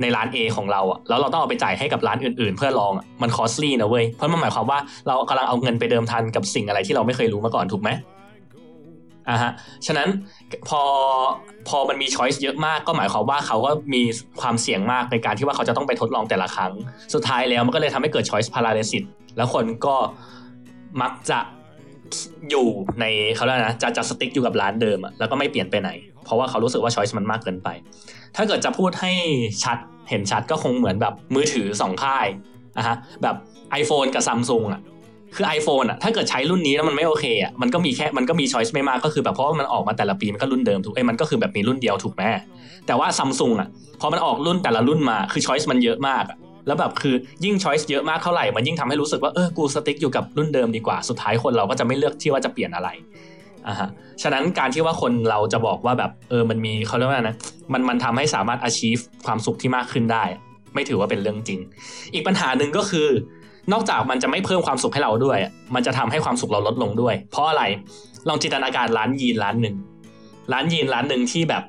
[0.00, 4.78] ในร้าน A ของเราอะแล้วเราต้องเอาไปจ่ายให้กับร้านอื่นๆ เพื่อลองอะมันคอสลี่นะเว้ย เพราะมันหมายความว่า
[5.08, 7.90] เรากำลังเอาเงินไปเดิมทันกับสิ่งอะไรที่เราไม่เคยรู้มาก่อนถูกไหม
[9.28, 9.52] อะฮะ
[9.86, 10.08] ฉะนั้น
[10.68, 10.82] พอ
[11.68, 14.02] พอมันมีช้อยส์เยอะมากก็หมายความว่าเขาก็มี
[14.40, 16.72] ความเสี่ยงมากในการที่ว่าเขาจะต้องไปทดลองแต่ละครั้ง
[17.14, 19.04] สุดท้ายแล้วมันก็เลยทำให้เกิด choice paralysis
[19.36, 19.96] แล้วคนก็
[21.02, 21.38] มักจะ
[22.50, 22.66] อยู่
[23.00, 25.90] ในเขาเรียกนะจะจะสติ๊กอยู่กับร้านเดิมอะแล้วก็ไม่เปลี่ยนไปไหน
[26.24, 27.68] เพราะว่าเขารู้สึกว่า choice มันมากเกินไป
[28.36, 29.12] ถ้าเกิดจะพูดให้
[29.64, 29.78] ชัด
[30.10, 32.26] เห็นชัดก็คงเหมือนแบบมือถือสองค่าย
[32.78, 33.36] นะฮะแบบ
[33.80, 34.80] iPhone กับ Samsung อะ
[35.34, 42.22] คือ iPhone อะถ้าเกิดใช้รุ่นนี้แล้วมันไม่โอเคอะมันก็มีแค่มันก็มี choice ไม่มากก็คือแบบเพราะว่ามันออกมาแต่ละปีมันก็รุ่นเดิมถูกเอ้มันก็คือแบบมีรุ่นเดียวถูกไหม
[42.86, 43.68] แต่ว่า Samsung อะ
[44.00, 46.36] พอมันออกรุ่นแต่ละรุ่นมาคือ choice มันเยอะมากอะ
[46.66, 52.88] แล้วแบบคือยิ่ง choice เยอะมากเท่าไหร่ มันยิ่งทำให้รู้สึกว่าเออกูสติ๊กอยู่กับรุ่นเดิมดีกว่า สุดท้ายคนเราก็จะไม่เลือกที่ว่าจะเปลี่ยนอะไร
[53.66, 53.88] อ่าฮะ
[54.22, 57.36] ฉะนั้นการที่ว่าคนเราจะบอกว่าแบบเออมันมีเขาเรียกว่านะ
[57.72, 60.24] มันมันทำให้สามารถ achieve ความสุขที่มากขึ้นได้
[60.74, 61.60] ไม่ถือว่าเป็นเรื่องจริง
[62.14, 63.08] อีกปัญหาหนึ่งก็คือ
[63.72, 65.38] นอกจากมันจะไม่เพิ่มความสุขให้เราด้วย
[65.74, 67.62] มันจะทำให้ความสุขเราลดลงด้วย เพราะอะไร
[68.28, 69.76] ลองจินตนาการร้านยีนร้านหนึ่ง
[70.52, 71.62] ร้านยีนร้านหนึ่งที่แบบ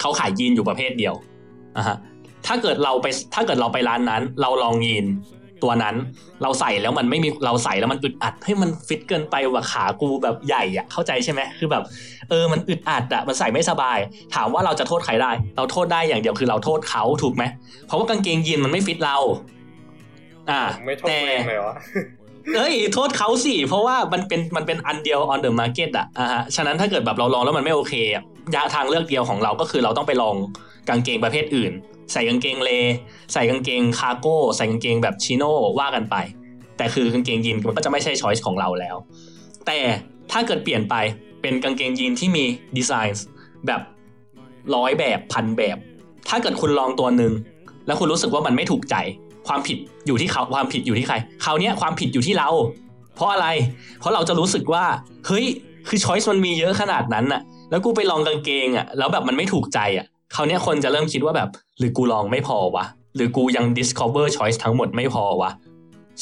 [0.00, 1.14] เขาขายยีนอยู่ประเภทเดียว
[1.76, 1.96] อะฮะ
[2.46, 5.06] ถ้าเกิดเราไปถ้าเกิดเราไปร้านนั้น เราลองยีน
[5.64, 5.96] ตัวนั้น
[6.42, 11.82] เราใส่แล้วมันไม่มีเราใส่แล้วมันอึดอัดให้มันฟิตเกินไปว่าขากูแบบใหญ่อะเข้าใจใช่ไหมคือแบบ
[12.28, 13.98] เออมันอึดอัดอะมันใส่ไม่สบาย
[14.34, 17.44] ถามว่าเราจะโทษใครได้ เราโทษได้อย่างเดียวคือเราโทษเขาถูกไหม
[17.86, 19.16] เพราะว่ากางเกงยีนมันไม่ฟิตเรา
[20.50, 21.74] อ่าไม่โทษตัวเองเลยวะ
[22.56, 28.24] เอ้ยโทษเขาสิเพราะว่ามันเป็นมันเป็นอันเดียว on the market อะอะฮะฉะนั้นถ้าเกิดแบบเราลองแล้วมันไม่โอเคอะ
[28.54, 30.34] ยะทางเลือกเดียวของเราก็คือเราต้องไปลอง
[30.88, 31.72] กางเกงประเภทอื่น
[32.12, 32.70] ใส่กางเกงเล
[33.32, 36.16] ใส่กางเกงคาร์โก้ ใส่กางเกงแบบชิโน่ว่ากันไป
[36.76, 38.96] แต่คือกางเกงยีนมันก็จะไม่ใช่ช้อยส์ของเราแล้ว
[39.66, 39.78] แต่
[40.30, 40.94] ถ้าเกิดเปลี่ยนไป
[41.42, 42.44] เป็นกางเกงยีนที่มี
[42.76, 43.26] ดีไซน์
[43.66, 43.80] แบบ
[44.74, 45.78] ร้อยแบบพันแบบ
[46.28, 47.32] ถ้าเกิดคุณลองตัวหนึ่ง
[47.86, 48.96] แล้วคุณรู้สึกว่ามันไม่ถูกใจ
[49.48, 52.50] ความผิดอยู่ที่เขาความผิดอยู่ที่ใครคราวนี้ความผิดอยู่ที่เรา
[53.16, 53.46] เพราะอะไร
[54.00, 54.84] เพราะเราจะรู้สึกว่า
[55.26, 55.46] เฮ้ย
[55.88, 57.40] คือช้อยส์มันมีเยอะขนาดนั้นน่ะ
[57.70, 61.48] แล้วกูไปลองกางเกงอะแล้วแบบมันไม่ถูกใจอะ คราวเนี้ยคนจะเริ่มคิดว่าแบบ
[61.78, 62.84] หรือกูลองไม่พอวะ
[63.16, 65.50] หรือกูยัง discover choice ทั้งหมดไม่พอวะ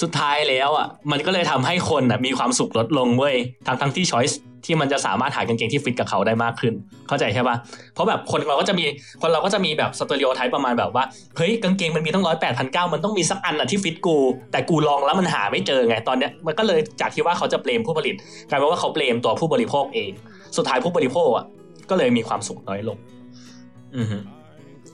[0.03, 3.37] สุดท้ายแล้วอะมันก็เลยทำให้คนอะมีความสุขลดลงเว้ย
[3.67, 4.35] ทั้งทั้งที่ choice
[4.65, 6.75] ที่มันจะสามารถหากางเกงที่ฟิตกับเขาได้มากขึ้น
[7.09, 7.57] เข้าใจใช่ปะ
[7.95, 8.85] เพราะแบบคนเราก็จะมี
[9.23, 11.05] คนเราก็จะมีแบบ stereotype ประมาณแบบว่า
[11.37, 14.17] เฮ้ยกางเกงมันมีตั้งร้อยแปดพันเก้ามันต้องมีสักอันอะที่ฟิตกู
[14.53, 18.15] แต่กูลองแล้วมันหาไม่เจอไงตอนเนี้ยมันก็เลยจากที่ว่าเขาจะ blame ผู้ผลิต
[18.49, 20.11] กลายเป็นว่าเขา blame ตัวผู้บริโภคเอง
[20.57, 21.45] สุดท้ายผู้บริโภคอะ
[21.91, 22.97] ก็เลยมีความสุขน้อยลง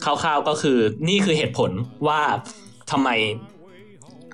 [0.05, 0.79] คร่าวๆก็คือ
[1.09, 1.71] นี่คือเหตุผล
[2.09, 2.21] ว่า
[2.91, 3.09] ทำไม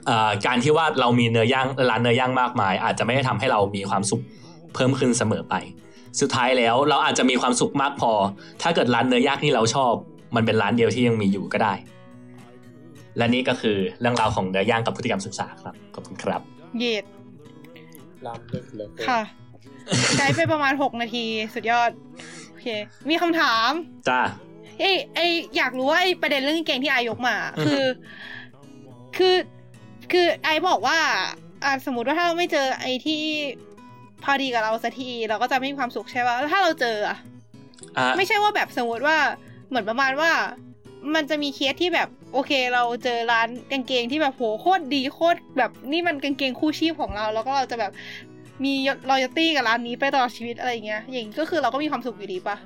[0.07, 4.23] เอ่อการที่ว่าเรามีเนื้อย่างร้านเนื้อย่างมากมาย อาจจะไม่ได้ทำให้เรามีความสุข
[4.75, 5.55] เพิ่มขึ้นเสมอไป
[6.21, 8.13] สุดท้ายแล้วเราอาจจะมีความสุขมากพอ
[8.63, 9.93] ถ้าเกิดร้านเนื้อย่างที่เราชอบ
[10.37, 11.75] มันเป็นร้านเดียวที่ยังมีอยู่ก็ได้
[13.17, 16.41] และนี่ก็คือเรื่องราวของเนื้อย่างกับพฤติกรรมศึกษาครับขอบคุณครับ
[16.79, 17.05] เย็ด
[18.27, 19.21] ลามลึกเหลยค่ะ
[20.19, 21.91] ใช้ไปประมาณหกนาทีสุดยอด
[22.51, 22.67] โอเค
[23.09, 23.71] มีคำถาม
[24.09, 24.21] จ้า
[24.79, 25.21] เอ้ยไอ
[25.57, 27.85] อยากรู้ว่าไอประเด็นเรื่องกางเกงที่ไอยกมาอือฮึคือ
[29.17, 29.37] คือ
[30.13, 30.99] คือไอบอกว่า
[31.65, 33.23] อ่าสมมติว่าถ้าเราไม่เจอไอที่
[34.25, 37.17] พอดีกับเราสักทีเราก็จะไม่มีความสุขใช่ป่ะแล้วถ้าเราเจออะ
[37.99, 39.17] อะไม่ใช่ว่าแบบสมมติว่า
[39.69, 40.31] เหมือนประมาณว่า
[41.15, 47.93] มันจะมีเคสที่แบบโอเค เราเจอร้านกางเกงที่แบบโหโคตรดีโคตรแบบนี่มันกางเกงคู่ชีพของเรา แล้วก็เราจะแบบ
[48.65, 48.75] มี
[49.11, 52.57] รอยตี้กับร้านนี้ไปตลอดชีวิตอะไรอย่างเงี้ยอย่างนี้ก็คือเราก็มีความสุขอยู่ดีปะ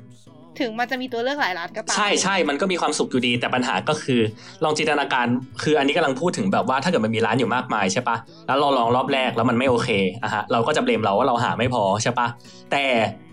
[0.61, 4.21] ถึงมันจะมีตัวเลือกหลายร้านก็ตามใช่ใช่มันก็มีความสุขอยู่ดีแต่ปัญหาก็คือ
[4.65, 5.27] ลองจินตนาการ
[5.63, 9.89] คืออันนี้กำลังพูดถึงแบบว่าถ้าเกิดมันมีร้านอยู่มากมายใช่ปะแล้วเราลองรอบแรกแล้วมันไม่โอเค
[10.23, 12.27] อะฮะเราก็จะเบลมเราว่าเราหาไม่พอใช่ปะ
[12.73, 12.85] แต่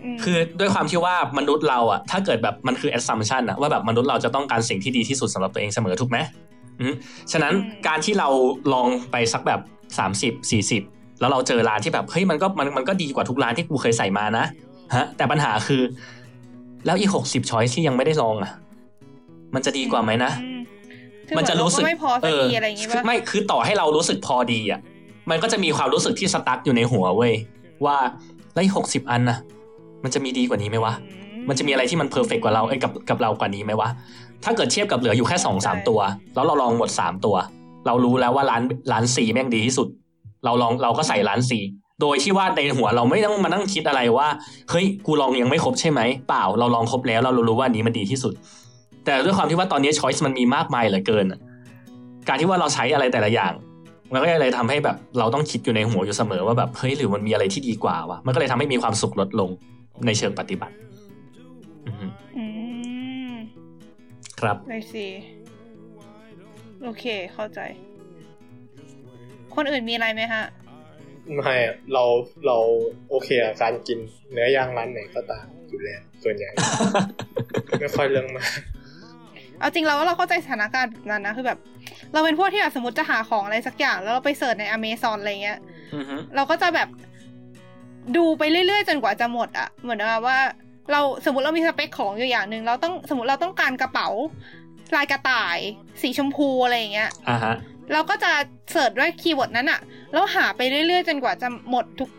[0.03, 6.17] อืมคือด้วยความที่ว่ามนุษย์เราอะถ้าเกิดแบบมันคือ assumption อะว่าแบบมนุษย์เราจะต้องการสิ่งที่ดีที่สุดสำหรับตัวเองเสมอถูกไหม
[6.81, 6.93] อืม
[7.31, 7.53] ฉะนั้น
[7.87, 8.29] การที่เรา
[8.73, 9.59] ลองไปสักแบบ
[9.97, 14.45] 30 40 แล้วเราเจอร้านที่แบบเฮ้ยมันก็มันมันก็ดีกว่าทุกร้านที่กูเคยใส่มานะ
[14.95, 15.81] ฮะแต่ปัญหาคือ
[16.85, 18.51] แล้วอีกหกสิบช้อยที่ยังไม่ได้ลองอะ
[19.55, 20.49] มันจะดีกว่าไหมนะอื
[21.27, 24.79] คือมันจะรู้สึกเหอเราไม่พอสักทีอะไรอย่างงี้คืปะไม่คือต่อให้เรารู้สึกพอดีอะ
[25.29, 27.33] มันก็จะมีความรู้สึกที่สตั๊กอยู่ในหัวเว้ย
[27.85, 27.97] ว่า
[28.53, 29.37] แล้วอีกหกสิบอันน่ะ
[30.03, 30.93] มันจะมีดีกว่านี้ไหมวะ
[31.49, 33.89] มันจะมีอะไรที่มันเพอร์เฟกกว่าเราเอ้ยกับกับเรากว่านี้ไหมวะ
[34.43, 35.99] ถ้าเกิดเทียบกับเหลืออยู่แค่สองสามตัว
[36.35, 37.35] แล้วเราลองหมดสามตัว
[37.87, 38.61] เรารู้แล้วว่าร้าน
[38.91, 39.87] ร้านสีแม่งดีที่สุด
[40.45, 41.59] เราลองเราก็ใส่ร้านสี
[42.01, 44.27] โดยที่ว่าในหัวเราไม่ต้องมานั่งคิดอะไรว่า
[44.69, 48.33] เฮ้ยกูลองยังไม่ครบใช่ไหมเปล่าเราลองครบแล้วเรารู้ว่าอันนี้มันดีที่สุด
[49.05, 51.25] แต่ด้วยความที่ว่าตอนนี้ช้อยส์มันมีมากมายเหลือเกิน
[52.27, 53.53] การที่ว่าเราใช้อะไรแต่ละอย่าง
[54.13, 59.49] มันก็เลยทำให้แบบเราต้องคิดอยู่ในหัวอยู่เสมอว่าแบบเฮ้ยหรือมันมีอะไรที่ดีกว่าวะมันก็เลยทำให้มีความสุขลดลง
[60.05, 60.75] ในเชิงปฏิบัติ
[64.39, 65.05] ครับไอซี
[66.83, 67.59] โอเค เข้าใจ
[69.55, 70.43] คนอื่นมีอะไรไหมฮะ
[71.35, 72.03] ไม่อะเรา
[72.45, 72.57] เรา
[73.09, 73.99] โอเคกับการกิน
[74.31, 76.49] เนื้อย่างร้านไหนก็ตามอยู่แล้วส่วนใหญ่
[77.79, 78.51] ไม่ค่อยเรื่องมาก
[79.59, 81.59] เอาจริงเราว่าเราเข้าใจสถานการณ์แบบนั้นนะคือแบบ
[82.13, 85.59] เราเป็นพวกที่แบบสมมติจะหาของอะไรสักอย่าง แล้วเราไปเสิร์ชในอเมซอนอะไรเงี้ย
[85.95, 86.89] อือฮึเราก็จะแบบ
[88.15, 90.39] ดูไปเรื่อยๆ จนกว่าจะหมดอะเหมือนกับว่า
[90.91, 94.07] เราสมมติเรามีสเปคของอยู่อย่างหนึ่งเราต้องสมมติเราต้องการกระเป๋า
[94.95, 95.57] ลายกระต่าย
[96.01, 97.55] สีชมพูอะไรอย่างเงี้ยอ่าฮะ
[97.93, 98.31] เราก็จะ
[98.71, 99.79] search ด้วย keyword นั้นอะ
[100.13, 102.09] แล้วหาไปเรื่อยๆ จนกว่าจะหมดทุก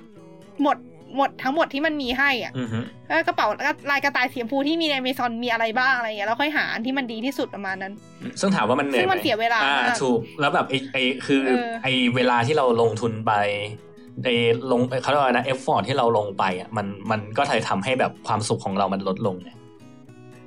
[0.63, 0.79] หมด
[1.17, 3.47] หมดทั้งหมดที่มันมีให้อะอือฮึแล้วกระเป๋า
[3.91, 7.93] ลายกระต่ายสีชมพูที่มีในอเมซอนมีอะไรบ้างอะไรอย่างเงี้ยแล้วค่อยหาอันที่มันดีที่สุดประมาณนั้น
[8.41, 13.33] ซึ่งถามว่ามันเหนื่อยซึ่งไหมมันเสียเวลาอ่ามากถูกแล้วแบบไอไอคือเออไอเวลาที่เราลงทุนไป
[14.25, 14.29] ไอ
[14.73, 19.51] ลงเขาเรียกว่านะเอฟฟอร์ที่เราลงไปอะมันมันก็เลยทำให้แบบความสุขของเรามันลดลงไง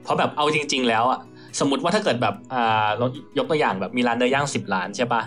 [0.03, 1.19] เพราะแบบเอาจริง ๆ แล้วอะ
[1.59, 3.05] สมมติว่าถ้าเกิดแบบอ่าเรา
[3.37, 5.21] ยกตัวอย่างแบบมีร้านเนื้อย่างสิบร้านใช่ปะ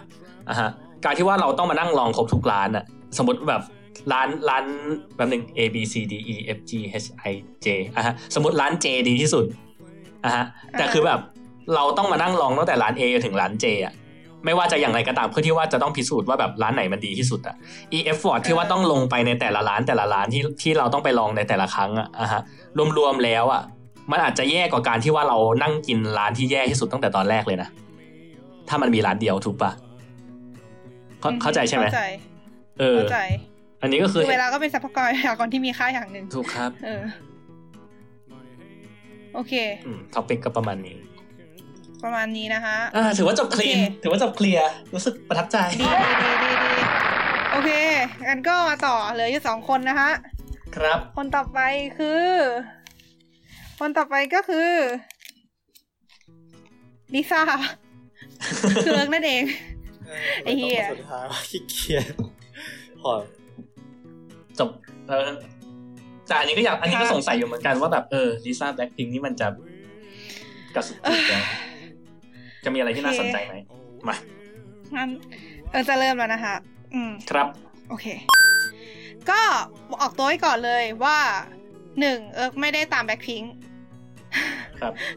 [0.49, 0.71] อะฮะ
[1.05, 2.85] การที่ว่าเราต้องมานั่งลองครบทุกร้านอะ
[3.19, 3.63] สมมติแบบ
[4.13, 4.65] ร้านร้าน
[5.17, 6.73] แบบหนึ่ง A B C D E F G
[7.03, 7.35] H I
[7.65, 7.67] J
[7.97, 9.45] อะฮะสมมติร้าน J ดีที่สุด
[10.25, 10.45] อะฮะ
[10.79, 11.21] แต่คือแบบ
[11.75, 13.95] เราต้องมานั่งลองตั้งแต่ร้าน A ถึงร้าน J อะ
[14.45, 17.55] ไม่ว่าจะอย่างไรก็ตามเพื่อที่ว่าจะต้องพิสูจน์ว่าแบบร้านไหนมันดีที่สุดอะ
[17.97, 22.41] E F Ford ที่ว่าต้องลงไปในแต่ละร้านแต่ละร้านที่ที่เราต้องไปลองในแต่ละครั้งอะอะฮะ
[22.99, 23.63] รวมๆแล้วอะ
[24.11, 27.69] มันอาจจะแย่กว่าการที่ว่าเรานั่งกินร้านที่แย่ที่สุดตั้งแต่ตอนแรกเลยนะ
[28.69, 29.86] ถ้ามันมีร้านเดียวถูกปะเข้า
[31.43, 32.05] เข้าใจใช่ไหมเข้าใจ
[32.81, 33.21] เออเข้าใจ
[33.83, 37.03] อันนี้ก็คือคือเวลาก็เป็นทรัพยากรทรัพยากรที่มีค่าอย่างหนึ่งถูกครับ เออ
[39.35, 39.53] โอเค
[39.87, 40.97] อืม topic ก็ประมาณนี้
[42.05, 46.73] ประมาณนี้นะคะอ่าถือว่าจบคลีนโอเคถือว่าจบเคลียร์รู้สึกประทับใจดีดีดีดีดี
[47.53, 47.71] โอเค
[48.29, 50.11] กันก็มาต่อเหลืออยู่สองคนนะคะ
[50.77, 51.61] ครับ คนต่อไป
[51.99, 52.25] คือ
[53.81, 54.71] คนต่อไปก็คือ
[57.15, 57.43] ลิซ่า
[58.85, 59.43] คือเอิร์กนั่นเอง
[60.45, 62.05] ไอ้เหี้ยสุดท้ายว่าขี้เกียจ
[63.03, 63.13] พอ
[64.59, 64.71] จบ
[65.09, 65.31] เอิร์ก
[66.27, 69.47] แต่อันนี้ก็อยากอันนี้ก็สงสัยอยู่เหมือนกันว่าแบบเออลิซ่าแบล็คพิงนี่มันจะ
[70.75, 71.43] กระสุนจุดยัง
[72.65, 73.55] จะมีอะไรที่น่าสนใจไหม
[74.09, 74.17] มา
[74.97, 75.09] งั้น
[75.71, 76.55] เอิร์กจะเริ่มแล้วนะคะ
[76.95, 77.49] อืมครับ
[77.89, 78.07] โอเค
[79.31, 79.41] ก็
[80.03, 81.19] ออกตัวไว้ก่อนเลยว่า
[82.01, 83.57] หนึ่งเอิร์กไม่ได้ตามแบ็คพิงครับ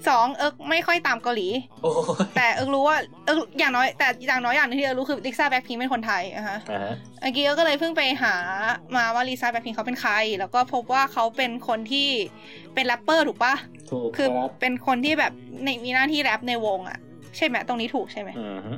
[0.08, 1.48] สองเอิร์กไม่ค่อยตามเกาหลี
[1.82, 1.96] โอ้ย
[2.36, 8.36] แต่เอิร์กรู้ว่าเอิร์กอย่างน้อยแต่อย่างน้อยอย่างหนึ่งที่เอิร์กรู้คือลิซ่าแบ็คพิงเป็นคนไทยอะฮะอ่าฮะเมื่อกี้เอิร์กก็เลยเพิ่งไปหา
[8.96, 12.08] มาว่าลิซ่าแบ็คพิงเขาเป็นใคร แล้วก็พบว่าเขาเป็นคนที่
[12.74, 13.56] เป็นแรปเปอร์ถูกปะ
[13.92, 17.00] ถูกคือครับเป็นคนที่แบบในมีหน้าที่แรปในวงอะ
[17.38, 18.74] ใช่ไหมตรงนี้ถูกใช่ไหมอือฮึ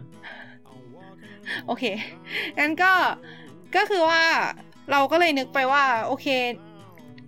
[1.66, 1.84] โอเค
[2.60, 2.94] งั้นก็
[3.76, 4.24] ก็คือว่า
[4.92, 6.28] เราก็เลยนึกไปว่า โอเค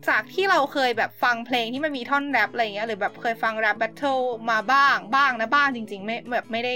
[0.09, 4.17] จากที่เราเคยแบบฟังเพลงที่มันมีท่อนแรปอะไรเงี้ยหรือแบบเคยฟัง rap battle
[4.51, 6.75] มาบ้างบ้างนะบ้างจริง ๆ ไม่แบบไม่ได้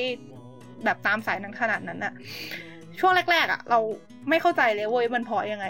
[0.85, 2.13] แบบตามสายนั้นขนาดนั้นอะ
[2.99, 3.79] ช่วงแรก ๆอะเรา
[4.29, 5.67] ไม่เข้าใจเลยเว้ยมันเพอยังไง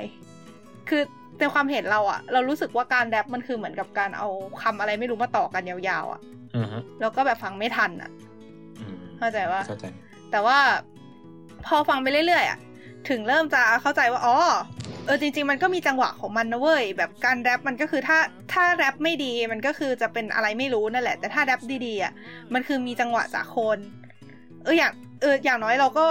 [0.90, 1.02] คือ
[1.40, 4.28] ในความเห็นเราอะเรารู้สึกว่าการแรปมันคือเหมือนกับการเอา
[4.62, 6.22] คำอะไรไม่รู้มาต่อกันยาวๆอะ
[6.58, 8.12] อือฮึแล้วก็แบบฟังไม่ทันอะ
[8.80, 9.86] อืมเข้าใจว่าเข้าใจ
[10.32, 10.58] แต่ว่า
[11.66, 12.60] พอฟังไปเรื่อยๆอะ
[13.10, 14.36] ถึงเริ่มจะเข้าใจว่าอ๋อ
[15.06, 18.18] เออจริง ๆ มันก็มีจังหวะของมันนะเว้ยแบบการแรปมันก็คือถ้า
[18.54, 22.14] ถ้าแรปไม่ดีมันก็คือจะเป็นอะไรไม่รู้นั่นแหละ แต่ถ้าแรปดีๆอะ
[22.54, 23.78] มันคือมีจังหวะจากคน
[24.64, 26.08] เอออย่างเอออย่างน้อยเราก็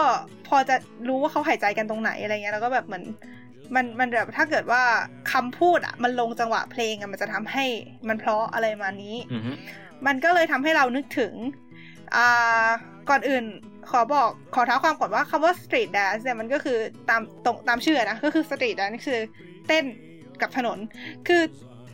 [0.48, 0.76] พอจะ
[1.08, 3.04] รู้ว่าเขาหายใจกันตรงไหนอะไรเงี้ยแล้วก็แบบเหมือน
[3.74, 4.82] มันมันแบบถ้าเกิดว่า
[5.32, 7.64] คำพูดอะมันลงจังหวะเพลงอะมันจะทำให้
[8.08, 9.52] มันเพราะอะไรมานี้อือฮึ
[10.06, 11.34] มันก็เลยทำให้เรานึกถึง
[12.16, 12.66] อ่า
[13.10, 13.44] ก่อนอื่น
[13.90, 16.78] ขอบอกขอเท้าความก่อนว่าคำว่า street dance เนี่ยมันก็คือ
[17.10, 19.20] ตามตรงตามชื่อนะก็คือ street dance คือ
[19.68, 19.84] เต้น
[20.40, 20.78] กับถนน
[21.28, 21.42] คือ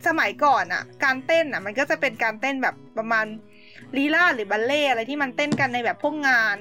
[0.07, 3.25] สมัยก่อนอะการเต้นอะมันก็จะเป็นการเต้นแบบประมาณ
[3.97, 6.57] ลีลาหรือบัลเลต์อะไรที่มันเต้นกันในแบบพวกงาน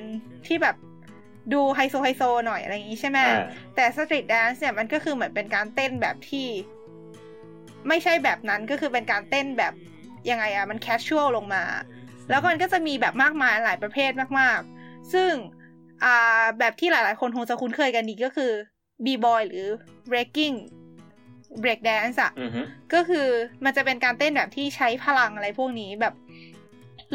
[0.47, 0.77] ที่แบบ
[1.53, 3.43] ดูไฮโซไฮโซหน่อยอะไรอย่างนี้ใช่ไหมอ่า
[3.75, 6.49] แต่ street dance เนี่ยมันก็คือเหมือนเป็นการเต้นแบบที่
[7.89, 9.75] ไม่ใช่แบบนั้นก็คือเป็นการเต้นแบบ
[10.31, 11.65] ยังไงอะมัน casual ลงมา
[12.31, 14.11] แล้วก็มันก็จะมีแบบมากมายหลายประเภท
[14.41, 14.82] มากๆ
[15.13, 15.33] ซึ่ง
[16.05, 18.53] อ่าแบบที่หลาย ๆ คนคงจะคุ้นเคยกันดีก็คือ
[19.05, 19.67] b-boy หรือ
[20.11, 20.57] breaking
[21.63, 22.61] break dance อะอือฮึ
[22.95, 23.27] ก็คือ
[23.65, 26.15] มันจะเป็นการเต้นแบบที่ใช้พลังอะไรพวกนี้แบบ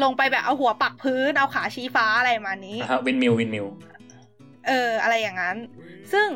[0.02, 3.66] ลงไปแบบเอาหัวปักพื้น เอาขาชี้ฟ้าอะไรประมาณนี้นะฮะ windmill windmill
[4.68, 5.56] เออ อะไรอย่างนั้น
[6.12, 6.28] ซึ่ง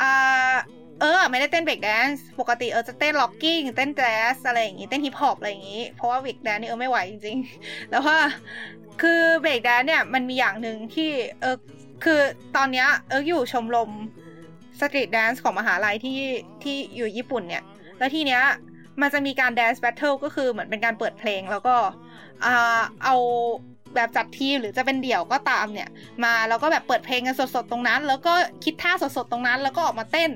[0.00, 0.54] อ่า
[1.00, 8.18] เอิร์กไม่ได้เต้น break dance ปกติเอิร์กจะเต้น locking เต้นแจ๊สอะไรอย่างงี้ เต้นฮิปฮอปอะไรอย่างงี้ เพราะว่า break dance นี่เอิร์กไม่ไหวจริงๆ แล้วว่า
[9.00, 11.56] คือ break dance เนี่ยมันมีอย่างหนึ่งที่เออ
[12.04, 12.20] คือ
[12.56, 13.90] ตอนเนี้ยเอิร์กอยู่ชมรม
[14.80, 16.20] street dance ของมหาลัยที่
[16.62, 17.62] ที่อยู่ญี่ปุ่นเนี่ย
[17.98, 18.42] แล้วทีเนี้ย
[19.00, 21.76] มันจะมีการ dance battle ก็คือเหมือนเป็นการเปิดเพลงแล้วก็
[22.44, 23.16] อ่าเอา
[23.94, 25.88] แบบจัดทีมหรือจะเป็นเดี่ยวก็ตามเนี่ย
[26.24, 28.32] มาแล้วก็แบบเปิดเพลงกันสดๆตรงนั้น แล้วก็
[28.64, 30.30] คิดท่าสดๆตรงนั้น แล้วก็ออกมาเต้น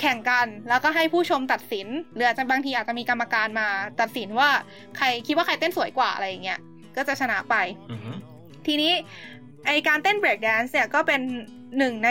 [0.00, 3.66] แข่งกัน แล้วก็ให้ผู้ชมตัดสิน หรืออาจจะบางทีอาจจะมีกรรมการมา
[4.00, 4.50] ตัดสินว่า
[4.96, 6.60] ใครคิดว่าใครเต้นสวยกว่าอะไรอย่างเงี้ย
[6.98, 7.54] ก็จะชนะไป
[7.90, 8.10] อือฮึ
[8.66, 8.92] ทีนี้
[9.66, 11.20] ไอการเต้น break dance เนี่ยก็เป็น
[11.78, 12.10] หนึ่งใน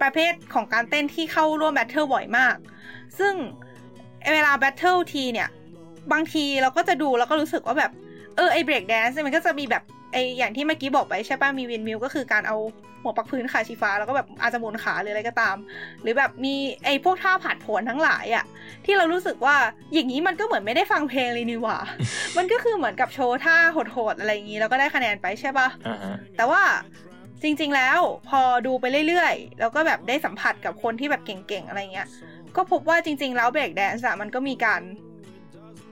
[0.00, 2.56] ประเภทของการเต้นที่เข้าร่วม battle บ่อยมาก
[3.18, 3.34] ซึ่ง
[4.34, 5.48] เวลา battle ทีเนี่ย
[6.12, 7.92] บางทีเราก็จะดูแล้วก็รู้สึกว่าแบบ
[8.36, 9.82] เออไอ break dance เนี่ยมันก็จะมีแบบ
[10.14, 12.56] ไออย่างที่เมื่อกี้บอกไปใช่ป่ะมี windmill ก็คือการเอา
[13.02, 15.56] หัวปักพื้นขาชี้ฟ้าแล้วก็แบบอาจจะหมุนขาหรืออะไรก็ตาม
[16.02, 16.54] หรือแบบมี
[16.84, 18.44] ไอพวกท่าผาดโผนทั้งหลายอะ
[18.84, 19.56] ที่เรารู้สึกว่า
[19.92, 21.78] อย่างนี้มันก็เหมือนไม่ได้ฟังเพลงเลยนี่หว่า
[22.36, 26.62] มันก็คือเหมือนกับโชว์ท่าโหดๆอะไรอย่างนี้แล้วก็ได้คะแนนไปใช่ปะอ่าฮะแต่ว่า
[27.42, 32.08] จริงๆแล้วพอดูไปเรื่อยๆ แล้วก็แบบได้สัมผัสกับคนที่แบบเก่งๆ อะไรเงี้ย
[32.56, 34.80] ก็พบว่าจริงๆ แล้ว break dance อะมันก็มีการ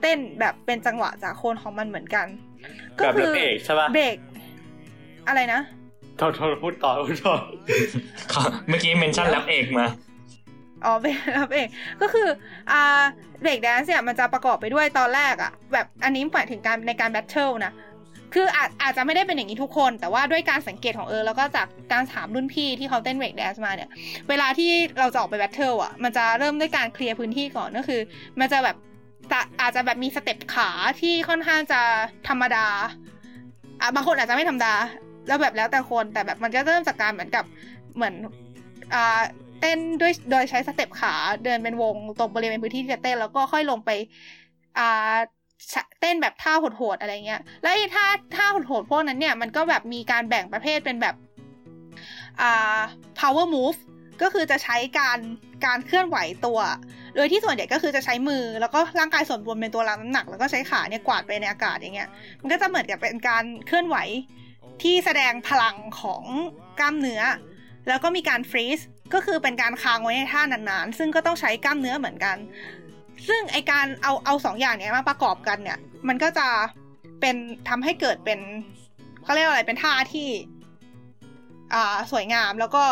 [0.01, 2.27] เต้นแบบเป็นจังหวะจะโคนของมันเหมือนกัน
[2.97, 4.17] ก็แบบคือแบบเอิร์กใช่ปะเบรก
[5.27, 5.61] อะไรนะ
[6.17, 7.35] โทษโทษพูดต่อพูดต่อ
[8.67, 9.87] เมื่อกี้ mention แรปเอิร์กมา
[10.85, 11.67] อ๋อเบรกครับเอง
[12.01, 12.27] ก็คือ
[12.71, 13.01] อ่า
[13.41, 17.73] เบรกแดนซ์เนี่ยมันจะประกอบไปด้วยตอนแรกอะแบบอันนี้หมายถึงการในการ battle นะ
[18.33, 23.89] คืออาจอาจจะไม่ได้เป็นอย่างนี้ทุกคน แต่ว่าด้วยการสังเกตของเอิร์ก แล้วก็จากการถามรุ่นพี่ที่เขาเต้นเบรกแดนซ์มาเนี่ย
[24.29, 28.01] เวลาที่เราจะออกไป battle อะ มันจะเริ่มด้วยการเคลียร์พื้นที่ก่อนก็คือ
[28.39, 28.75] มันจะแบบ
[29.31, 30.69] ตะอาจจะแบบมี step ขา
[31.01, 31.81] ที่ค่อนข้างจะ
[32.27, 32.65] ธรรมดา
[33.81, 34.73] อะบางคนอาจจะไม่ธรรมดา
[35.27, 37.45] แล้วแบบแล้วแต่คนแต่แบบมันจะเริ่มจากการเหมือนกับ
[37.95, 38.13] เหมือน
[38.93, 39.21] อ่า
[39.59, 41.13] เต้นด้วยโดยใช้สเต็ปขา
[41.45, 43.89] เดินเป็นวงตรงบริเวณพื้นที่ที่จะเต้นแล้วก็ค่อยลงไป
[44.77, 45.15] อ่า
[46.01, 48.05] เต้นแบบท่าโหดๆอะไรเงี้ย แล้วไอ้ท่า
[48.35, 51.15] ท่าโหดๆพวกนั้นเนี่ยมันก็แบบมีการแบ่งประเภทเป็นแบบ
[52.41, 52.79] อ่า
[53.19, 53.77] power move
[54.21, 55.19] ก็คือจะใช้การ
[55.65, 56.59] การเคลื่อนไหวตัว
[57.15, 62.09] โดยที่ส่วนใหญ่ก็คือจะใช้มือแล้วก็ร่างกายส่วนบนเป็นตัวรับน้ำหนัก แล้วก็ใช้ขาเนี่ยกวาดไปในอากาศอย่างเงี้ย
[62.41, 63.97] มันก็จะเหมือนกับเป็นการเคลื่อนไหว
[64.81, 66.23] ที่แสดงพลังของ
[66.79, 67.21] กล้ามเนื้อ
[67.87, 68.79] แล้วก็มีการฟรีซ
[69.13, 72.37] ก็คือเป็นการค้างไว้ในท่านานๆ ซึ่งก็ต้องใช้กล้ามเนื้อเหมือนกัน
[73.27, 76.47] ซึ่งไอการเอาเอาสองอย่างเนี้ยมาประกอบกันเนี่ย มันก็จะ
[77.21, 77.35] เป็น
[77.69, 78.39] ทำให้เกิดเป็น
[79.23, 80.29] เขาเรียกอะไรเป็นท่าที่
[81.73, 82.83] อ่าสวยงามแล้วก็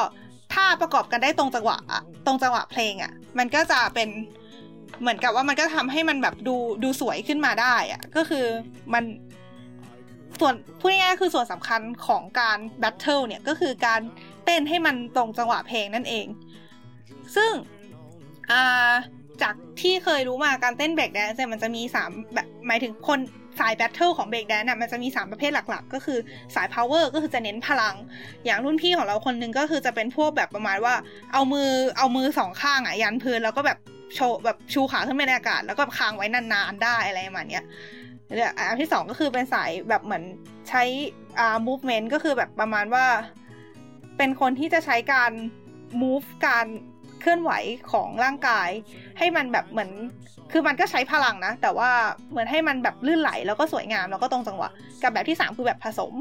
[0.53, 1.77] ถ้าประกอบกันได้ตรงจังหวะ
[2.25, 4.09] ตรงจังหวะเพลงอะมันก็จะเป็น
[5.01, 8.45] เหมือนกับว่ามันก็ทำให้มันแบบดูดูสวยขึ้นมาได้อะก็คือ
[8.93, 9.03] มัน
[10.39, 14.01] ส่วนพูดง่ายๆคือส่วนสำคัญของการ battle เนี่ยก็คือการ
[14.45, 16.27] เต้นให้มันตรงจังหวะเพลงนั่นเอง
[17.35, 17.51] ซึ่ง
[18.51, 18.91] อ่า
[19.41, 23.19] จากที่เคยรู้มาการเต้นเบกแดนซ์เนี่ยมันจะมีสามแบบหมายถึงคน
[23.59, 26.19] สาย battle ของเบรกแดนซ์น่ะมันจะมีสามประเภทหลักๆ ก็คือ
[26.55, 27.95] สาย power ก็คือจะเน้นพลัง
[28.45, 30.95] อย่างรุ่นพี่ของเราคนหนึ่งก็คือจะเป็นพวกแบบประมาณว่า
[31.33, 33.77] เอามือเอามือสองข้างอะยันพื้นแล้วก็แบบ
[34.15, 37.65] โชว์แบบชูขาขึ้นไปในอากาศ แล้วก็ค้างไว้นานๆได้อะไรประมาณเนี้ย
[38.25, 40.23] เดี๋ยวอันที่สองก็คือเป็นสายแบบเหมือน
[40.69, 40.83] ใช้
[41.39, 43.05] อ่า movement ก็คือแบบประมาณว่า
[44.17, 45.31] เป็นคนที่จะใช้การ
[46.01, 46.67] move การ
[47.21, 47.51] เคลื่อนไหว
[47.91, 48.69] ของร่างกาย
[49.17, 49.91] ให้มันแบบเหมือน
[50.51, 51.89] คือมันก็ใช้พลังนะ แต่ว่า
[52.31, 54.69] เหมือนให้มันแบบลื่นไหลแล้วก็สวยงามแล้วก็ตรงจังหวะ
[55.03, 56.13] กับแบบที่สามคือแบบผสม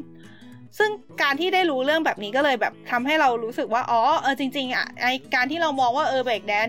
[0.78, 0.90] ซึ่ง
[1.22, 6.68] การที่ได้รู้เรื่องแบบนี้ก็เลยแบบทำให้เรารู้สึกว่า อ๋อ เออจริง ๆ อะ ไอการที่เรามองว่าเออเบรกแดน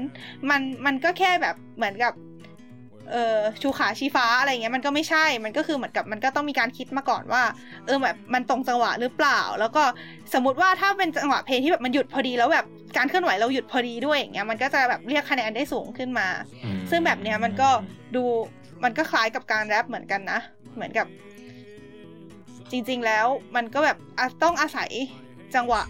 [0.49, 2.13] มันมันก็แค่แบบเหมือนกับ
[3.11, 7.43] เออชูขาชี้ฟ้าอะไรเงี้ยมันก็ไม่ใช่ มันก็คือเหมือนกับมันก็ต้องมีการคิดมาก่อนว่า
[7.85, 9.83] เออแบบมันตรงจังหวะหรือเปล่า แล้วก็
[10.33, 12.65] สมมติว่าถ้าเป็นจังหวะเพลงที่แบบมันหยุดพอดีแล้วแบบ
[12.97, 16.27] การเคลื่อนไหวเราหยุดพอดีด้วยอย่างเงี้ยมันก็จะแบบเรียกคะแนนได้สูงขึ้นมา
[16.63, 17.69] อืมซึ่งแบบเนี้ยมันก็
[18.15, 18.23] ดู
[18.83, 20.39] มันก็คล้ายกับการแรปเหมือนกันนะ
[20.75, 21.07] เหมือนกับ
[22.71, 24.89] จริง ๆแล้วมันก็แบบอะต้องอาศัย
[25.55, 25.81] จังหวะ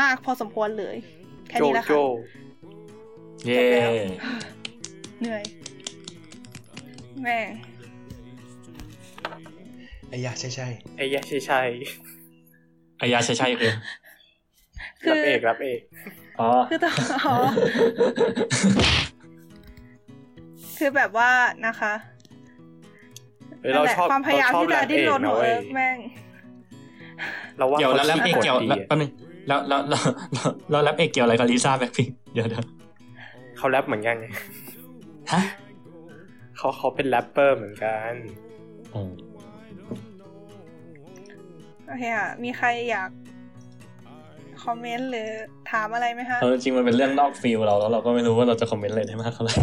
[0.00, 0.96] มากพอสมควรเลย
[1.48, 2.00] แค่โจนี้แหละโจค่ะ
[3.46, 3.90] เย้จบแล้ว
[5.20, 5.42] เหนื่อย
[7.22, 7.48] แม่ง
[10.08, 11.62] ไอ้ยะใช่ใช่ไอ้ยะใช่ใช่
[13.00, 13.72] อายาใช่ใช่คือ
[15.02, 15.80] คือรับเอกรับเอก
[16.40, 16.94] อ๋อคือต้อง
[17.26, 17.36] อ๋อ
[20.78, 21.30] คือแบบว่า
[21.66, 21.92] นะคะ
[23.60, 25.98] เฮ้ยเรานั่นแหละชอบความพยายามเรชอบที่จะแรปดิ้นรนเอกขนะองเว้เอิยร์กแม่ง
[27.58, 29.10] เราว่าเกี่ยวแล้วแรปขาเอกเกี่ยวขี้แล้วกดดีอะแป๊บนึง
[29.48, 30.02] แล้วแล้วแล้ว
[30.32, 32.64] แล้วแล้วแรปเอกเกี่ยวอะไรกับลิซ่าแบ็คพิงเดี๋ยวเดี๋ยว
[33.56, 34.26] เขาแรปเหมือนกันไง
[35.32, 35.40] ฮะ
[36.56, 38.12] เขาเขาเป็นแรปเปอร์เหมือนกัน
[38.94, 39.02] อ๋อ
[41.86, 43.10] โอเคค่ะ มีใครอยาก
[44.64, 45.28] คอมเมนต์หรือ
[45.70, 49.54] ถามอะไรไหมคะเออจริงมันเป็นเรื่องนอกฟิลเราแล้วเราก็ไม่รู้ว่าเราจะคอมเมนต์อะไรได้มากเท่าไหร่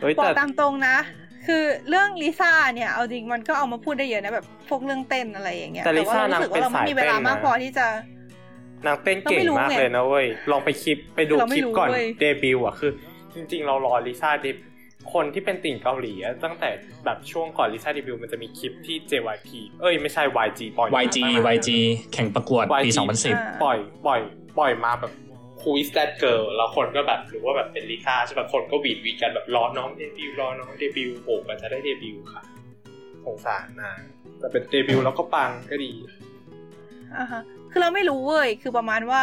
[0.00, 0.96] เฮ้ยบอแต่กตามตรงนะ
[1.46, 7.86] คือเรื่องลิซ่าเนี่ย เอาจริงมันก็เอามาพูดได้เยอะนะแบบพวกเรื่องเต้นอะไรอย่างเงี้ย แต่ลิว่าซ่าเรานางรู้สึกเป็ว่านเราสาไม่ยมีเวเต้นลามากพอนะที่จะ
[8.86, 12.90] นางเต้นเราเก่งไม่รู้มากไงเลยนะเว้ย ลองไปคลิปไปดูเราไม่คลิปรู้ก่อนเว้ยเดบิวต์อะคือ
[13.34, 14.56] จริง ๆ เรารอลิซ่าเดบ
[15.12, 16.70] คนที่เป็นติ่งเกาหลีอะตั้งแต่
[17.04, 19.48] แบบช่วงก่อนลิซ่าเดบิวต์มันจะมีคลิปที่ JYP
[19.80, 21.70] เอ้ยไม่ใช่ YG ปล่อยมา YG ตั้งนาน YG
[22.12, 24.20] แข่งประกวดปี YG 2010 ปล่อยปล่อย
[24.58, 25.12] ปล่อยมาแบบ
[25.60, 32.42] Who is that girl แล้วคนก็แบบหรือว่าแบบเป็นลิซ่าใช่ป่ะคนก็หวีดหวีดกันแบบรอน้องเดบิวต์รอน้องเดบิวต์โอ้มันจะได้เดบิวต์ค่ะ
[33.24, 33.98] สงสารนาง
[34.38, 35.92] แต่เป็นเดบิวต์แล้วก็ปังก็ดี
[37.16, 37.42] อ่าฮะ
[37.72, 39.22] คือเราไม่รู้เว้ยคือประมาณว่า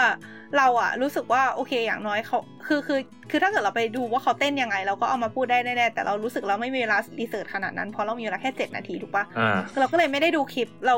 [0.58, 10.96] เราอะรู้สึกว่าโอเคอย่างน้อยเขาคือคือคือถ้าเกิดเราไปดูว่าเขาเต้นยังไง เราก็เอามาพูดได้แน่ๆแต่เรารู้สึกเราไม่มีเวลารีเสิร์ชขนาดนั้นเพราะเรามีเวลาแค่เจ็ดนาทีถูกปะอ่าคือเราก็เลยไม่ได้ดูคลิปเรา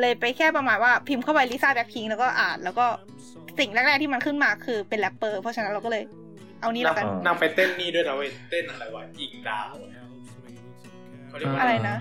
[0.00, 2.86] เลยไปแค่ประมาณว่าพิมพ์เข้าไปลิซ่าแบ็คพิงแล้วก็อ่านแล้วก็
[3.58, 6.02] สิ่งแรกๆที่มันขึ้นมาคือเป็นแรปเปอร์เพราะฉะนั้นเราก็เลย
[6.60, 9.72] เอานี่แล้วกันนางไปเต้นนี่ด้วยนะเว้ยเต้นอะไรวะยิงดาว
[11.28, 11.96] เขาเรียกว่าอะไรนะ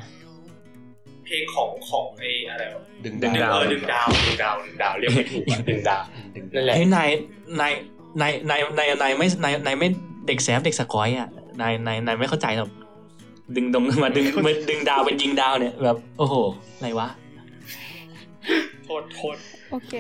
[1.32, 6.02] เพลงของของไอ้อะไรวะดึงดึงดาเออดึงดาวดึงดาวดึงดาวเรียกไม่ถูกอะดึงดาว
[6.36, 7.10] ดึงนั่นแหละเฮ้ยนาย
[7.62, 7.74] นาย
[8.22, 9.88] นายนายนายนายไม่นายนายไม่
[10.28, 11.30] เด็กแสบเด็กสกอยอะ
[11.62, 12.70] นายนายนายไม่เข้าใจหรอก
[13.56, 16.36] ดึงดงมาดึงมาดึงดาวเป็นยิงดาวเนี่ยแบบโอ้โห
[16.76, 17.08] อะไรวะ
[18.86, 19.38] โทษโทษ
[19.72, 19.94] โอเค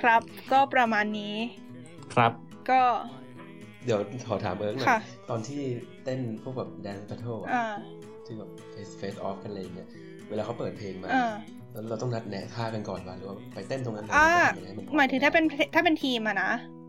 [0.00, 1.36] ครับก็ประมาณนี้
[2.14, 2.32] ครับ
[2.70, 2.80] ก็
[3.84, 5.60] เดี๋ยวขอถามเอิร์กหน่อค่ะยตอนที่
[6.04, 7.64] เต้นพวกแบบแดนซ์ a ั t เทิลอ่า
[8.26, 9.88] ที่แบบเฟสเฟสออฟกันอะไรอย่างเงี้ย
[10.32, 11.32] เวลาเขาเปิดเพลงมาอ่า
[11.72, 16.81] แล้วเราต้องนัดแนะท่ากันก่อนป่ะหรือว่าไปเต้นตรงนั้นเลยอ่าหรือว่นหมายถึงถ้าเป็นถ้าเป็นทีมอะนะเออ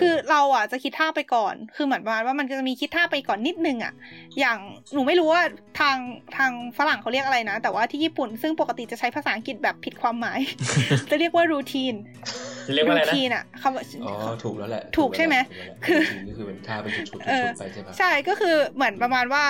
[0.00, 3.92] คือเราอะจะคิดท่าไปก่อน คือเหมือนประมาณว่ามันจะมีคิดท่าไปก่อนนิดนึงอะ
[4.40, 4.58] อย่าง
[4.92, 5.42] หนูไม่รู้ว่า
[5.80, 5.96] ทาง
[6.36, 10.38] ทางฝรั่งเขาเรียกอะไรนะ แต่ว่าที่ญี่ปุ่นซึ่งปกติจะใช้ภาษาอังกฤษแบบผิดความหมาย
[11.10, 11.94] จะเรียกว่ารูทีน
[12.66, 14.14] จะเรียกว่าอะไรนะทีนอะคำว่าอ๋อ
[14.44, 19.44] ถูกแล้วแหละ ถูกใช่ไหมถูกคืแล้วอแหละรูทีนก็คือเป็นท่าเป็นชุดๆเออชุดๆไปใช่ปะใช่ก็คือเหมือนประมาณว่า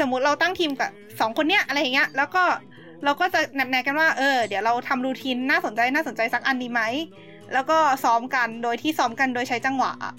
[0.00, 0.90] สมมติเราตั้งทีมกับ
[1.20, 2.44] สองคนเนี้ยอะไรอย่างเงี้ย แล้วก็
[3.04, 6.82] เราก็จะนัดแนะกันว่าเออเดี๋ยวเราทำรูทีนน่าสนใจน่าสนใจสักอันดีไหม
[7.54, 10.14] แล้วก็ซ้อมกันโดยที่ซ้อมกันโดยใช้จังหวะอะ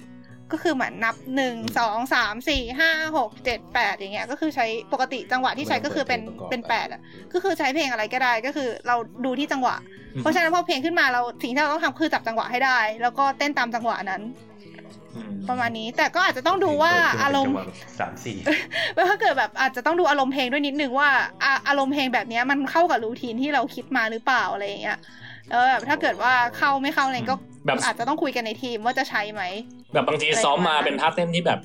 [0.52, 6.20] ก็คือเหมือนนับหนึ่งสองสามสี่ห้าหกเจ็ดแปดอย่างเงี้ยก็คือใช้ปกติจังหวะที่ใช้ก็คือเป็น
[6.50, 7.00] เป็นแปดอะ
[7.32, 9.76] ก็คือใช้เพลงอะไรก็ได้ก็คือเราดูที่จังหวะ
[10.20, 14.22] เพราะฉะนั้นพอเพลงขึ้นมาเราสิ่งที่เราต้องทำคือจับจังหวะให้ได้ แล้วก็เต้นตามจังหวะนั้น
[15.16, 18.38] อืมประมาณนี้แต่ก็อาจจะต้องดูว่าอารมณ์เป็นจังหวะแบบสามสี่
[18.96, 21.08] ว่าถ้าเกิดแบบอาจจะต้องดูอารมณ์เพลงด้วยนิดนึงว่า
[21.42, 24.98] อะอารมณ์เพลงแบบเนี้ยมันเข้ากับรูทีนที่เราคิดมาหรือเปล่าอะไรอย่างเงี้ย
[25.52, 27.36] แล้วแบบถ้าเกิดว่าเข้าไม่เข้าอะไรก็
[27.66, 29.42] แบบอาจจะต้องคุยกันในทีมว่าจะใช้ไหม
[29.92, 31.60] แบบบางทีซ้อมมาเป็นท่าเต้นที่แบบ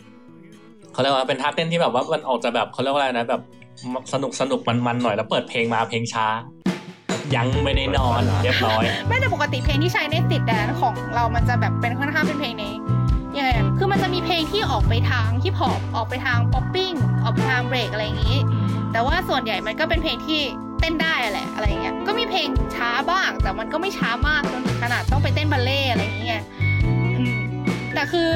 [0.94, 3.42] เขาเรียกว่าเป็นท่าเต้นที่แบบว่ามันออกจะแบบเขาเรียกว่าอะไรนะแบบ
[4.14, 6.28] สนุกสนุกมันมันๆหน่อยแล้วเปิดเพลงมาเพลงช้า
[7.36, 12.64] ยังไม่ได้นอนเรียบร้อย ไม่แต่ปกติเพลงที่ใช้ในติดแดนของเรามันจะแบบเป็นค่อนข้างเป็นเพลงใน
[13.38, 18.38] ยังไงอะคือมันจะมีเพลงที่ออกไปทางฮิปฮอปออกไปทาง popping ออกไปทางเบรกอะไรอย่างงี้
[18.92, 20.42] แต่ว่าส่วนใหญ่มันก็เป็นเพลงที่
[20.80, 26.44] เต้นได้แหละอะไรอย่างเงี้ยก็มีเพลงช้าบ้าง แต่มันก็ไม่ช้ามากจนถึงขนาดต้องไปเต้นบัลเล่ต์อะไรอย่างเงี้ย
[26.86, 26.92] อื
[27.34, 27.38] ม
[27.94, 28.30] แต่คือ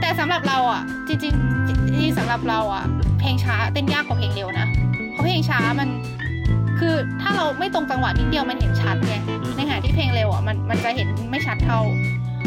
[0.00, 1.70] แต่สำหรับเราอะ จริงๆจ
[2.00, 2.84] ริงๆสำหรับเราอะ
[3.20, 4.66] เพลงช้าเต้นยากกว่าเพลงเร็วนะ
[5.12, 5.88] เพราะเพลงช้ามัน
[6.78, 11.80] คือถ้าเราไม่ตรงจังหวะนิดเดียวมันเห็นชัดไงอืมในขณะที่เพลงเร็วอะมันมันจะเห็นไม่ชัดเท่า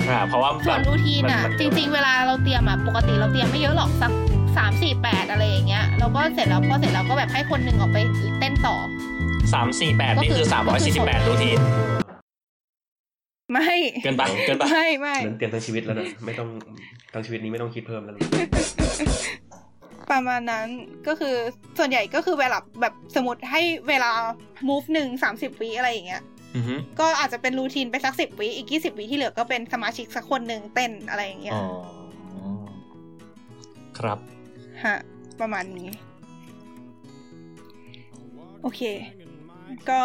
[0.10, 4.12] อ่าเพราะว่าส่วนรูทีนอะมัมัจริง ๆ เวลาเราเตรียมอะปกติเราเตรียมไม่เยอะหรอกสัก
[4.58, 7.98] สามสี่แปดอะไรอย่างเงี้ยเราแล้วก็เสร็จแล้วพอเสร็จแล้วก็แบบให้คนหนึ่งออกไป
[8.40, 8.76] เต้นต่อ
[9.54, 11.60] สามสี่แปดก็นี่คืคืออสามร้อยสี่สิบแปดรูทีน
[13.52, 13.70] ไม่
[14.04, 16.50] เกินไปเกินไปไม่ไม่นั้นเตรียมทั้งชีวิตแล้วนะไม่ต้อง
[17.14, 18.22] ทั้งชีวิตนี้ไม่ต้องคิดเพิ่มแล้วนะ
[20.12, 20.68] ประมาณนั้น
[21.08, 21.36] ก็คือ
[21.78, 24.12] ส่วนใหญ่ก็คือเวลาแบบสมมติให้เวลา
[24.70, 26.24] move หนึ่งสามสิบวิอะไรอย่างเงี้ย
[26.56, 31.64] อือฮึก็อาจจะเป็นรูทีนไปสักสิบวิอีกยี่สิบวิที่เหลือก็เป็นสมาชิกสักคนหนึ่งเต้นอะไรอย่างเงี้ยอ๋อ
[33.98, 34.20] ครับ
[34.84, 34.98] ฮะ
[35.40, 35.90] ประมาณนี้
[38.64, 38.82] โอเค
[39.90, 40.02] ก็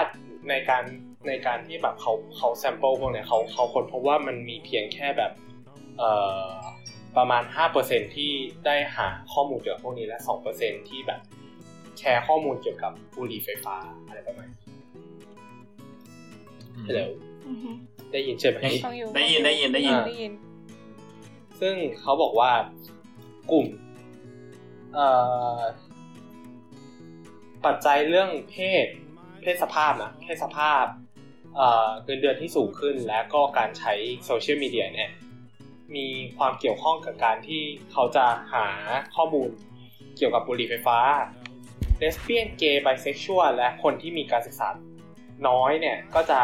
[0.49, 0.83] ในการ
[1.27, 5.31] ในการที่แบบเขาเขา sample พวกเนี้ยเขาเขาค้นพบว่ามันมีเพียงแค่แบบ
[5.97, 6.11] เอ่
[6.45, 6.49] อ
[7.17, 7.43] ประมาณ
[7.79, 8.31] 5%ที่
[8.65, 10.19] ได้หาข้อมูลเกี่ยวกับพวกนี้และ
[10.53, 11.21] 2%ที่แบบ
[11.99, 13.75] แชร์ข้อมูลเกี่ยวกับบุหรี่ไฟฟ้า
[14.07, 14.59] อะไรประมาณนี้
[16.85, 17.01] ฮัลโหล
[17.47, 17.69] อือฮึ
[18.11, 20.33] ได้ยินใช่ไหมได้ฟังอยู่ได้ยินได้ยินได้ยินอ่าได้ยิน
[21.61, 22.51] ซึ่งเขาบอกว่า
[23.51, 23.67] กลุ่ม
[24.93, 25.07] เอ่
[25.57, 25.59] อ
[27.65, 28.87] ปัจจัยเรื่องเพศ
[29.41, 30.85] เพศสภาพนะเพศสภาพ
[32.03, 33.93] เงินเดือนที่สูงขึ้นและก็การใช้
[34.25, 35.09] โซเชียลมีเดียเนี่ย
[35.95, 38.67] มีความเกี่ยวข้องกับการที่เขาจะหา
[39.15, 39.49] ข้อมูล
[40.17, 40.99] เกี่ยวกับบุหรี่ไฟฟ้า
[41.97, 44.69] เลสเบี้ยนเกย์ไบเซ็กชวลและคนที่มีการศึกษา
[45.47, 46.39] น้อยเนี่ยก็จะ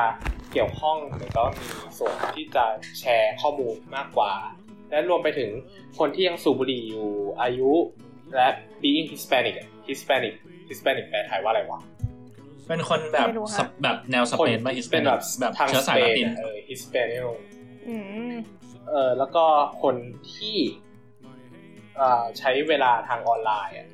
[0.52, 1.68] เกี่ยวข้องหรือก็มี
[2.00, 2.66] ส่วนที่จะ
[3.00, 4.34] แชร์ข้อมูลมากกว่า
[4.90, 5.52] และรวมไปถึง
[6.00, 7.10] คนที่ยังสูบบุหรี่อยู่
[7.42, 7.72] อายุ
[8.36, 8.48] และ
[8.82, 9.56] being Hispanic
[9.88, 10.34] Hispanic
[10.70, 11.80] Hispanic แปลไทยว่าอะไรวะ
[12.68, 17.22] เป็นคนแบบไม่รู้ค่ะสเปแบบแนวสเปนป่ะฮิสเปเป็นแบบแบบทางเชื้อสายลาตินอะเออ Hispanic
[17.88, 17.96] อื
[18.32, 18.34] ม
[18.90, 19.46] เออแล้วก็
[19.82, 19.96] คน
[20.34, 20.58] ที่
[21.98, 23.88] เอ่อใช้เวลาทางออนไลน์อะ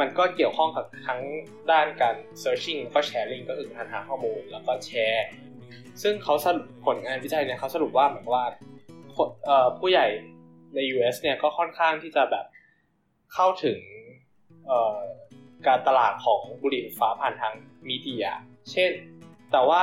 [0.00, 1.20] มันก็เกี่ยวข้องกับทั้ง
[1.70, 5.26] ด้านการ searching แล้วก็ sharing ก็คือการหาข้อมูลแล้วก็แชร์
[6.02, 8.44] ซึ่งเขาสรุปผลงานวิจัยเนี่ยเขาสรุปว่าเหมือนว่า
[9.16, 10.06] คนเอ่อผู้ใหญ่
[10.74, 12.46] ใน US เนี่ยก็ค่อนข้างที่จะแบบ
[13.34, 13.78] เข้าถึง
[14.66, 14.98] เอ่อ
[15.66, 17.54] การตลาดของบุหรี่ไฟฟ้าผ่านทาง
[17.88, 18.26] มีเดีย
[18.72, 18.90] เช่น
[19.52, 19.82] แต่ว่า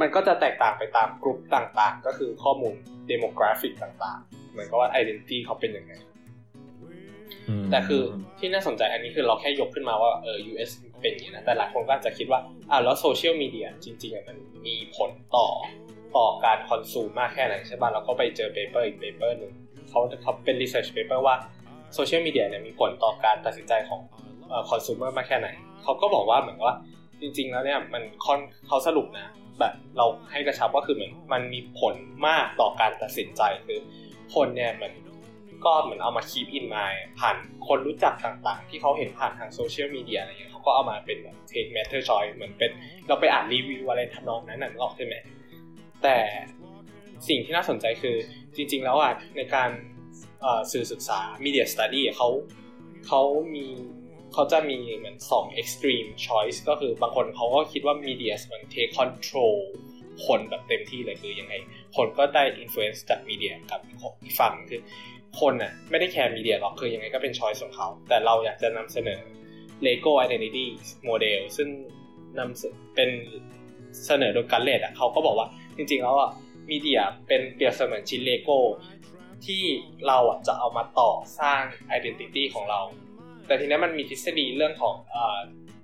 [0.00, 2.74] มันก็จะแตกต่างไปตามกลุ่มต่างๆ ก็คือข้อมูล
[3.10, 5.92] demographic ต่างๆ เหมือนกับว่า identity เขาเป็นยังไง
[7.70, 8.02] แต่คือ
[8.38, 10.70] ที่น่าสนใจอันนี้คือเราแค่ยกขึ้นมาว่าเออ US
[11.00, 15.48] เป็นอย่างนี้นะ แต่หลายคนก็อาจจะคิดว่าอ่าแล้วโซเชียลมีเดียจริงๆอะมันมีผลต่อ
[16.16, 19.52] ต่อการ consume มากแค่ไหนใช่ป่ะเราก็ไปเจอ paper อีก paper หนึ่ง
[19.88, 21.34] เขาเขาเป็น research paper ว่า
[21.94, 24.23] โซเชียลมีเดียเนี่ยมีผลต่อการตัดสินใจของเอ่อ
[24.68, 25.48] คอน sumer มาแค่ไหน
[25.82, 26.76] เขาก็บอกว่าเหมือนว่า
[27.20, 29.28] จริง ๆ แล้วเนี่ยมันคอนเขาสรุปนะ
[29.60, 31.94] แบบเราให้กระชับก็คือเหมือนมันมีผล
[32.26, 33.78] มากต่อการตัดสินใจคือ
[34.34, 34.94] คนเนี่ยเหมือน
[35.64, 36.84] ก็เหมือนเอามาคีปอินมา
[37.18, 37.36] ผ่าน
[37.68, 42.70] คนรู้จักต่างๆ ที่เขาเห็นผ่านทางโซเชียลมีเดียอะไรเงี้ยเขาก็เอามาเป็นแบบ take matter joy เหมือนเป็น
[43.08, 45.14] เราไปอ่านรีวิวอะไรทำนองนั้นน่ะนึกออกใช่ไหม
[46.02, 46.16] แต่
[47.28, 48.16] สิ่งที่น่าสนใจคือ
[48.56, 49.70] จริง ๆ แล้วอะในการ
[50.72, 52.28] สื่อศึกษา media study เขา
[53.06, 53.22] เขา
[53.54, 53.66] มี
[54.34, 59.56] เขาจะมีเหมือนสอง extreme choice ก็คือบางคนเขาก็คิดว่า media มัน take control
[60.26, 61.54] คนแบบเต็มที่เลยคือยังไง
[61.96, 63.80] คนก็ได้อิ f ฟ u เ n นซ์จากมีเดียกับ
[64.22, 64.80] อีกฝั่งคือ
[65.40, 69.20] คนอะไม่ได้แคร์ media หรอกคือยังไงก็เป็น choice ของเขา แต่เราอยากจะนำเสนอ
[69.86, 70.66] Lego Identity
[71.08, 71.68] Model ซึ่ง
[72.38, 73.10] นำเป็น
[74.06, 76.30] เสนอโดย Gauntlett อะเขาก็บอกว่าจริงๆแล้วอะ
[76.70, 78.58] media เป็นเปรียบเสมือนชิ้นเลโก้
[79.46, 79.62] ที่
[80.06, 81.10] เราอะจะเอามาต่อ
[81.40, 81.62] สร้าง
[81.96, 82.80] identity ของเรา
[83.46, 84.94] แต่ทีนี้มันมีทฤษฎีเรื่องของ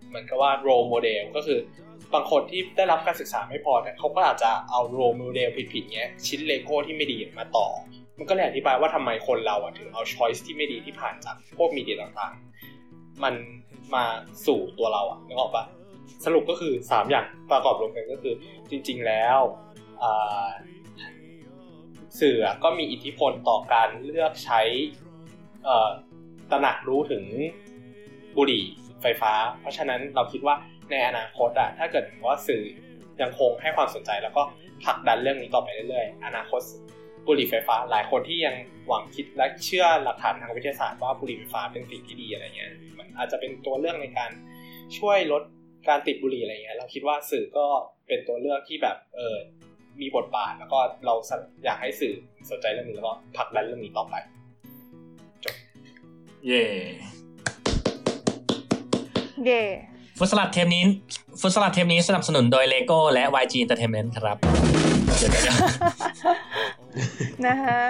[0.09, 1.59] เหมือนกับว่า role model ก็คือ
[2.15, 7.67] บางคนที่ได้รับการศึกษาไม่พอเนี่ยเขาก็อาจจะเอา role model ผิดๆเงี้ยชิ้นเลโก้ที่ไม่ดีมาต่อ
[8.19, 13.35] มันก็เลยอธิบายว่าทำไมคนเราอะถึงเอา choice ที่ไม่ดีที่ผ่านจากพวก media ต่างๆ มัน
[13.95, 14.05] มา
[14.47, 15.65] สู่ตัวเราอะนึกออกปะ
[16.25, 18.35] สรุปก็คือ 3 อย่างประกอบรวมกันก็คือ
[18.71, 19.39] จริง ๆ แล้ว
[22.21, 24.61] สื่อก็มีอิทธิพลต่อการเลือกใช้
[26.53, 27.25] ตระหนักรู้ถึง
[28.37, 28.65] บุหรี่
[29.03, 30.55] ไฟฟ้า เพราะฉะนั้นเราคิดว่า
[30.91, 32.63] ในอนาคตอะถ้าเกิดว่าสื่อ
[33.21, 34.43] ยังคงให้ความสนใจแล้วก็
[34.85, 36.61] ผลักดันเรื่องนี้ต่อไปเรื่อยๆ อนาคต
[37.27, 38.55] บุหรี่ไฟฟ้า หลายคนที่ยัง
[38.89, 44.31] หวังคิดและเชื่อหลักฐานทางวิทยาศาสตร์ว่าบุหรี่ไฟฟ้าเป็นสิ่งที่ดีอะไรเงี้ยมันอาจจะเป็นตัวเลือกในการ
[44.99, 45.43] ช่วยลด
[45.89, 47.67] การติดบุหรี่อะไรเงี้ยเราคิดว่าสื่อก็
[48.07, 49.37] เป็นตัวเลือกที่แบบเออ
[50.01, 51.15] มีบทบาทแล้วก็เรา
[51.65, 52.15] อยากให้สื่อ
[52.51, 54.15] สนใจเรื่องนี้แล้วก็ผลักดันเรื่องนี้ต่อไป
[56.47, 56.65] เย่
[59.45, 59.63] เย่
[60.19, 60.83] ฟุตสลัดเทปนี้
[61.41, 64.37] ฟุตสลัดเทปนี้สนับสนุนโดยเลโก้และ YG Entertainment ครับ
[67.47, 67.81] นะฮะ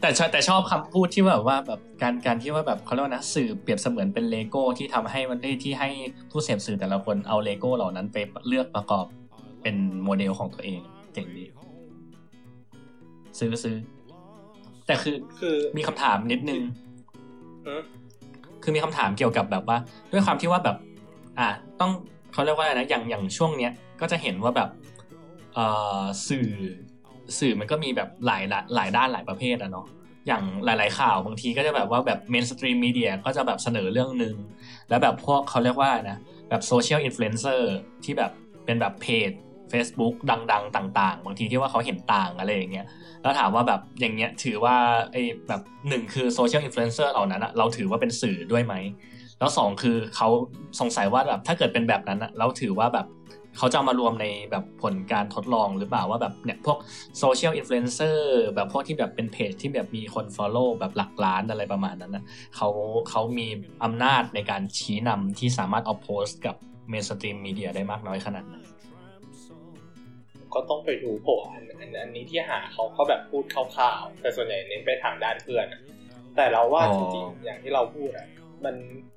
[0.00, 5.88] แต่แต่ชอบคำพูดที่แบบว่าแบบการการที่ว่าแบบเขาเรียกว่านะสื่อเปรียบเสมือนเป็นเลโก้ที่ทำให้มันได้ที่ให้
[6.30, 8.16] ผู้เสพสื่อแต่ละคนเอาเลโก้เหล่านั้นไป
[8.48, 9.06] เลือกประกอบ
[9.62, 10.80] เป็นโมเดลของตัวเอง
[11.12, 11.44] เจ๋งดี
[13.38, 13.76] ซื้อซื้อ
[14.86, 16.62] แต่คือคือมีคำถามนิดนึง
[18.62, 19.78] คือมีคำถามเกี่ยวกับแบบว่า
[20.12, 20.76] ด้วยความที่ว่าแบบ
[21.38, 21.48] อ่า
[21.80, 21.90] ต้อง
[22.32, 24.68] เขาเรียกว่าอะไรนะอย่างอย่างช่วงเนี้ยก็จะเห็นว่าแบบ
[25.54, 25.66] เอ่
[26.00, 26.48] อสื่อ
[27.38, 28.42] สื่อมันก็มีแบบหลาย
[28.74, 29.86] หลายด้านหลายประเภทอะเนาะ
[30.26, 34.34] อย่างหลาย ๆ ข่าวบางทีก็จะแบบว่าแบบ mainstream media ก็จะแบบเสนอเรื่องหนึ่ง
[34.88, 36.18] แล้วแบบพวกเขาเรียกว่านะ
[36.48, 38.30] แบบ social influencer ที่แบบ
[38.64, 39.30] เป็นแบบเพจ
[39.72, 42.86] Facebook ดัง ๆ ต่าง ๆ บางทีที่ว่าเขาเห็นต่างอะไรอย่างเงี้ย
[43.22, 44.76] แล้วถามว่าแบบอย่างเงี้ยถือว่า
[45.12, 48.74] ไอ้แบบหนึ่งคือ social influencer เหล่านั้นอะเราถือว่าเป็นสื่อด้วยไหม
[49.38, 50.28] แล้วสองคือเขา
[50.80, 53.06] สงสัยว่าแบบถ้าเกิดเป็นแบบนั้นอะเราถือว่าแบบ
[53.58, 56.78] เขาจะมารวมในแบบผลการทดลองหรือเปล่าว่าแบบเนี่ยพวก
[57.18, 62.24] social influencer แบบพวกที่แบบเป็นเพจที่แบบมีคน follow แบบหลักล้านอะไรประมาณนั้นนะ
[62.56, 62.68] เขา
[63.10, 63.48] เขามี
[63.84, 66.56] อำนาจในการชี้นำที่สามารถ oppose กับ
[66.90, 68.56] mainstream media ได้มากน้อยขนาดไหน
[70.54, 71.64] ก็ต้องไปดูโผอัน
[72.00, 75.66] อันนี้ที่หาเขาเขาแบบพูดคร่าวๆแต่ส่วนใหญ่เน้นไปทางด้านเพื่อน
[76.36, 78.26] แต่เราว่าจริงๆอย่างที่เราพูดอะ
[78.64, 78.74] มัน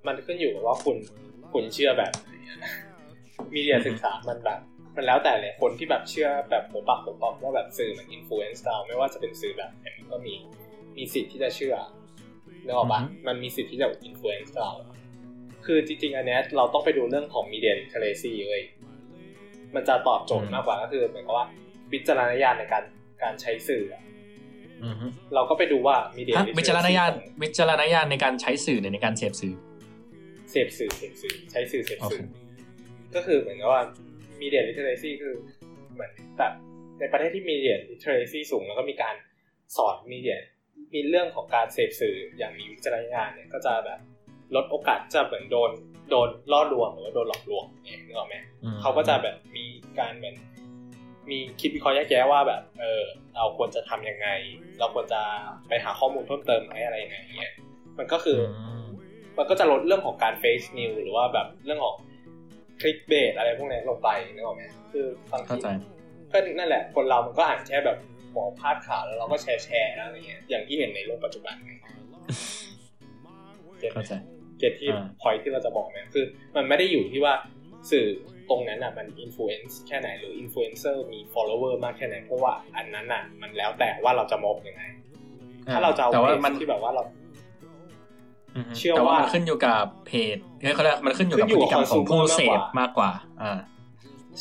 [0.08, 0.98] มันขึ้นอยู่กับว่าคุณ
[1.54, 2.32] คุณเชื่อแบบไหน
[3.54, 4.60] media ศึกษามันแบบ
[4.96, 10.36] มันแล้วแต่เลยคนที่แบบเชื่อแบบหัวปักหัวปำว่าแบบสื่อมัน influence เราไม่ว่าจะเป็นสื่อแบบไหนก็มี
[10.98, 11.76] มีสิทธิ์ที่จะเชื่อ
[12.66, 14.70] นึกออกปะมันมีสิทธิ์ที่จะ influence เรา
[15.66, 18.64] คือจริงๆ อันนี้เราต้องไปดูเรื่องของ media literacy เลย
[19.76, 21.48] มันจะตอบโจทย์มากกว่าก็คือเหมือนกับว่า
[21.94, 22.84] วิจารณญาณในการ
[23.24, 23.84] การใช้สื่อ
[25.36, 27.12] เราก็ไปดูว่า media วิจารณญาณ
[27.44, 29.56] วิจารณญาณในการใช้สื่อในการเสพสื่อ
[30.52, 32.22] เสพสื่อเสพสื่อใช้สื่อเสพสื่อ
[33.16, 33.82] ก็คือเหมือนกับว่า
[34.42, 35.34] media literacy คือ
[35.94, 36.54] เหมือนแบบ
[37.00, 39.16] ในประเทศที่ media literacy สูงแล้วก็มีการ
[39.78, 40.38] สอน media
[40.94, 44.00] มีเรื่องของการเสพสื่ออย่างมีวิจารณญาณเนี่ยก็จะแบบ
[44.56, 45.72] ลดโอกาสจะเหมือนโดน
[46.10, 48.36] โดนล่อลวงหรือว่าโดนหลอกลวงเนี่ยนึกออกไหม
[48.82, 49.66] เขาก็จะแบบมี
[50.00, 50.36] การเหมือน
[51.30, 53.04] มีคิดวิเคราะห์แยกแยะว่าแบบ เออ
[53.36, 54.28] เราควรจะทํำยังไง
[54.80, 55.22] เราควรจะ
[55.68, 57.54] ไปหาข้อมูลเพิ่มเติมไหมอะไรยังไงเงี้ย
[57.98, 58.40] มันก็คือ
[59.38, 61.96] มันก็จะลดเรื่องของการเฟซนิวหรือว่าแบบเรื่องของ
[62.82, 65.60] คลิกเบสอะไรพวกนี้ลงไปนึกออกไหมคือบางที
[66.32, 67.98] ก็นั่นแหละ คนเรามันก็อ่านแค่แบบ
[68.34, 71.56] หัวพาดข่าวแล้วเราก็แชร์แชร์อะไรเงี้ยอย่างที่เห็นในโลกปัจจุบัน
[73.94, 74.14] เข้าใจ
[74.60, 74.90] get ที่
[75.22, 76.26] point ที่เราจะบอกเนี่ยคือ
[76.56, 77.34] มันไม่ได้อยู่ที่ว่า
[77.92, 78.06] สื่อ
[78.50, 84.84] ตรงนั้นอะมัน influence แค่ไหนหรืออินฟลูเอนเซอร์มี follower มากแค่ไหน เพราะว่าอันนั้นอะมันแล้วแต่ว่าเราจะมองยังไง
[85.74, 86.16] ถ้าเราจะเอาเพ
[86.52, 87.04] จที่แบบว่าเรา
[88.78, 90.38] เชื่อว่ามันขึ้นอยู่กับเพจ
[90.76, 93.12] เขาเรียกมันขึ้นอยู่กับพฤติกรรมของผู้เสพมากกว่า
[93.42, 93.60] อ่า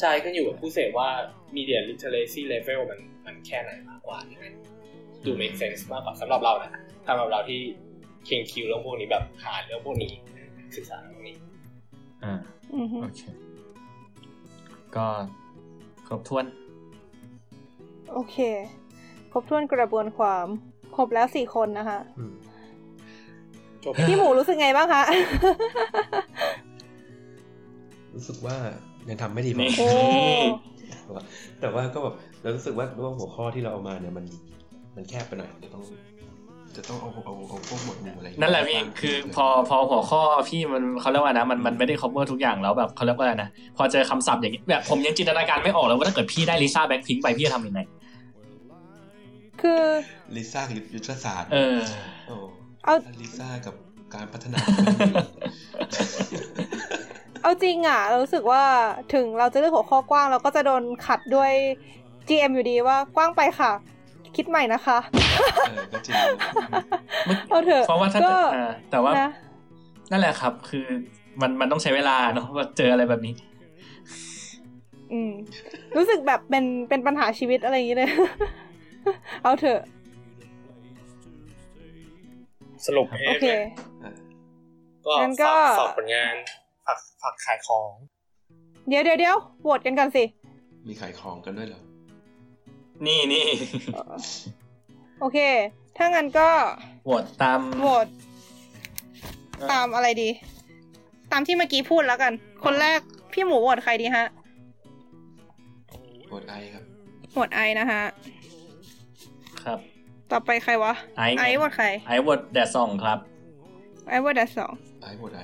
[0.01, 1.09] ใช่ขึ้นอยู่กับผู้เสพว่า
[1.57, 4.19] media literacy level มันมันแค่ไหนมากกว่า
[5.25, 6.71] ดู make sense มากกว่าสำหรับเรานะ
[7.07, 7.61] สำหรับเราที่
[8.29, 10.13] เคียงคิวเรื่องพวกนี้แบบหาเรื่องพวกนี้
[10.77, 11.37] ศึกษาเรื่องนี้
[12.25, 12.35] อ่า
[13.03, 13.21] โอเค
[14.97, 15.07] ก็
[16.09, 16.45] ครบถ้วน
[18.13, 18.37] โอเค
[19.33, 20.47] ครบถ้วนกระบวนความ
[20.97, 21.99] ครบแล้วสี่คนนะคะ
[24.09, 25.03] พี่หมูรู้สึกไงบ้างคะ
[28.15, 28.57] รู้สึกว่า
[29.09, 29.89] ยังทำไม่ดีพอนี่โอ้
[31.01, 31.23] แต่ว่า
[31.61, 34.25] แต่ว่าก็แบบเรารู้สึกว่าว่าหัวข้อที่เราเอามาเนี่ยมัน
[34.97, 35.83] มันแคบไปหน่อยจะต้อง
[36.77, 47.81] จะต้องเอาเอาเอาพวกหมวดหมู่อะไรอย่างเงี้ยนั่นแหละพี่คือพอพอหัวข้อพี่มันเขาเรียกว่านะมันมันไม่ได้ cover ทุกอย่างแล้วแบบเขาเรียกว่าอะไรนะ พอเจอคำศัพท์อย่างนี้แบบผมยังจินตนาการไม่ออกเลยว่าถ้าเกิดพี่ได้ลิซ่าแบ็คพิงไปพี่จะทำยังไง
[49.61, 49.83] คือ
[50.37, 51.79] ลิซ่ากับยุทธศาสตร์เออ
[52.29, 52.37] โอ้
[52.85, 53.75] เอาลิซ่ากับ
[54.15, 54.59] การพัฒนา
[57.43, 58.63] เอาจริงอะ เรารู้สึกว่า
[59.15, 61.53] ถึงเราจะเลือกหัวข้อกว้าง เราก็จะโดนขัดด้วย
[62.29, 63.73] GM อยู่ดีว่ากว้างไปค่ะ
[64.39, 64.99] คิดใหม่นะคะ
[65.69, 66.15] เออก็จริง
[67.51, 69.31] เอาเถอะเพราะว่าถ้าก็เกิดอ่าแต่ว่านะ
[70.11, 70.87] นั่นแหละครับ คือ
[71.41, 73.35] มันมันต้องใช้เวลาเนาะว่าเจออะไรแบบนี้
[75.13, 75.33] อืม
[75.97, 78.11] รู้สึกแบบเป็นเป็นปัญหาชีวิตอะไรอย่างนี้เลย
[79.43, 79.81] เอาเถอะ
[82.87, 83.47] สรุปให้โอเค
[85.07, 86.35] ก็งั้นก็ฝากฝากผลงาน
[86.87, 87.93] ฝากฝากขายของ
[88.89, 90.25] เดี๋ยวเดี๋ยวเดี๋ยวโหวตกันก่อนสิ
[90.87, 91.83] มีขายของกันด้วยเหรอ
[93.07, 93.47] นี่นี่
[95.21, 95.39] โอเค
[95.97, 96.49] ถ้างั้นก็
[97.05, 98.07] โหวตตามโหวต
[99.73, 100.29] ตามอะไรดี
[101.33, 102.33] ตามที่เมื่อกี้พูดแล้วกัน
[102.65, 103.01] คนแรก
[103.33, 104.27] พี่หมูโหวตใครดีฮะ
[106.33, 106.85] กดไอครับ
[107.33, 108.03] โหวตไอนะฮะ
[109.63, 109.79] ครับ
[110.31, 113.19] ต่อไปใครวะ ไอซ์ไงไอโหวตใคร ไอโหวตแดดสองครับ
[114.09, 114.73] ไอโหวตแดดสอง
[115.03, 115.41] ไอกดไอ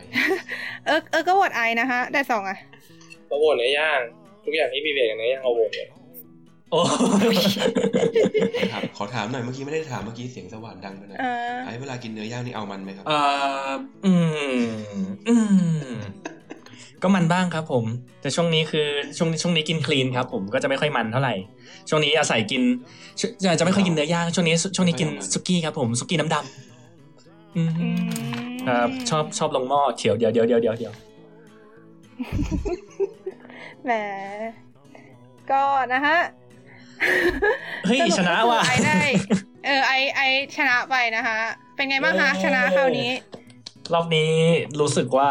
[0.86, 2.58] เออเออก็โหวตไอนะฮะแดดสองอะ
[3.30, 4.00] ก็โหวตเนื้อย่าง
[4.44, 5.88] ทุกอย่างที่มีเบรกกับเนื้อย่างเอาโหวตเลย
[6.74, 6.84] โอ้
[8.72, 13.18] ถามขอถามหน่อยเมื่อกี้ไม่ได้ถามเมื่อกี้เสียงสว่านดังไปหน่อยเออไอเวลากินเนื้อย่างนี่เอามันไหมครับเอ่
[13.68, 13.72] อ
[14.06, 14.12] อื
[14.58, 14.66] ม
[15.28, 15.34] อื
[15.86, 15.94] ม
[17.02, 17.84] ก็มันบ้างครับผม
[18.20, 18.86] แต่ช่วงนี้คือ
[19.16, 21.34] ช่วงช่วงนี้กินคลีนครับ ผมก็จะไม่ค่อยมันเท่าไหร่
[21.88, 22.62] ช่วงนี้อาศัยกิน
[23.20, 27.96] ช่วจะจะไม่ค่อยกินเนื้อย่างช่วงนี้ช่วงนี้กินซุกี้ครับผมซุกี้น้ำดำอืมอืม
[28.68, 30.94] ครับชอบชอบลงหม้อเขียวเดี๋ยวเดี๋ยวเดี๋ยวเดี๋ยวเดี๋ยว
[33.84, 33.90] แหม
[35.50, 36.18] ก็นะฮะ
[37.86, 39.00] เฮ้ยสรุปชนะก็คือว่ะไอได้
[39.66, 40.20] เออไอไอ
[40.56, 41.38] ชนะไปนะคะ
[41.76, 43.10] เป็นไงบ้างคะชนะคราวนี้
[43.94, 44.32] รอบนี้
[44.80, 45.30] รู้สึกว่า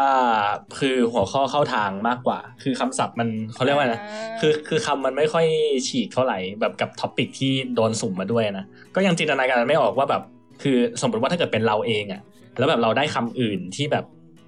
[0.78, 5.46] คือหัวข้อเข้าทางมากกว่า คือคำศัพท์มันเขาเรียกว่าไงนะอ่าคือคือคำมันไม่ค่อย
[5.88, 8.64] ฉีกเท่าไหร่แบบกับ topic ที่โดนสุ่มมาด้วยนะ
[8.94, 10.22] ก็ยังจินตนาการไม่ออกว่าแบบ
[10.62, 12.20] คือสมมติว่าถ้าเกิดเป็นเราเองอะ
[12.58, 14.04] แล้วแบบเราได้คำอื่นที่แบบ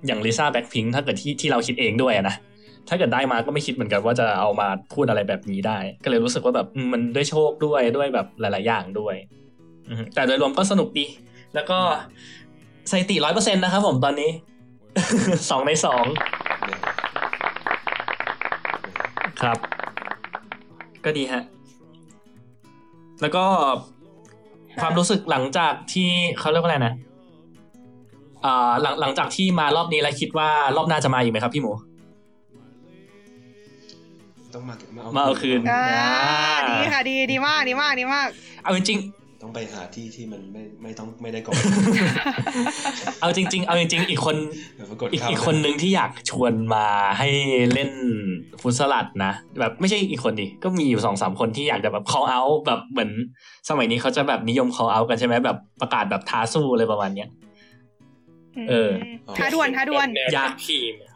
[0.07, 2.37] อย่างลิซ่าแบล็คพิงก์ถ้าเกิดที่ที่เราคิดเองด้วยอะนะ
[2.89, 9.15] ถ้าเกิดได้มาก็ไม่คิดเหมือนกันว่าจะเอามาพูดอะไรแบบนี้ได้ ก็เลยรู้สึกว่าแบบมันด้วยโชคด้วยด้วยแบบหลาย ๆ อย่างด้วย
[10.15, 11.07] แต่โดยรวมก็สนุกดี
[11.55, 11.79] แล้วก็
[12.91, 14.31] สถิติร้อยเปอร์เซ็นต์นะครับผมตอนนี้
[15.51, 16.05] สองในสอง
[19.43, 19.59] ครับ
[21.05, 21.43] ก็ดีฮะ
[23.23, 23.45] แล้วก็
[24.81, 26.95] ความรู้สึกหลังจากที่เขาเรียกว่าอะไรนะ
[28.45, 31.73] อ่าหลังหลังจากที่มารอบนี้แล้วคิดว่ารอบหน้าจะมาอีกไหมครับพี่หมู
[34.57, 35.85] ต้องมามามาเอาคืนอ่า
[36.27, 38.29] อ่าดีค่ะดีดีมากดีมากดีมาก
[38.65, 39.01] เอาจริง
[39.43, 44.37] ต้องไปหาที่ที่มันไม่ไม่ต้องไม่ได้ก่อนๆเอาจริง ๆ เอาจริง ๆ อีกคน
[44.77, 46.87] เดี๋ยวปรากฏอีกเข้าอีกคนนึงที่อยากชวนมา
[47.19, 47.29] ให้
[47.73, 47.91] เล่น
[48.61, 53.11] ฟุตสลัดนะ แบบไม่ใช่อีกคนดิก็มีอยู่สองสามคนที่อยากจะแบบ call out แบบเหมือน
[53.69, 57.29] สมัยนี้เขาจะแบบนิยม call out กันใช่ไหมแบบประกาศแบบท้าสู้อะไรประมาณเนี้ย
[58.69, 58.91] เออ
[59.39, 61.13] ท้าดวนท้าดวนแนวอยากทีมอะ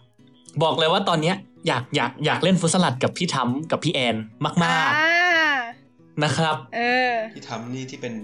[0.63, 4.53] บอกเลยว่าตอนเนี้ย อยากอยากอยากเล่นฟุตสลัดกับพี่ทั้มกับพี่แอนมา
[4.89, 6.81] กอ่าๆนะครับ เอ
[7.11, 8.15] อที่ทำนี่ที่เป็น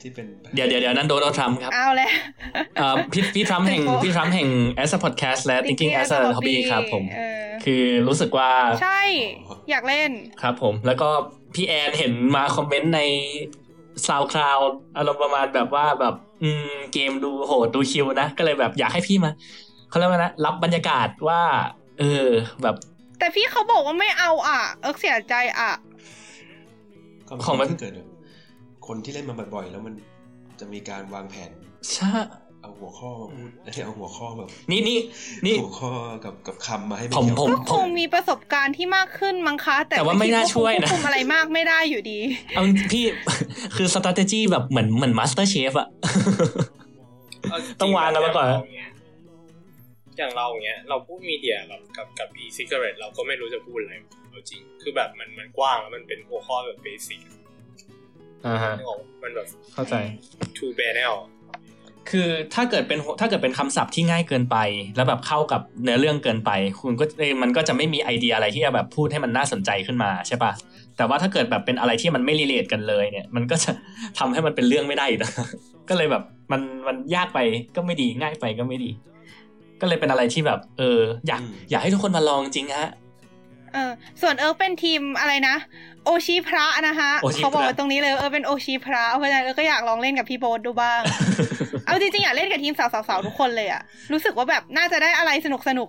[0.00, 2.10] ที่เป็นเดี๋ยวเดี๋ยวเดี๋ยวนั้นโดนัลด์ทรัมป์ครับเอาแล้ว
[2.76, 4.48] เอ่อพี่พี่ทรัมป์แห่งโอ้พี่ทรัมป์แห่ง
[4.82, 8.50] as a podcast และ thinking as a hobby ครับผมเออคือรู้สึกว่า
[8.82, 9.00] ใช่
[9.70, 10.10] อยากเล่น
[10.42, 11.08] ครับผม แล้วก็
[11.54, 13.00] พี่แอนเห็นมาคอมเมนต์ใน
[14.06, 19.32] SoundCloud อารมณ์ประมาณแบบว่าแบบอืมเกมดูโหดดูคิวนะ ก็เลยแบบอยากให้พี่มา
[19.88, 21.42] เขาเรียกว่านะรับบรรยากาศว่า
[22.00, 22.30] เออ
[22.62, 22.76] แบบ
[23.18, 25.72] แต่พี่เขาบอกว่าไม่เอาอะ เอิกเสียใจอะ
[27.28, 28.08] ก็ของมันถ้าเกิดแบบ
[28.86, 29.94] คนที่เล่นมาบ่อยๆแล้วมัน
[30.60, 31.50] จะมีการวางแผน
[31.94, 32.12] ใช่
[32.62, 34.98] เอาหัวข้อมาพูดแล้วเอาหัวข้อแบบนี่นี่
[35.46, 35.90] นี่หัวข้อ
[36.24, 42.20] กับกับคำมาให้นผมเกี่ยวผมก็คงมีประสบการณ์ที่มากขึ้นมั้งคะ แต่แต่ว่าไม่น่าช่วยนะควบคุมอะไรมากไม่ได้อยู่ดี
[42.54, 42.62] เอา
[42.92, 43.04] พี่
[43.76, 45.88] คือ strategy แบบเหมือนเหมือน master chef อะ
[47.50, 48.46] เอาจริต้องวางกันมาก่อน
[50.18, 53.94] อย่างเราอย่างเงี้ยเราพูดมีเดียแบบกับกับ e cigarette เราก็ไม่รู้จะพูดอะไร
[54.30, 57.20] เอาจริง คือแบบมันมันกว้างแล้วมันเป็นหัวข้อแบบ basic
[58.46, 59.94] อ่าฮะนึกออกมันแบบเข้าใจ
[60.56, 61.14] too banal
[62.10, 64.56] คือถ้าเกิดเป็นถ้าเกิดเป็นคำศัพท์ที่ง่ายเกินไป
[64.96, 70.52] แล้วแบบเข้ากับเนื้อเรื่องเกินไป คุณก็เอ้ยมันก็จะไม่มีไอเดียอะไรที่จะแบบพูดให้มันน่าสนใจขึ้นมาใช่ปะ
[70.96, 73.70] แต่ว่าถ้าเกิดแบบเป็นอะไรที่มันไม่ relate กันเลยเนี่ย มันก็จะ
[74.18, 75.32] ทำให้มันเป็นเรื่องไม่ได้อีกนะ
[75.88, 76.22] ก็เลยแบบ
[76.52, 77.38] มันมันยากไป
[77.76, 78.90] ก็ไม่ดีง่ายไปก็ไม่ดี
[79.80, 82.90] ก็เลยเป็นอะไรที่แบบ เออ อยากอยากให้ทุกคนมาลองจริงฮะ
[83.72, 83.90] เออ
[84.22, 85.56] ส่วนเอิร์กเป็นทีมอะไรนะ
[86.04, 91.00] โอชิพระนะคะโอชิพระเขาบอกไว้ตรงนี้เลยเออเป็นโอชิพระเพราะฉะนั้นเอิร์กก็อยากลองเล่นกับพี่โบ๊ทดูบ้าง
[91.86, 93.82] เอาจริงๆอยากเล่นกับทีมสาวๆๆทุกคนเลยอะ
[94.12, 95.88] รู้สึกว่าแบบน่าจะได้อะไรสนุกสนุก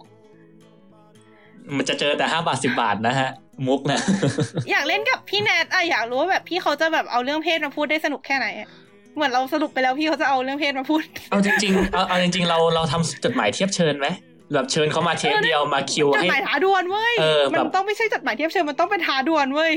[1.76, 3.30] มันจะเจอแต่ห้าบาทสิบาทนะฮะ
[3.68, 8.70] มุกนะๆอยากเล่นกับพี่แนทอะอยากรู้ว่าแบบพี่เขาจะแบบเอาเรื่องเพศมาพูดได้สนุกแค่ไหนอะ
[9.18, 14.08] เหมือนเราสรุปไปแล้วพี่เขาจะเอาเรื่องเพศมาพูด เอาจริงๆ เอาเอาจริงๆ เราเราทำจดหมายเทียบเชิญไหม
[14.54, 19.74] แบบเชิญเขามาเทปเดียวมาคิวจดให้หมายท้าดวลเว้ยเออมันแบบต้องไม่ใช่จดหมายเทียบเชิญมันต้องเป็นท้าดวลเว้ย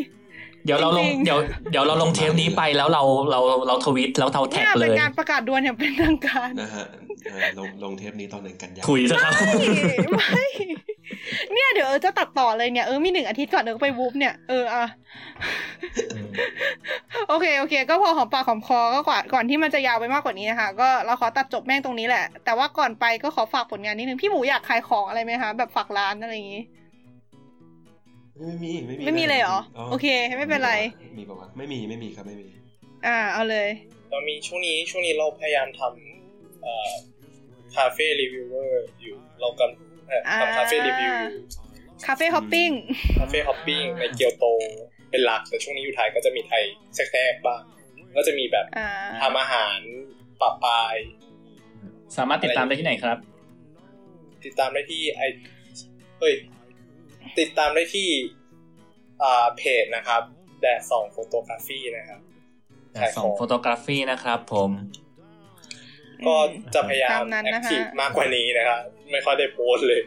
[0.64, 1.38] เดี๋ยวเราลงจริงๆเดี๋ยว
[1.70, 6.86] เดี๋ยวเราลงเทปนี้ไปแล้วเราเราเราทวิตแล้วเราแท็กเนี่ยเลเป็นยการประกาศดวลอย่างเป็นทางการนะฮะ
[7.26, 9.32] เออลงลงเทปนี้ตอนหนึ่งกันยาคุยซะครับ
[10.16, 10.44] ไม่
[11.52, 14.84] เนี่ยเดี๋ยวเออจะตัดต่อเลยเนี่ยเออมีหนึ่งอาทิตย์ก่อนเออไปวูฟเนี่ยเอออะ
[17.28, 26.62] โอเคโอเค ก็พอหอมปากหอมคอก็ก่อนก่อนที่มันจะยาวไปมากกว่านี้นะคะก็เราขอตัดจบแม่งตรงนี้แหละ แต่ว่าก่อนไปก็ขอฝากผลงานนิดนึงพี่หมูอยากขายของอะไรไหมคะแบบฝากร้านอะไรอย่างงี้
[28.40, 29.58] ไม่มีไม่มีไม่มีเลยเหรอ
[29.90, 30.06] โอเค
[30.36, 30.72] ไม่เป็นไร
[31.18, 32.46] มีปะวะไม่มีไม่มีครับไม่มี
[33.06, 33.68] อ่า เอาเลย
[34.10, 36.90] เรามีช่วงนี้ช่วงนี้เราพยายามทำเอ่อ
[37.74, 41.30] cafe reviewer อยู่เรากำเอ่ออ่าทำคาเฟ่รีวิวอยู่
[42.06, 42.70] cafe hopping
[43.20, 44.46] คาเฟ่ฮอปปิ้งในเกียวโต
[45.10, 46.62] เป็นหลักแต่ช่วงนี้อยู่ไทยก็จะมีไทย
[46.94, 47.62] แทรกๆบ้าง
[48.16, 48.88] ก็จะมีแบบอ่า
[49.22, 49.80] ทำอาหาร
[50.40, 50.96] ปะปาย
[52.16, 53.18] สามารถติดตามได้ที่ไหนครับ
[54.44, 55.22] ติดตามได้ที่ไอ
[56.18, 56.34] เฮ้ย
[57.38, 58.08] ติดตามได้ที่
[59.22, 60.22] อ่าเพจนะครับ
[60.60, 62.20] แดดสองโฟโตกราฟีนะครับ
[63.00, 64.70] ขายสขอองงโฟโตกราฟีนะครับ ผม
[66.26, 66.36] ก็
[66.74, 68.80] จะพยายามตามนั้นแอคนะคะทีฟมากกว่านี้นะครับ
[69.10, 70.02] ไม่ค่อยได้โพสต์เลย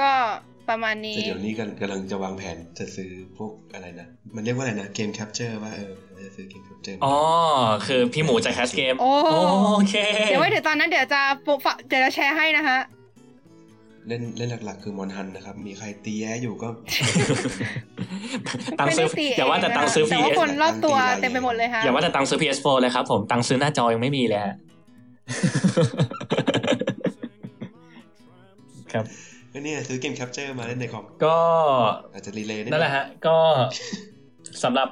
[0.00, 0.10] ก็
[0.68, 5.92] ประมาณนี้แต่เดี๋ยวนี้กำกำลังจะวางแผนจะซื้อพวกอะไรนะ มันเรียกว่าอะไรนะ game capture ว่าเออ
[6.26, 7.16] จะซื้อ game capture อ๋อ
[7.86, 9.12] คือพี่หมูจะ cast เกม โอ้
[9.74, 9.94] โอเค
[10.26, 12.78] เดี๋ยวไว้เดี๋ยวตอนนั้นเดี๋ยวจะปุ๊บฝะเดี๋ยวจะแชร์ให้นะคะ
[14.10, 16.68] เล่นเล่นหลักๆ คือมอนฮันนะครับ มีใครตีแย้อยู่ก็
[18.80, 24.54] ตังค์ซื้อไม่ได้ตีอย่าว่าแต่ตังค์ซื้อแต่ว่า PS คนรอบตัวเต็มไปหมดเลยค่ะอย่าว่าแต่ตังค์ซื้อ PS4 เลยครับ ผมตังค์ซื้อหน้าจอยังไม่มีเลยฮะ
[28.92, 29.04] ครับ
[29.52, 31.36] ก็เนี่ยซื้อ game capture มาเล่นในคอมก็
[32.14, 33.36] อาจจะ relay ได้นั่นแหละฮะ ก็
[34.64, 34.88] สำหรับ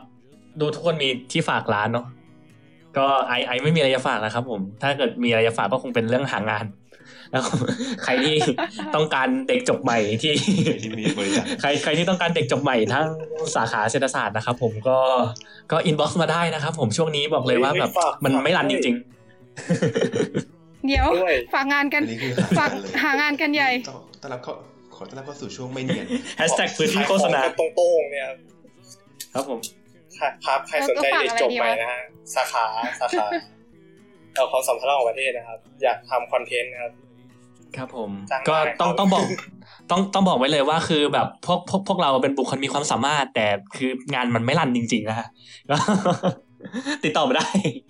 [0.60, 2.06] ดูทุกคนมีที่ฝากร้านเนาะ
[2.98, 6.64] ก็ไอไอไม่มีอะไรจะฝากนะครับผม ถ้าเกิดมีอะไรจะฝากก็คงเป็นเรื่องหางาน
[7.30, 7.42] แล้ว
[8.04, 8.36] ใครที่
[8.94, 10.32] ต้องการเด็กจบใหม่ที่
[10.82, 13.06] ที่มีบริษัทใครใครที่ต้องการเด็กจบใหม่ทั้ง
[13.56, 14.98] สาขาเศรษฐศาสตร์นะครับ ผมก็
[15.72, 18.96] ก็อินบ็อกซ์มาได้นะครับ ผมช่วงนี้บอกเลยว่าแบบฝากมันฝากไม่รันจริง
[20.86, 22.70] เดี๋ยวด้วยฝากงานกันอันนี้คือฝาก
[23.02, 24.52] หางานเลยหางานกันใหญ่ต้อนต้อนรับเข้า
[24.94, 28.26] ขอต้อนรับเข้าสู่ช่วงไม่เนียนๆแฮชแท็กพื้นที่โฆษณาขยของตรงๆเนี่ย
[29.34, 29.58] ครับผม
[30.18, 32.00] ครับครับใครสนใจแล้วก็ฝากเด็กอะไรจบดีใหม่วะนะฮะ
[32.34, 32.66] สาขา
[33.00, 33.26] สาขา
[34.34, 36.92] เอ่อความสัมพันธ์ระหว่างประเทศนะครับ อยากทำคอนเทนต์นะครับ
[37.76, 39.24] ครับผมจ้างก็ได้ต้องครับต้องบอก
[39.90, 43.46] ต้องต้องบอกไว้เลยว่าคือแบบพวกพวกพวกเราเป็นบุคคลมีความสามารถ แต่
[43.76, 45.28] คืองานมันไม่รันจริง ๆ นะฮะ
[45.70, 45.76] ก็
[47.04, 47.48] ติดต่อมาได้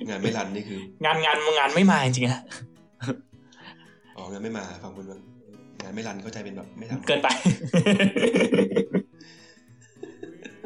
[0.09, 2.43] งานไม่รันนี่คือ งานงานงานไม่มาจริงๆฮะ
[4.17, 5.19] อ๋องานไม่มาฟังคุณว่า
[5.83, 7.29] งานไม่รันเข้าใจเป็นแบบไม่ทำเกินไป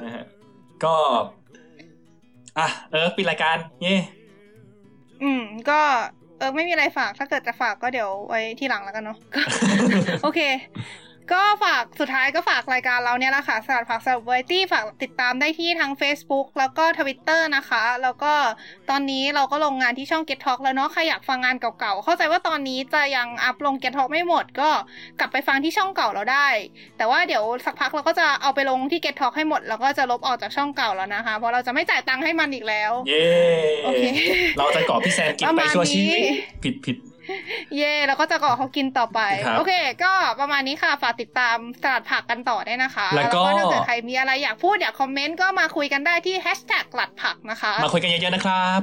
[0.03, 0.25] นะฮะ
[0.85, 0.95] ก็
[2.59, 3.97] อะเออปิดรายการเย่
[5.23, 5.81] อืม ก็
[6.22, 9.19] เออไม่มีอะไรฝาก ถ้าเกิดจะฝากก็เดี๋ยวไว้ที่หลังแล้วกันเนาะ
[10.23, 10.41] โอเค
[11.33, 18.33] ก็ฝากสุดท้ายก็ฝากรายการเราเนี่ยแหละค่ะสลัดผักสลัดเวอร์ตี้ฝากติดตามได้ที่ทั้ง Facebook แล้วก็ Twitter นะคะ แล้วก็
[18.91, 24.71] ตอนนี้เราก็ลงงานที่ช่อง Get Talk แล้วเนาะใครอยากฟังงานเก่าๆ เข้าใจว่าตอนนี้จะยังอัพลง Get Talk ไม่หมดก็
[25.21, 26.49] กลับไปฟังที่ช่องเก่าเราได้
[26.99, 33.27] แต่ว่าเดี๋ยวสักพักเราก็จะเอาไปลงที่ Get Talk ให้หมด แล้วก็จะลบออกจากช่องเก่าแล้วนะคะ เพราะเราจะไม่จ่ายตังค์ให้มันอีกแล้ว เย่
[33.85, 34.03] โอเค
[34.59, 36.33] เราจะเกาะพี่แซมกินประไปมาณชั่วชีวิตนี้
[36.65, 36.97] ผิดผิด
[37.77, 39.73] เย่แล้วก็จะเกาะเขากินต่อไปครับโอเค
[40.05, 48.81] ก็ประมาณนี้ค่ะ ฝากติดตามสลัดผักกันต่อได้นะคะ แล้วก็ถ้าเกิดใครมีอะไรอยากพูดอยากคอมเมนต์ก็มาคุยกันได้ที่แฮชแท็กหลัดผักนะคะ มาคุยกันเยอะๆนะครับ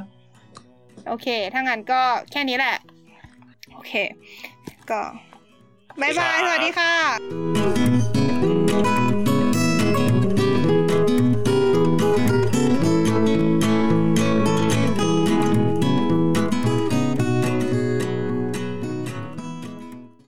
[1.07, 2.01] โอเค ถ้างั้นก็
[2.31, 2.75] แค่นี้แหละ
[3.73, 3.93] โอเค
[4.91, 5.01] ก็
[6.01, 8.18] บายบาย สวัสดีค่ะ